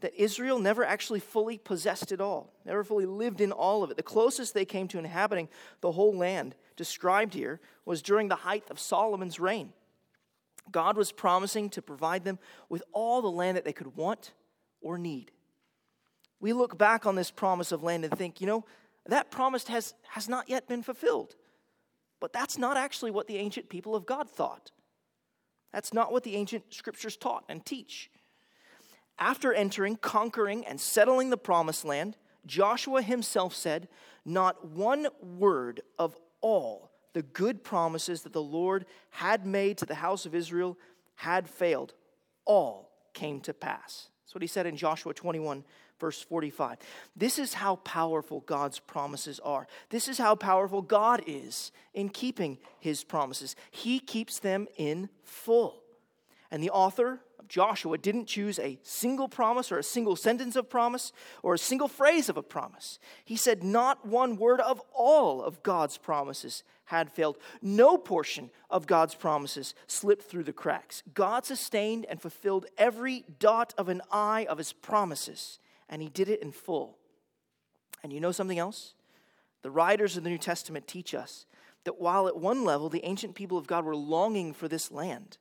that 0.02 0.14
Israel 0.16 0.60
never 0.60 0.86
actually 0.86 1.20
fully 1.20 1.58
possessed 1.58 2.12
it 2.12 2.22
all, 2.22 2.54
never 2.66 2.84
fully 2.84 3.06
lived 3.06 3.42
in 3.42 3.52
all 3.52 3.84
of 3.84 3.92
it. 3.92 3.98
The 3.98 4.04
closest 4.04 4.54
they 4.54 4.66
came 4.66 4.88
to 4.90 5.00
inhabiting 5.00 5.50
the 5.82 5.92
whole 5.92 6.16
land 6.16 6.56
described 6.78 7.34
here 7.34 7.60
was 7.86 8.02
during 8.02 8.30
the 8.30 8.36
height 8.36 8.64
of 8.70 8.80
Solomon's 8.80 9.40
reign. 9.40 9.74
God 10.72 10.96
was 10.96 11.12
promising 11.12 11.70
to 11.72 11.82
provide 11.82 12.24
them 12.24 12.40
with 12.70 12.84
all 12.94 13.22
the 13.22 13.32
land 13.32 13.58
that 13.58 13.66
they 13.66 13.74
could 13.74 13.96
want 13.96 14.34
or 14.82 14.98
need. 14.98 15.32
We 16.40 16.54
look 16.54 16.78
back 16.78 17.06
on 17.06 17.16
this 17.16 17.32
promise 17.32 17.72
of 17.72 17.84
land 17.84 18.06
and 18.06 18.18
think, 18.18 18.40
you 18.40 18.48
know, 18.48 18.66
that 19.06 19.32
promise 19.32 19.68
has, 19.68 19.94
has 20.10 20.30
not 20.30 20.48
yet 20.48 20.68
been 20.68 20.84
fulfilled. 20.84 21.36
But 22.22 22.34
that's 22.34 22.58
not 22.58 22.78
actually 22.78 23.12
what 23.12 23.28
the 23.28 23.38
ancient 23.38 23.70
people 23.70 23.96
of 23.96 24.06
God 24.06 24.30
thought. 24.30 24.72
That's 25.74 25.94
not 25.94 26.12
what 26.12 26.24
the 26.24 26.36
ancient 26.36 26.74
scriptures 26.74 27.18
taught 27.18 27.44
and 27.50 27.66
teach. 27.66 28.10
After 29.20 29.54
entering, 29.54 29.98
conquering, 29.98 30.66
and 30.66 30.80
settling 30.80 31.30
the 31.30 31.38
promised 31.38 31.84
land, 31.84 32.16
Joshua 32.46 33.02
himself 33.02 33.54
said, 33.54 33.90
Not 34.26 34.66
one 34.66 35.08
word 35.22 35.82
of 35.98 36.16
all 36.42 36.90
the 37.14 37.22
good 37.24 37.64
promises 37.64 38.22
that 38.22 38.34
the 38.34 38.42
Lord 38.42 38.86
had 39.10 39.46
made 39.46 39.78
to 39.80 39.86
the 39.86 39.96
house 39.96 40.26
of 40.26 40.36
Israel 40.36 40.78
had 41.16 41.50
failed. 41.50 41.94
All 42.46 42.92
came 43.14 43.42
to 43.42 43.54
pass. 43.54 44.08
That's 44.24 44.36
what 44.36 44.42
he 44.42 44.48
said 44.48 44.66
in 44.66 44.78
Joshua 44.78 45.14
21, 45.14 45.64
verse 46.00 46.22
45. 46.22 46.78
This 47.16 47.40
is 47.40 47.56
how 47.56 47.78
powerful 47.78 48.42
God's 48.42 48.80
promises 48.80 49.40
are. 49.42 49.68
This 49.90 50.08
is 50.08 50.18
how 50.18 50.36
powerful 50.36 50.82
God 50.82 51.24
is 51.28 51.72
in 51.94 52.10
keeping 52.10 52.58
his 52.80 53.04
promises. 53.04 53.56
He 53.72 54.00
keeps 54.00 54.40
them 54.40 54.68
in 54.78 55.10
full. 55.24 55.84
And 56.52 56.64
the 56.64 56.70
author 56.70 57.22
Joshua 57.48 57.98
didn't 57.98 58.26
choose 58.26 58.60
a 58.60 58.80
single 58.84 59.28
promise 59.28 59.72
or 59.72 59.78
a 59.78 59.84
single 59.84 60.16
sentence 60.16 60.56
of 60.56 60.70
promise 60.70 61.12
or 61.42 61.54
a 61.54 61.60
single 61.60 61.88
phrase 61.88 62.30
of 62.30 62.38
a 62.38 62.44
promise. 62.44 63.00
He 63.26 63.36
said 63.36 63.64
not 63.64 64.06
one 64.06 64.38
word 64.38 64.60
of 64.60 64.82
all 64.94 65.42
of 65.42 65.64
God's 65.64 65.98
promises 65.98 66.64
had 66.86 67.12
failed. 67.12 67.38
No 67.62 67.98
portion 67.98 68.50
of 68.70 68.88
God's 68.88 69.16
promises 69.16 69.76
slipped 69.88 70.24
through 70.24 70.44
the 70.44 70.54
cracks. 70.54 71.04
God 71.14 71.46
sustained 71.46 72.06
and 72.10 72.22
fulfilled 72.22 72.66
every 72.78 73.26
dot 73.40 73.74
of 73.78 73.90
an 73.90 74.02
I 74.12 74.46
of 74.46 74.58
his 74.58 74.74
promises, 74.74 75.60
and 75.88 76.02
he 76.02 76.10
did 76.10 76.30
it 76.30 76.42
in 76.42 76.52
full. 76.52 76.98
And 78.04 78.12
you 78.12 78.20
know 78.20 78.32
something 78.32 78.60
else? 78.60 78.96
The 79.62 79.72
writers 79.72 80.18
of 80.18 80.24
the 80.24 80.30
New 80.30 80.38
Testament 80.38 80.88
teach 80.88 81.14
us 81.14 81.46
that 81.84 82.00
while 82.00 82.28
at 82.28 82.38
one 82.38 82.64
level 82.64 82.90
the 82.90 83.06
ancient 83.06 83.36
people 83.36 83.58
of 83.58 83.68
God 83.68 83.86
were 83.86 83.96
longing 83.96 84.54
for 84.54 84.68
this 84.68 84.92
land, 84.92 85.38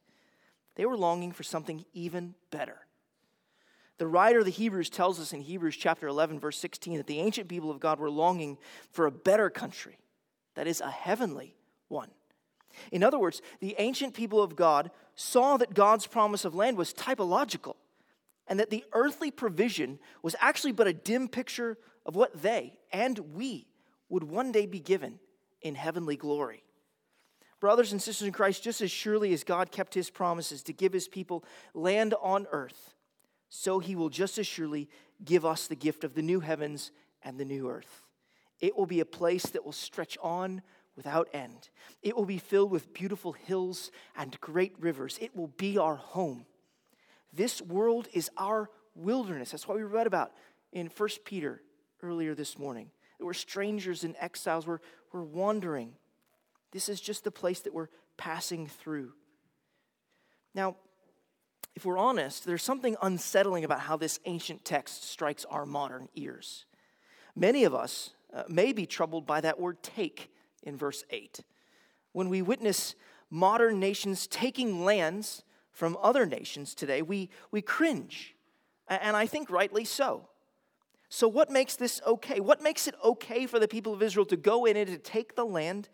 they 0.79 0.87
were 0.87 0.97
longing 0.97 1.33
for 1.33 1.43
something 1.43 1.85
even 1.93 2.37
better. 2.53 2.79
The 3.99 4.07
writer 4.07 4.39
of 4.39 4.45
the 4.45 4.53
Hebrews 4.53 4.89
tells 4.89 5.19
us 5.19 5.33
in 5.33 5.41
Hebrews 5.41 5.77
chapter 5.77 6.07
11, 6.07 6.39
verse 6.39 6.57
16, 6.57 6.99
that 6.99 7.09
the 7.09 7.19
ancient 7.19 7.49
people 7.49 7.69
of 7.69 7.81
God 7.81 7.99
were 7.99 8.09
longing 8.09 8.59
for 8.93 9.05
a 9.05 9.11
better 9.11 9.51
country, 9.51 9.99
that 10.55 10.69
is, 10.69 10.81
a 10.81 10.89
heavenly 10.89 11.57
one. 11.89 12.11
In 12.93 13.03
other 13.03 13.19
words, 13.19 13.43
the 13.59 13.75
ancient 13.79 14.15
people 14.15 14.41
of 14.41 14.55
God 14.55 14.93
saw 15.17 15.57
that 15.57 15.75
God's 15.75 16.07
promise 16.07 16.45
of 16.45 16.55
land 16.55 16.79
was 16.79 16.95
typological 16.95 17.75
and 18.47 18.61
that 18.61 18.71
the 18.71 18.85
earthly 18.93 19.33
provision 19.33 19.99
was 20.23 20.37
actually 20.39 20.73
but 20.73 20.87
a 20.87 20.93
dim 20.93 21.27
picture 21.27 21.77
of 22.07 22.15
what 22.15 22.41
they 22.41 22.79
and 22.93 23.19
we 23.35 23.67
would 24.09 24.23
one 24.23 24.53
day 24.53 24.65
be 24.65 24.79
given 24.79 25.19
in 25.61 25.75
heavenly 25.75 26.17
glory. 26.17 26.63
Brothers 27.61 27.93
and 27.93 28.01
sisters 28.01 28.27
in 28.27 28.33
Christ, 28.33 28.63
just 28.63 28.81
as 28.81 28.91
surely 28.91 29.33
as 29.33 29.43
God 29.43 29.73
kept 29.73 29.95
his 29.95 30.11
promises 30.11 30.63
to 30.65 30.73
give 30.73 30.93
his 30.93 31.09
people 31.09 31.45
land 31.75 32.15
on 32.23 32.47
earth, 32.53 32.95
so 33.49 33.79
he 33.81 33.97
will 33.97 34.11
just 34.11 34.39
as 34.39 34.47
surely 34.47 34.89
give 35.25 35.45
us 35.45 35.67
the 35.67 35.75
gift 35.75 36.05
of 36.05 36.15
the 36.15 36.23
new 36.23 36.41
heavens 36.41 36.93
and 37.23 37.39
the 37.39 37.45
new 37.45 37.69
earth. 37.69 38.03
It 38.61 38.77
will 38.77 38.87
be 38.87 39.01
a 39.01 39.05
place 39.05 39.45
that 39.47 39.65
will 39.65 39.73
stretch 39.73 40.17
on 40.23 40.63
without 40.97 41.29
end. 41.33 41.69
It 42.03 42.17
will 42.17 42.25
be 42.25 42.39
filled 42.39 42.71
with 42.71 42.93
beautiful 42.93 43.33
hills 43.33 43.91
and 44.17 44.39
great 44.41 44.75
rivers. 44.81 45.19
It 45.21 45.35
will 45.37 45.49
be 45.49 45.79
our 45.79 45.97
home. 45.97 46.45
This 47.33 47.63
world 47.63 48.09
is 48.13 48.31
our 48.37 48.71
wilderness. 48.95 49.53
That's 49.53 49.69
what 49.69 49.77
we 49.77 49.85
read 49.85 50.07
about 50.07 50.33
in 50.73 50.89
1 50.89 51.09
Peter 51.25 51.63
earlier 52.03 52.35
this 52.35 52.59
morning. 52.59 52.91
We're 53.21 53.33
strangers 53.33 54.05
and 54.05 54.15
exiles, 54.21 54.67
we're, 54.67 54.81
we're 55.13 55.23
wandering. 55.23 55.95
This 56.73 56.89
is 56.89 57.01
just 57.01 57.25
the 57.25 57.31
place 57.31 57.61
that 57.61 57.75
we're 57.75 57.89
passing 58.17 58.67
through. 58.67 59.13
Now, 60.55 60.77
if 61.75 61.85
we're 61.85 61.99
honest, 61.99 62.45
there's 62.45 62.63
something 62.63 62.97
unsettling 63.03 63.65
about 63.65 63.81
how 63.81 63.97
this 63.97 64.19
ancient 64.25 64.65
text 64.65 65.05
strikes 65.05 65.45
our 65.45 65.65
modern 65.65 66.09
ears. 66.15 66.65
Many 67.37 67.65
of 67.65 67.75
us 67.75 68.11
uh, 68.35 68.43
may 68.49 68.73
be 68.73 68.85
troubled 68.85 69.27
by 69.27 69.41
that 69.41 69.61
word 69.61 69.83
take 69.83 70.31
in 70.63 70.77
verse 70.77 71.05
8. 71.11 71.41
When 72.13 72.29
we 72.29 72.43
witness 72.43 72.95
modern 73.31 73.79
nations 73.79 74.27
taking 74.27 74.85
lands 74.85 75.45
from 75.71 75.97
other 76.03 76.27
nations 76.27 76.75
today, 76.75 77.01
we, 77.01 77.31
we 77.53 77.63
cringe, 77.63 78.35
and 78.89 79.17
I 79.17 79.27
think 79.27 79.51
rightly 79.51 79.85
so. 79.85 80.29
So, 81.09 81.29
what 81.29 81.51
makes 81.51 81.77
this 81.77 82.03
okay? 82.07 82.41
What 82.41 82.63
makes 82.63 82.87
it 82.87 82.95
okay 83.03 83.47
for 83.47 83.59
the 83.59 83.69
people 83.69 83.95
of 83.95 84.03
Israel 84.03 84.27
to 84.27 84.37
go 84.37 84.67
in 84.67 84.77
and 84.77 84.89
to 84.89 84.99
take 84.99 85.37
the 85.37 85.47
land 85.47 85.89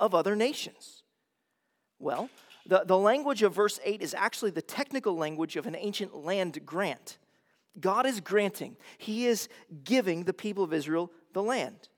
of 0.00 0.14
other 0.14 0.34
nations? 0.34 1.04
Well, 2.00 2.30
the, 2.66 2.82
the 2.84 2.98
language 2.98 3.42
of 3.42 3.54
verse 3.54 3.78
8 3.84 4.02
is 4.02 4.14
actually 4.14 4.50
the 4.50 4.62
technical 4.62 5.16
language 5.16 5.56
of 5.56 5.66
an 5.66 5.76
ancient 5.76 6.16
land 6.16 6.64
grant. 6.66 7.18
God 7.78 8.06
is 8.06 8.20
granting, 8.20 8.76
He 8.98 9.26
is 9.26 9.48
giving 9.84 10.24
the 10.24 10.32
people 10.32 10.64
of 10.64 10.72
Israel 10.72 11.12
the 11.32 11.42
land. 11.42 11.88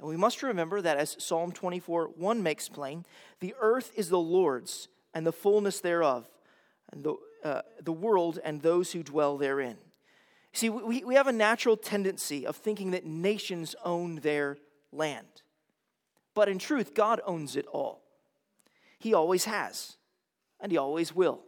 And 0.00 0.08
we 0.08 0.16
must 0.16 0.42
remember 0.42 0.80
that, 0.80 0.96
as 0.96 1.16
Psalm 1.20 1.52
24 1.52 2.08
1 2.16 2.42
makes 2.42 2.68
plain, 2.68 3.04
the 3.40 3.54
earth 3.60 3.92
is 3.94 4.08
the 4.08 4.18
Lord's 4.18 4.88
and 5.12 5.24
the 5.24 5.32
fullness 5.32 5.78
thereof, 5.78 6.28
and 6.92 7.04
the, 7.04 7.14
uh, 7.44 7.62
the 7.80 7.92
world 7.92 8.40
and 8.42 8.60
those 8.60 8.90
who 8.90 9.04
dwell 9.04 9.38
therein. 9.38 9.76
See, 10.52 10.70
we, 10.70 11.04
we 11.04 11.14
have 11.14 11.28
a 11.28 11.32
natural 11.32 11.76
tendency 11.76 12.46
of 12.46 12.56
thinking 12.56 12.90
that 12.92 13.06
nations 13.06 13.76
own 13.84 14.16
their 14.16 14.56
land. 14.92 15.42
But 16.34 16.48
in 16.48 16.58
truth, 16.58 16.94
God 16.94 17.20
owns 17.24 17.56
it 17.56 17.66
all. 17.66 18.02
He 18.98 19.14
always 19.14 19.44
has, 19.44 19.96
and 20.60 20.72
He 20.72 20.78
always 20.78 21.14
will. 21.14 21.40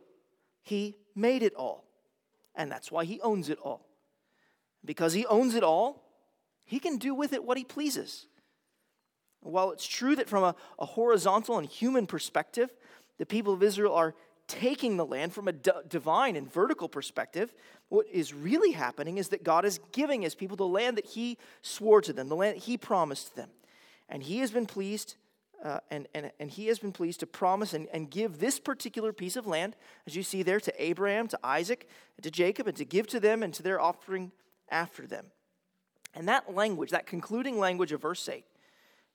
He 0.62 0.96
made 1.14 1.42
it 1.42 1.54
all, 1.54 1.84
and 2.54 2.70
that's 2.70 2.90
why 2.90 3.04
He 3.04 3.20
owns 3.20 3.48
it 3.48 3.58
all. 3.58 3.86
Because 4.84 5.12
He 5.12 5.26
owns 5.26 5.54
it 5.54 5.64
all, 5.64 6.02
He 6.64 6.78
can 6.78 6.98
do 6.98 7.14
with 7.14 7.32
it 7.32 7.44
what 7.44 7.58
He 7.58 7.64
pleases. 7.64 8.26
While 9.40 9.70
it's 9.70 9.86
true 9.86 10.16
that 10.16 10.28
from 10.28 10.42
a, 10.42 10.54
a 10.78 10.86
horizontal 10.86 11.58
and 11.58 11.66
human 11.66 12.06
perspective, 12.06 12.70
the 13.18 13.26
people 13.26 13.52
of 13.52 13.62
Israel 13.62 13.94
are 13.94 14.14
taking 14.48 14.96
the 14.96 15.06
land 15.06 15.32
from 15.32 15.48
a 15.48 15.52
d- 15.52 15.70
divine 15.88 16.36
and 16.36 16.52
vertical 16.52 16.88
perspective, 16.88 17.52
what 17.88 18.06
is 18.10 18.32
really 18.34 18.72
happening 18.72 19.18
is 19.18 19.28
that 19.28 19.44
God 19.44 19.64
is 19.64 19.80
giving 19.92 20.22
his 20.22 20.34
people 20.34 20.56
the 20.56 20.66
land 20.66 20.96
that 20.96 21.06
he 21.06 21.38
swore 21.62 22.00
to 22.02 22.12
them, 22.12 22.28
the 22.28 22.36
land 22.36 22.56
that 22.56 22.64
he 22.64 22.76
promised 22.76 23.34
them. 23.34 23.50
And 24.08 24.22
he 24.22 24.38
has 24.38 24.50
been 24.50 24.66
pleased. 24.66 25.16
Uh, 25.64 25.78
and, 25.90 26.06
and, 26.14 26.30
and 26.38 26.50
he 26.50 26.66
has 26.66 26.78
been 26.78 26.92
pleased 26.92 27.20
to 27.20 27.26
promise 27.26 27.72
and, 27.72 27.88
and 27.92 28.10
give 28.10 28.38
this 28.38 28.60
particular 28.60 29.12
piece 29.12 29.36
of 29.36 29.46
land, 29.46 29.74
as 30.06 30.14
you 30.14 30.22
see 30.22 30.42
there, 30.42 30.60
to 30.60 30.72
Abraham, 30.82 31.28
to 31.28 31.38
Isaac, 31.42 31.88
and 32.16 32.24
to 32.24 32.30
Jacob, 32.30 32.68
and 32.68 32.76
to 32.76 32.84
give 32.84 33.06
to 33.08 33.18
them 33.18 33.42
and 33.42 33.54
to 33.54 33.62
their 33.62 33.80
offspring 33.80 34.32
after 34.70 35.06
them. 35.06 35.26
And 36.14 36.28
that 36.28 36.54
language, 36.54 36.90
that 36.90 37.06
concluding 37.06 37.58
language 37.58 37.92
of 37.92 38.02
verse 38.02 38.28
8, 38.28 38.44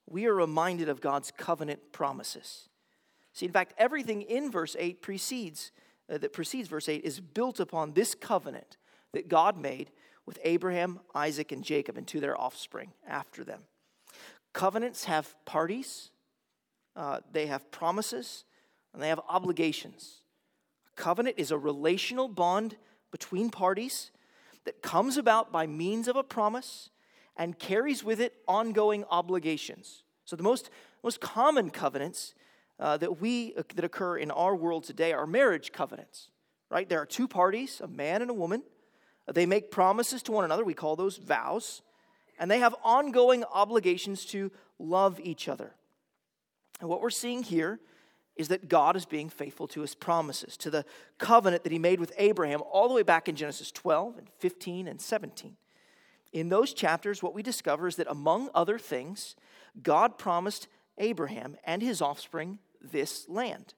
we 0.10 0.26
are 0.26 0.34
reminded 0.34 0.90
of 0.90 1.00
God's 1.00 1.32
covenant 1.32 1.92
promises. 1.92 2.70
See, 3.34 3.46
in 3.46 3.52
fact, 3.52 3.74
everything 3.78 4.22
in 4.24 4.52
verse 4.52 4.76
8 4.78 5.02
precedes, 5.02 5.72
uh, 6.12 6.18
that 6.18 6.34
precedes 6.34 6.68
verse 6.68 6.90
8 6.90 7.04
is 7.04 7.20
built 7.20 7.60
upon 7.60 7.94
this 7.94 8.14
covenant 8.14 8.78
that 9.14 9.30
God 9.30 9.58
made 9.58 9.92
with 10.26 10.40
Abraham, 10.44 11.00
Isaac, 11.16 11.52
and 11.52 11.64
Jacob, 11.64 11.98
and 11.98 12.08
to 12.08 12.20
their 12.20 12.40
offspring 12.40 12.92
after 13.08 13.44
them. 13.44 13.62
Covenants 14.54 15.06
have 15.06 15.34
parties, 15.46 16.12
uh, 16.96 17.20
they 17.32 17.48
have 17.48 17.72
promises, 17.72 18.44
and 18.94 19.02
they 19.02 19.10
have 19.10 19.22
obligations. 19.30 20.22
A 20.92 21.02
covenant 21.02 21.36
is 21.38 21.52
a 21.52 21.58
relational 21.58 22.28
bond 22.28 22.76
between 23.12 23.50
parties 23.50 24.12
that 24.66 24.82
comes 24.82 25.18
about 25.18 25.52
by 25.52 25.68
means 25.68 26.08
of 26.08 26.16
a 26.16 26.24
promise 26.24 26.90
and 27.38 27.58
carries 27.58 28.04
with 28.04 28.20
it 28.20 28.34
ongoing 28.48 29.06
obligations. 29.10 30.04
So 30.26 30.36
the 30.36 30.44
most, 30.44 30.70
most 31.04 31.22
common 31.22 31.70
covenants 31.70 32.34
uh, 32.82 32.98
that 32.98 33.22
we 33.22 33.54
uh, 33.56 33.64
that 33.76 33.86
occur 33.86 34.18
in 34.18 34.32
our 34.32 34.56
world 34.56 34.84
today 34.84 35.14
are 35.14 35.28
marriage 35.28 35.72
covenants 35.72 36.30
right 36.72 36.90
there 36.90 37.00
are 37.00 37.06
two 37.06 37.28
parties 37.28 37.80
a 37.80 37.88
man 37.88 38.22
and 38.22 38.32
a 38.32 38.34
woman 38.34 38.64
they 39.32 39.46
make 39.46 39.70
promises 39.70 40.24
to 40.24 40.32
one 40.32 40.44
another 40.44 40.66
we 40.66 40.74
call 40.74 40.96
those 40.96 41.18
vows 41.18 41.84
and 42.42 42.52
they 42.52 42.60
have 42.60 42.76
ongoing 42.84 43.46
obligations 43.46 44.26
to 44.26 44.52
love 44.78 45.18
each 45.22 45.48
other 45.48 45.76
and 46.82 46.90
what 46.90 47.02
we're 47.02 47.12
seeing 47.12 47.44
here 47.44 47.80
is 48.36 48.48
that 48.48 48.68
God 48.68 48.96
is 48.96 49.06
being 49.06 49.30
faithful 49.30 49.68
to 49.68 49.82
his 49.82 49.94
promises, 49.94 50.58
to 50.58 50.72
the 50.72 50.84
covenant 51.20 51.64
that 51.64 51.72
he 51.72 51.80
made 51.80 52.00
with 52.00 52.12
Abraham 52.18 52.62
all 52.70 52.88
the 52.88 52.96
way 52.96 53.04
back 53.04 53.30
in 53.30 53.36
Genesis 53.36 53.72
12 53.72 54.18
and 54.18 54.30
15 54.40 54.88
and 54.88 55.00
17. 55.00 55.56
In 56.34 56.50
those 56.50 56.74
chapters, 56.74 57.22
what 57.22 57.36
we 57.36 57.44
discover 57.44 57.88
is 57.88 57.98
that 57.98 58.10
among 58.10 58.50
other 58.56 58.80
things, 58.80 59.36
God 59.84 60.18
promised 60.18 60.68
Abraham 60.98 61.56
and 61.64 61.82
his 61.82 62.02
offspring 62.02 62.58
this 62.82 63.30
land. 63.30 63.76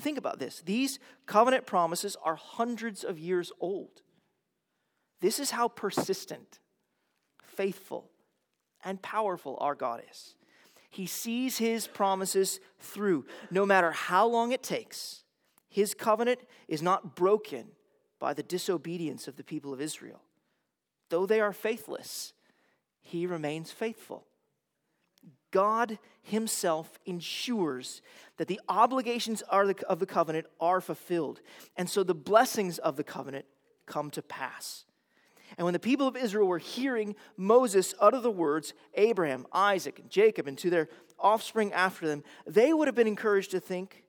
Think 0.00 0.18
about 0.18 0.38
this. 0.38 0.60
These 0.60 0.98
covenant 1.26 1.66
promises 1.66 2.16
are 2.22 2.34
hundreds 2.34 3.04
of 3.04 3.18
years 3.18 3.52
old. 3.60 4.02
This 5.20 5.38
is 5.38 5.52
how 5.52 5.68
persistent, 5.68 6.58
faithful, 7.56 8.10
and 8.84 9.00
powerful 9.02 9.56
our 9.60 9.74
God 9.74 10.02
is. 10.10 10.34
He 10.90 11.06
sees 11.06 11.58
his 11.58 11.86
promises 11.86 12.60
through, 12.78 13.24
no 13.50 13.64
matter 13.64 13.92
how 13.92 14.26
long 14.26 14.52
it 14.52 14.62
takes. 14.62 15.24
His 15.68 15.94
covenant 15.94 16.40
is 16.68 16.82
not 16.82 17.16
broken 17.16 17.68
by 18.18 18.34
the 18.34 18.42
disobedience 18.42 19.26
of 19.26 19.36
the 19.36 19.44
people 19.44 19.72
of 19.72 19.80
Israel. 19.80 20.20
Though 21.08 21.24
they 21.24 21.40
are 21.40 21.52
faithless, 21.52 22.34
he 23.00 23.26
remains 23.26 23.70
faithful. 23.70 24.26
God 25.50 25.98
Himself 26.22 26.98
ensures 27.04 28.02
that 28.36 28.48
the 28.48 28.60
obligations 28.68 29.42
of 29.42 29.98
the 29.98 30.06
covenant 30.06 30.46
are 30.60 30.80
fulfilled. 30.80 31.40
And 31.76 31.88
so 31.88 32.02
the 32.02 32.14
blessings 32.14 32.78
of 32.78 32.96
the 32.96 33.04
covenant 33.04 33.44
come 33.86 34.10
to 34.10 34.22
pass. 34.22 34.84
And 35.56 35.64
when 35.64 35.74
the 35.74 35.78
people 35.78 36.06
of 36.08 36.16
Israel 36.16 36.48
were 36.48 36.58
hearing 36.58 37.14
Moses 37.36 37.94
utter 38.00 38.20
the 38.20 38.30
words, 38.30 38.74
Abraham, 38.94 39.46
Isaac, 39.52 39.98
and 39.98 40.10
Jacob, 40.10 40.46
and 40.46 40.56
to 40.58 40.70
their 40.70 40.88
offspring 41.18 41.72
after 41.72 42.06
them, 42.06 42.24
they 42.46 42.72
would 42.72 42.88
have 42.88 42.94
been 42.94 43.06
encouraged 43.06 43.50
to 43.52 43.60
think, 43.60 44.04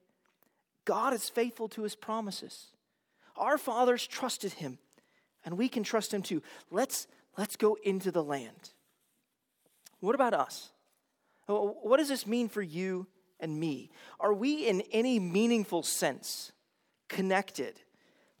God 0.84 1.14
is 1.14 1.28
faithful 1.28 1.68
to 1.70 1.82
his 1.82 1.94
promises. 1.94 2.68
Our 3.36 3.58
fathers 3.58 4.06
trusted 4.06 4.54
him, 4.54 4.78
and 5.44 5.56
we 5.56 5.68
can 5.68 5.82
trust 5.82 6.12
him 6.12 6.22
too. 6.22 6.42
Let's, 6.70 7.06
let's 7.36 7.56
go 7.56 7.76
into 7.82 8.10
the 8.10 8.22
land. 8.22 8.70
What 10.00 10.14
about 10.14 10.34
us? 10.34 10.70
What 11.46 11.98
does 11.98 12.08
this 12.08 12.26
mean 12.26 12.48
for 12.48 12.62
you 12.62 13.06
and 13.40 13.58
me? 13.58 13.90
Are 14.20 14.32
we, 14.32 14.66
in 14.66 14.82
any 14.92 15.18
meaningful 15.18 15.82
sense, 15.82 16.52
connected 17.08 17.80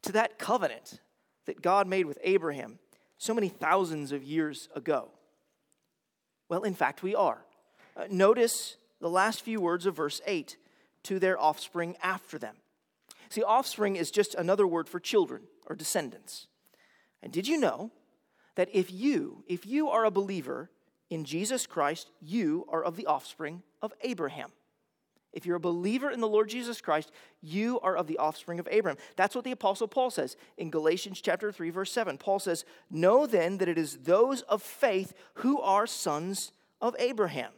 to 0.02 0.12
that 0.12 0.38
covenant 0.38 1.00
that 1.46 1.62
God 1.62 1.86
made 1.86 2.06
with 2.06 2.18
Abraham 2.22 2.78
so 3.18 3.34
many 3.34 3.48
thousands 3.48 4.12
of 4.12 4.22
years 4.22 4.68
ago? 4.74 5.08
Well, 6.48 6.62
in 6.62 6.74
fact, 6.74 7.02
we 7.02 7.14
are. 7.14 7.44
Uh, 7.96 8.04
notice 8.10 8.76
the 9.00 9.10
last 9.10 9.42
few 9.42 9.60
words 9.60 9.86
of 9.86 9.96
verse 9.96 10.20
8 10.26 10.56
to 11.04 11.18
their 11.18 11.40
offspring 11.40 11.96
after 12.02 12.38
them. 12.38 12.56
See, 13.28 13.42
offspring 13.42 13.96
is 13.96 14.10
just 14.10 14.34
another 14.34 14.66
word 14.66 14.88
for 14.88 15.00
children 15.00 15.42
or 15.66 15.74
descendants. 15.74 16.46
And 17.22 17.32
did 17.32 17.48
you 17.48 17.58
know 17.58 17.90
that 18.54 18.68
if 18.72 18.92
you, 18.92 19.44
if 19.46 19.66
you 19.66 19.88
are 19.88 20.04
a 20.04 20.10
believer, 20.10 20.70
in 21.10 21.24
Jesus 21.24 21.66
Christ, 21.66 22.10
you 22.20 22.66
are 22.68 22.82
of 22.82 22.96
the 22.96 23.06
offspring 23.06 23.62
of 23.82 23.92
Abraham. 24.02 24.50
If 25.34 25.44
you're 25.44 25.56
a 25.56 25.60
believer 25.60 26.10
in 26.10 26.20
the 26.20 26.28
Lord 26.28 26.48
Jesus 26.48 26.80
Christ, 26.80 27.10
you 27.42 27.80
are 27.80 27.96
of 27.96 28.06
the 28.06 28.18
offspring 28.18 28.58
of 28.58 28.68
Abraham. 28.70 28.98
That's 29.16 29.34
what 29.34 29.44
the 29.44 29.52
Apostle 29.52 29.88
Paul 29.88 30.10
says 30.10 30.36
in 30.56 30.70
Galatians 30.70 31.20
chapter 31.20 31.52
3, 31.52 31.70
verse 31.70 31.92
7. 31.92 32.16
Paul 32.16 32.38
says, 32.38 32.64
Know 32.90 33.26
then 33.26 33.58
that 33.58 33.68
it 33.68 33.76
is 33.76 33.98
those 33.98 34.42
of 34.42 34.62
faith 34.62 35.12
who 35.34 35.60
are 35.60 35.86
sons 35.86 36.52
of 36.80 36.96
Abraham. 36.98 37.50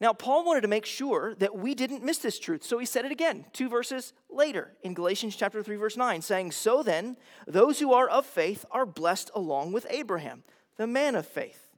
Now, 0.00 0.12
Paul 0.12 0.44
wanted 0.44 0.62
to 0.62 0.68
make 0.68 0.86
sure 0.86 1.34
that 1.36 1.56
we 1.56 1.74
didn't 1.74 2.02
miss 2.02 2.18
this 2.18 2.38
truth, 2.38 2.64
so 2.64 2.78
he 2.78 2.86
said 2.86 3.04
it 3.04 3.12
again 3.12 3.46
two 3.52 3.68
verses 3.68 4.12
later 4.28 4.72
in 4.82 4.92
Galatians 4.92 5.36
chapter 5.36 5.62
3, 5.62 5.76
verse 5.76 5.96
9, 5.96 6.20
saying, 6.20 6.50
So 6.50 6.82
then, 6.82 7.16
those 7.46 7.78
who 7.78 7.92
are 7.92 8.08
of 8.08 8.26
faith 8.26 8.64
are 8.70 8.84
blessed 8.84 9.30
along 9.34 9.72
with 9.72 9.86
Abraham, 9.88 10.42
the 10.76 10.86
man 10.86 11.14
of 11.14 11.26
faith. 11.26 11.70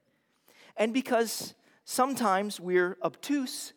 And 0.77 0.95
because 0.95 1.55
sometimes 1.85 2.59
we're 2.59 2.97
obtuse, 3.03 3.75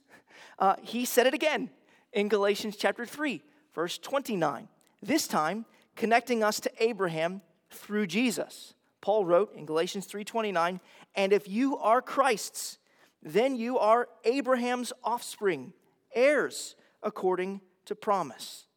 uh, 0.58 0.76
he 0.82 1.06
said 1.06 1.28
it 1.28 1.34
again 1.34 1.70
in 2.14 2.28
Galatians 2.28 2.76
chapter 2.76 3.06
3, 3.06 3.42
verse 3.74 3.98
29. 3.98 4.68
This 5.02 5.28
time, 5.28 5.66
connecting 5.96 6.44
us 6.44 6.60
to 6.62 6.72
Abraham 6.80 7.42
through 7.70 8.08
Jesus. 8.08 8.74
Paul 9.02 9.26
wrote 9.26 9.54
in 9.56 9.66
Galatians 9.66 10.06
3:29, 10.06 10.82
"And 11.16 11.32
if 11.34 11.48
you 11.48 11.78
are 11.78 12.02
Christ's, 12.02 12.78
then 13.22 13.56
you 13.56 13.78
are 13.78 14.10
Abraham's 14.24 14.92
offspring, 15.04 15.74
heirs 16.14 16.76
according 17.02 17.62
to 17.86 17.96
promise." 17.96 18.68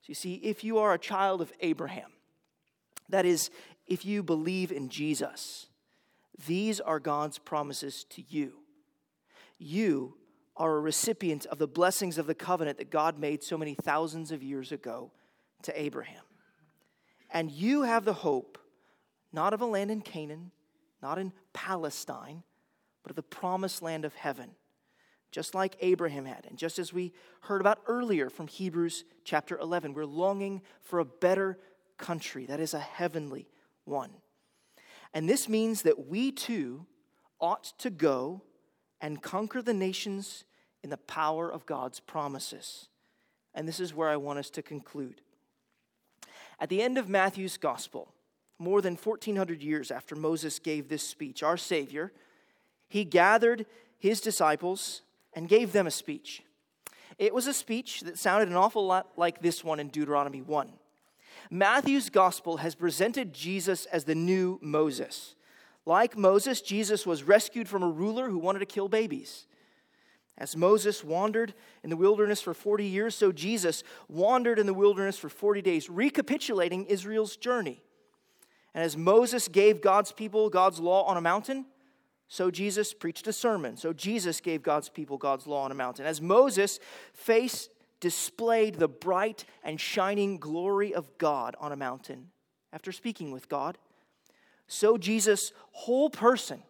So 0.00 0.06
you 0.08 0.14
see, 0.14 0.34
if 0.34 0.64
you 0.64 0.78
are 0.78 0.92
a 0.92 0.98
child 0.98 1.40
of 1.40 1.52
Abraham, 1.60 2.12
that 3.08 3.24
is, 3.24 3.50
if 3.86 4.04
you 4.04 4.22
believe 4.22 4.72
in 4.72 4.88
Jesus, 4.88 5.68
these 6.46 6.80
are 6.80 6.98
God's 6.98 7.38
promises 7.38 8.04
to 8.04 8.22
you. 8.22 8.64
You 9.58 10.18
are 10.62 10.76
a 10.76 10.80
recipient 10.80 11.44
of 11.46 11.58
the 11.58 11.66
blessings 11.66 12.18
of 12.18 12.28
the 12.28 12.36
covenant 12.36 12.78
that 12.78 12.88
God 12.88 13.18
made 13.18 13.42
so 13.42 13.58
many 13.58 13.74
thousands 13.74 14.30
of 14.30 14.44
years 14.44 14.70
ago 14.70 15.10
to 15.62 15.80
Abraham. 15.80 16.22
And 17.32 17.50
you 17.50 17.82
have 17.82 18.04
the 18.04 18.12
hope 18.12 18.58
not 19.32 19.54
of 19.54 19.60
a 19.60 19.66
land 19.66 19.90
in 19.90 20.02
Canaan, 20.02 20.52
not 21.02 21.18
in 21.18 21.32
Palestine, 21.52 22.44
but 23.02 23.10
of 23.10 23.16
the 23.16 23.24
promised 23.24 23.82
land 23.82 24.04
of 24.04 24.14
heaven, 24.14 24.50
just 25.32 25.52
like 25.52 25.74
Abraham 25.80 26.26
had. 26.26 26.46
And 26.48 26.56
just 26.56 26.78
as 26.78 26.92
we 26.92 27.12
heard 27.40 27.60
about 27.60 27.80
earlier 27.88 28.30
from 28.30 28.46
Hebrews 28.46 29.02
chapter 29.24 29.58
11, 29.58 29.94
we're 29.94 30.04
longing 30.04 30.62
for 30.80 31.00
a 31.00 31.04
better 31.04 31.58
country 31.98 32.46
that 32.46 32.60
is 32.60 32.72
a 32.72 32.78
heavenly 32.78 33.48
one. 33.84 34.10
And 35.12 35.28
this 35.28 35.48
means 35.48 35.82
that 35.82 36.06
we 36.06 36.30
too 36.30 36.86
ought 37.40 37.64
to 37.78 37.90
go 37.90 38.42
and 39.00 39.20
conquer 39.20 39.60
the 39.60 39.74
nations 39.74 40.44
in 40.82 40.90
the 40.90 40.96
power 40.96 41.50
of 41.50 41.66
God's 41.66 42.00
promises. 42.00 42.88
And 43.54 43.68
this 43.68 43.80
is 43.80 43.94
where 43.94 44.08
I 44.08 44.16
want 44.16 44.38
us 44.38 44.50
to 44.50 44.62
conclude. 44.62 45.20
At 46.58 46.68
the 46.68 46.82
end 46.82 46.98
of 46.98 47.08
Matthew's 47.08 47.56
gospel, 47.56 48.12
more 48.58 48.80
than 48.80 48.96
1400 48.96 49.62
years 49.62 49.90
after 49.90 50.14
Moses 50.14 50.58
gave 50.58 50.88
this 50.88 51.06
speech, 51.06 51.42
our 51.42 51.56
Savior, 51.56 52.12
he 52.88 53.04
gathered 53.04 53.66
his 53.98 54.20
disciples 54.20 55.02
and 55.32 55.48
gave 55.48 55.72
them 55.72 55.86
a 55.86 55.90
speech. 55.90 56.42
It 57.18 57.34
was 57.34 57.46
a 57.46 57.54
speech 57.54 58.00
that 58.02 58.18
sounded 58.18 58.48
an 58.48 58.56
awful 58.56 58.86
lot 58.86 59.12
like 59.16 59.40
this 59.40 59.64
one 59.64 59.80
in 59.80 59.88
Deuteronomy 59.88 60.40
1. 60.40 60.72
Matthew's 61.50 62.10
gospel 62.10 62.58
has 62.58 62.74
presented 62.74 63.32
Jesus 63.32 63.86
as 63.86 64.04
the 64.04 64.14
new 64.14 64.58
Moses. 64.62 65.34
Like 65.84 66.16
Moses, 66.16 66.60
Jesus 66.60 67.06
was 67.06 67.22
rescued 67.22 67.68
from 67.68 67.82
a 67.82 67.90
ruler 67.90 68.28
who 68.28 68.38
wanted 68.38 68.60
to 68.60 68.66
kill 68.66 68.88
babies. 68.88 69.46
As 70.38 70.56
Moses 70.56 71.04
wandered 71.04 71.54
in 71.82 71.90
the 71.90 71.96
wilderness 71.96 72.40
for 72.40 72.54
40 72.54 72.86
years, 72.86 73.14
so 73.14 73.32
Jesus 73.32 73.84
wandered 74.08 74.58
in 74.58 74.66
the 74.66 74.74
wilderness 74.74 75.18
for 75.18 75.28
40 75.28 75.62
days, 75.62 75.90
recapitulating 75.90 76.86
Israel's 76.86 77.36
journey. 77.36 77.82
And 78.74 78.82
as 78.82 78.96
Moses 78.96 79.48
gave 79.48 79.82
God's 79.82 80.12
people 80.12 80.48
God's 80.48 80.80
law 80.80 81.04
on 81.04 81.16
a 81.16 81.20
mountain, 81.20 81.66
so 82.28 82.50
Jesus 82.50 82.94
preached 82.94 83.26
a 83.26 83.32
sermon. 83.32 83.76
So 83.76 83.92
Jesus 83.92 84.40
gave 84.40 84.62
God's 84.62 84.88
people 84.88 85.18
God's 85.18 85.46
law 85.46 85.64
on 85.64 85.70
a 85.70 85.74
mountain. 85.74 86.06
As 86.06 86.22
Moses 86.22 86.80
face 87.12 87.68
displayed 88.00 88.76
the 88.76 88.88
bright 88.88 89.44
and 89.62 89.78
shining 89.78 90.38
glory 90.38 90.94
of 90.94 91.18
God 91.18 91.54
on 91.60 91.72
a 91.72 91.76
mountain 91.76 92.30
after 92.72 92.90
speaking 92.90 93.32
with 93.32 93.50
God, 93.50 93.76
so 94.66 94.96
Jesus' 94.96 95.52
whole 95.72 96.08
person 96.08 96.62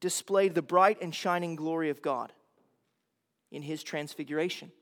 displayed 0.00 0.56
the 0.56 0.62
bright 0.62 1.00
and 1.00 1.14
shining 1.14 1.54
glory 1.54 1.90
of 1.90 2.02
God 2.02 2.32
in 3.50 3.62
his 3.62 3.82
transfiguration. 3.82 4.72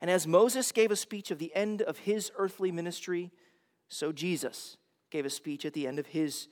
And 0.00 0.10
as 0.10 0.26
Moses 0.26 0.72
gave 0.72 0.90
a 0.90 0.96
speech 0.96 1.30
of 1.30 1.38
the 1.38 1.54
end 1.54 1.80
of 1.82 1.98
his 1.98 2.30
earthly 2.36 2.72
ministry, 2.72 3.30
so 3.88 4.12
Jesus 4.12 4.76
gave 5.10 5.24
a 5.24 5.30
speech 5.30 5.64
at 5.64 5.72
the 5.72 5.86
end 5.86 5.98
of 5.98 6.06
his 6.06 6.48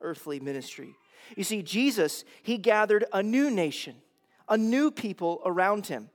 earthly 0.00 0.40
ministry. 0.40 0.94
You 1.36 1.44
see, 1.44 1.62
Jesus, 1.62 2.24
he 2.42 2.58
gathered 2.58 3.04
a 3.12 3.22
new 3.22 3.50
nation, 3.50 3.96
a 4.48 4.56
new 4.56 4.90
people 4.90 5.42
around 5.44 5.86
him. 5.86 6.10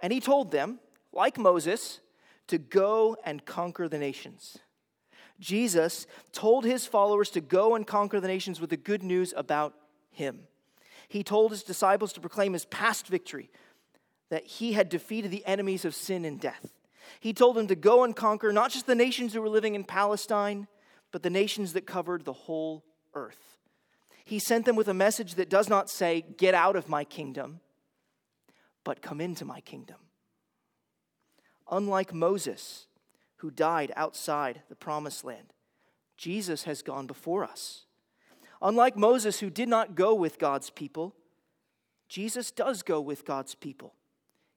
And 0.00 0.12
he 0.12 0.20
told 0.20 0.50
them, 0.50 0.80
like 1.12 1.38
Moses, 1.38 2.00
to 2.48 2.58
go 2.58 3.16
and 3.24 3.44
conquer 3.44 3.88
the 3.88 3.98
nations. 3.98 4.58
Jesus 5.38 6.06
told 6.32 6.64
his 6.64 6.86
followers 6.86 7.30
to 7.30 7.40
go 7.40 7.74
and 7.74 7.86
conquer 7.86 8.20
the 8.20 8.28
nations 8.28 8.60
with 8.60 8.70
the 8.70 8.76
good 8.76 9.02
news 9.02 9.32
about 9.36 9.74
him. 10.10 10.40
He 11.08 11.22
told 11.24 11.50
his 11.50 11.62
disciples 11.62 12.12
to 12.12 12.20
proclaim 12.20 12.52
his 12.52 12.66
past 12.66 13.06
victory, 13.06 13.50
that 14.30 14.46
he 14.46 14.72
had 14.72 14.88
defeated 14.88 15.30
the 15.30 15.44
enemies 15.44 15.84
of 15.84 15.94
sin 15.94 16.24
and 16.24 16.40
death. 16.40 16.72
He 17.20 17.32
told 17.32 17.56
them 17.56 17.66
to 17.66 17.74
go 17.74 18.04
and 18.04 18.16
conquer 18.16 18.52
not 18.52 18.70
just 18.70 18.86
the 18.86 18.94
nations 18.94 19.34
who 19.34 19.42
were 19.42 19.48
living 19.48 19.74
in 19.74 19.84
Palestine, 19.84 20.66
but 21.12 21.22
the 21.22 21.30
nations 21.30 21.72
that 21.74 21.86
covered 21.86 22.24
the 22.24 22.32
whole 22.32 22.84
earth. 23.14 23.58
He 24.24 24.38
sent 24.38 24.64
them 24.64 24.76
with 24.76 24.88
a 24.88 24.94
message 24.94 25.34
that 25.34 25.50
does 25.50 25.68
not 25.68 25.90
say, 25.90 26.24
Get 26.36 26.54
out 26.54 26.76
of 26.76 26.88
my 26.88 27.04
kingdom, 27.04 27.60
but 28.84 29.02
come 29.02 29.20
into 29.20 29.44
my 29.44 29.60
kingdom. 29.60 29.96
Unlike 31.70 32.14
Moses, 32.14 32.86
who 33.40 33.50
died 33.50 33.90
outside 33.96 34.62
the 34.68 34.76
promised 34.76 35.24
land. 35.24 35.54
Jesus 36.18 36.64
has 36.64 36.82
gone 36.82 37.06
before 37.06 37.42
us. 37.42 37.86
Unlike 38.60 38.98
Moses, 38.98 39.40
who 39.40 39.48
did 39.48 39.68
not 39.68 39.94
go 39.94 40.14
with 40.14 40.38
God's 40.38 40.68
people, 40.68 41.14
Jesus 42.06 42.50
does 42.50 42.82
go 42.82 43.00
with 43.00 43.24
God's 43.24 43.54
people. 43.54 43.94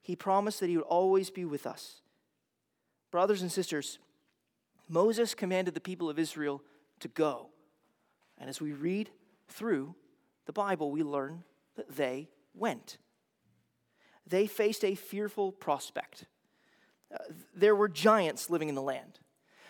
He 0.03 0.15
promised 0.15 0.59
that 0.59 0.69
he 0.69 0.77
would 0.77 0.85
always 0.85 1.31
be 1.31 1.45
with 1.45 1.65
us. 1.65 2.01
Brothers 3.09 3.41
and 3.41 3.51
sisters, 3.51 3.97
Moses 4.87 5.33
commanded 5.33 5.73
the 5.73 5.79
people 5.79 6.09
of 6.09 6.19
Israel 6.19 6.61
to 6.99 7.07
go. 7.07 7.49
And 8.37 8.49
as 8.49 8.61
we 8.61 8.73
read 8.73 9.09
through 9.47 9.95
the 10.45 10.53
Bible, 10.53 10.91
we 10.91 11.01
learn 11.01 11.43
that 11.75 11.95
they 11.95 12.29
went. 12.53 12.99
They 14.27 14.45
faced 14.45 14.85
a 14.85 14.93
fearful 14.93 15.51
prospect 15.51 16.25
there 17.55 17.75
were 17.75 17.89
giants 17.89 18.49
living 18.49 18.69
in 18.69 18.75
the 18.75 18.81
land. 18.81 19.19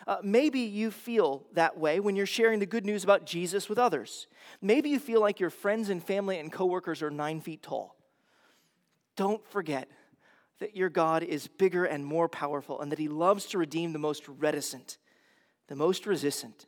Uh, 0.05 0.17
maybe 0.21 0.59
you 0.59 0.91
feel 0.91 1.45
that 1.53 1.77
way 1.77 1.99
when 1.99 2.15
you're 2.15 2.25
sharing 2.25 2.59
the 2.59 2.65
good 2.65 2.85
news 2.85 3.03
about 3.03 3.25
Jesus 3.25 3.69
with 3.69 3.79
others. 3.79 4.27
Maybe 4.61 4.89
you 4.89 4.99
feel 4.99 5.21
like 5.21 5.39
your 5.39 5.49
friends 5.49 5.89
and 5.89 6.03
family 6.03 6.39
and 6.39 6.51
coworkers 6.51 7.01
are 7.01 7.09
nine 7.09 7.39
feet 7.39 7.63
tall. 7.63 7.95
Don't 9.15 9.45
forget 9.47 9.87
that 10.63 10.77
your 10.77 10.89
God 10.89 11.23
is 11.23 11.49
bigger 11.49 11.83
and 11.83 12.05
more 12.05 12.29
powerful 12.29 12.79
and 12.79 12.89
that 12.89 12.97
He 12.97 13.09
loves 13.09 13.47
to 13.47 13.57
redeem 13.57 13.91
the 13.91 13.99
most 13.99 14.25
reticent, 14.29 14.97
the 15.67 15.75
most 15.75 16.05
resistant, 16.05 16.67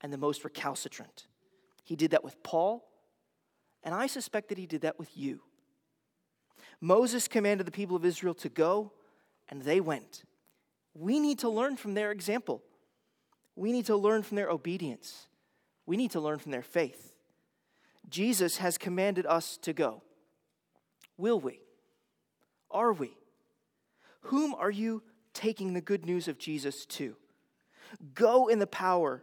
and 0.00 0.12
the 0.12 0.16
most 0.16 0.44
recalcitrant. 0.44 1.26
He 1.82 1.96
did 1.96 2.12
that 2.12 2.22
with 2.22 2.40
Paul, 2.44 2.88
and 3.82 3.96
I 3.96 4.06
suspect 4.06 4.48
that 4.50 4.58
He 4.58 4.66
did 4.66 4.82
that 4.82 4.96
with 4.96 5.16
you. 5.16 5.40
Moses 6.80 7.26
commanded 7.26 7.66
the 7.66 7.72
people 7.72 7.96
of 7.96 8.04
Israel 8.04 8.34
to 8.34 8.48
go 8.48 8.92
and 9.48 9.62
they 9.62 9.80
went. 9.80 10.22
We 10.94 11.18
need 11.18 11.40
to 11.40 11.48
learn 11.48 11.76
from 11.76 11.94
their 11.94 12.12
example. 12.12 12.62
We 13.56 13.72
need 13.72 13.86
to 13.86 13.96
learn 13.96 14.22
from 14.22 14.36
their 14.36 14.50
obedience. 14.50 15.26
We 15.84 15.96
need 15.96 16.12
to 16.12 16.20
learn 16.20 16.38
from 16.38 16.52
their 16.52 16.62
faith. 16.62 17.12
Jesus 18.08 18.58
has 18.58 18.78
commanded 18.78 19.26
us 19.26 19.56
to 19.62 19.72
go. 19.72 20.00
Will 21.16 21.40
we? 21.40 21.58
Are 22.70 22.92
we? 22.92 23.16
Whom 24.22 24.54
are 24.54 24.70
you 24.70 25.02
taking 25.34 25.72
the 25.72 25.80
good 25.80 26.04
news 26.06 26.28
of 26.28 26.38
Jesus 26.38 26.86
to? 26.86 27.16
Go 28.14 28.48
in 28.48 28.58
the 28.58 28.66
power 28.66 29.22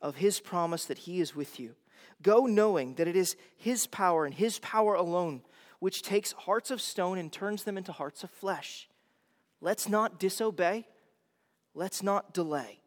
of 0.00 0.16
his 0.16 0.40
promise 0.40 0.84
that 0.86 0.98
he 0.98 1.20
is 1.20 1.34
with 1.34 1.60
you. 1.60 1.74
Go 2.22 2.46
knowing 2.46 2.94
that 2.94 3.08
it 3.08 3.16
is 3.16 3.36
his 3.56 3.86
power 3.86 4.24
and 4.24 4.34
his 4.34 4.58
power 4.58 4.94
alone 4.94 5.42
which 5.82 6.02
takes 6.02 6.30
hearts 6.30 6.70
of 6.70 6.80
stone 6.80 7.18
and 7.18 7.32
turns 7.32 7.64
them 7.64 7.76
into 7.76 7.90
hearts 7.90 8.22
of 8.22 8.30
flesh. 8.30 8.88
Let's 9.60 9.88
not 9.88 10.20
disobey. 10.20 10.86
Let's 11.74 12.04
not 12.04 12.32
delay. 12.32 12.78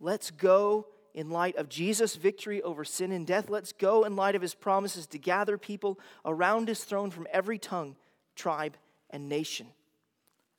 Let's 0.00 0.30
go 0.30 0.86
in 1.12 1.28
light 1.28 1.56
of 1.56 1.68
Jesus' 1.68 2.16
victory 2.16 2.62
over 2.62 2.82
sin 2.82 3.12
and 3.12 3.26
death. 3.26 3.50
Let's 3.50 3.72
go 3.72 4.04
in 4.04 4.16
light 4.16 4.34
of 4.34 4.40
his 4.40 4.54
promises 4.54 5.06
to 5.08 5.18
gather 5.18 5.58
people 5.58 6.00
around 6.24 6.68
his 6.68 6.82
throne 6.82 7.10
from 7.10 7.26
every 7.30 7.58
tongue, 7.58 7.94
tribe, 8.34 8.78
and 9.10 9.28
nation. 9.28 9.66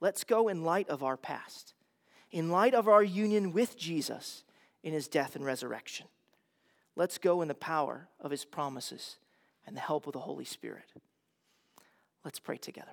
Let's 0.01 0.23
go 0.23 0.47
in 0.47 0.63
light 0.63 0.89
of 0.89 1.03
our 1.03 1.17
past, 1.17 1.73
in 2.31 2.49
light 2.49 2.73
of 2.73 2.87
our 2.87 3.03
union 3.03 3.51
with 3.51 3.77
Jesus 3.77 4.43
in 4.83 4.93
his 4.93 5.07
death 5.07 5.35
and 5.35 5.45
resurrection. 5.45 6.07
Let's 6.95 7.17
go 7.17 7.41
in 7.41 7.47
the 7.47 7.53
power 7.53 8.07
of 8.19 8.31
his 8.31 8.45
promises 8.45 9.17
and 9.65 9.75
the 9.75 9.81
help 9.81 10.07
of 10.07 10.13
the 10.13 10.19
Holy 10.19 10.45
Spirit. 10.45 10.85
Let's 12.23 12.39
pray 12.39 12.57
together. 12.57 12.91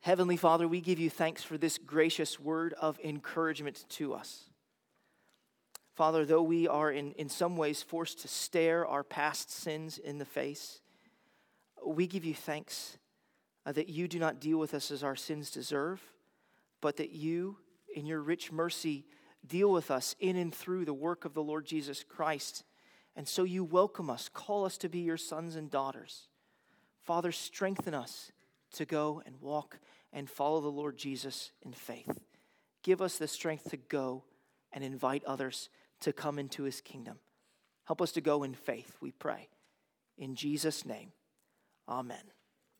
Heavenly 0.00 0.36
Father, 0.36 0.68
we 0.68 0.80
give 0.80 1.00
you 1.00 1.10
thanks 1.10 1.42
for 1.42 1.58
this 1.58 1.78
gracious 1.78 2.38
word 2.38 2.74
of 2.74 2.96
encouragement 3.02 3.84
to 3.88 4.14
us. 4.14 4.45
Father, 5.96 6.26
though 6.26 6.42
we 6.42 6.68
are 6.68 6.92
in, 6.92 7.12
in 7.12 7.30
some 7.30 7.56
ways 7.56 7.82
forced 7.82 8.20
to 8.20 8.28
stare 8.28 8.86
our 8.86 9.02
past 9.02 9.50
sins 9.50 9.96
in 9.96 10.18
the 10.18 10.26
face, 10.26 10.82
we 11.86 12.06
give 12.06 12.22
you 12.22 12.34
thanks 12.34 12.98
uh, 13.64 13.72
that 13.72 13.88
you 13.88 14.06
do 14.06 14.18
not 14.18 14.38
deal 14.38 14.58
with 14.58 14.74
us 14.74 14.90
as 14.90 15.02
our 15.02 15.16
sins 15.16 15.50
deserve, 15.50 16.02
but 16.82 16.98
that 16.98 17.12
you, 17.12 17.56
in 17.94 18.04
your 18.04 18.20
rich 18.20 18.52
mercy, 18.52 19.06
deal 19.46 19.72
with 19.72 19.90
us 19.90 20.14
in 20.20 20.36
and 20.36 20.54
through 20.54 20.84
the 20.84 20.92
work 20.92 21.24
of 21.24 21.32
the 21.32 21.42
Lord 21.42 21.64
Jesus 21.64 22.04
Christ. 22.04 22.64
And 23.16 23.26
so 23.26 23.44
you 23.44 23.64
welcome 23.64 24.10
us, 24.10 24.28
call 24.28 24.66
us 24.66 24.76
to 24.78 24.90
be 24.90 24.98
your 24.98 25.16
sons 25.16 25.56
and 25.56 25.70
daughters. 25.70 26.28
Father, 27.00 27.32
strengthen 27.32 27.94
us 27.94 28.32
to 28.74 28.84
go 28.84 29.22
and 29.24 29.40
walk 29.40 29.78
and 30.12 30.28
follow 30.28 30.60
the 30.60 30.68
Lord 30.68 30.98
Jesus 30.98 31.52
in 31.62 31.72
faith. 31.72 32.20
Give 32.82 33.00
us 33.00 33.16
the 33.16 33.26
strength 33.26 33.70
to 33.70 33.78
go 33.78 34.24
and 34.74 34.84
invite 34.84 35.24
others 35.24 35.70
to 36.00 36.12
come 36.12 36.38
into 36.38 36.64
his 36.64 36.80
kingdom. 36.80 37.18
Help 37.84 38.02
us 38.02 38.12
to 38.12 38.20
go 38.20 38.42
in 38.42 38.54
faith, 38.54 38.96
we 39.00 39.12
pray. 39.12 39.48
In 40.18 40.34
Jesus' 40.34 40.84
name, 40.84 41.12
amen. 41.88 42.35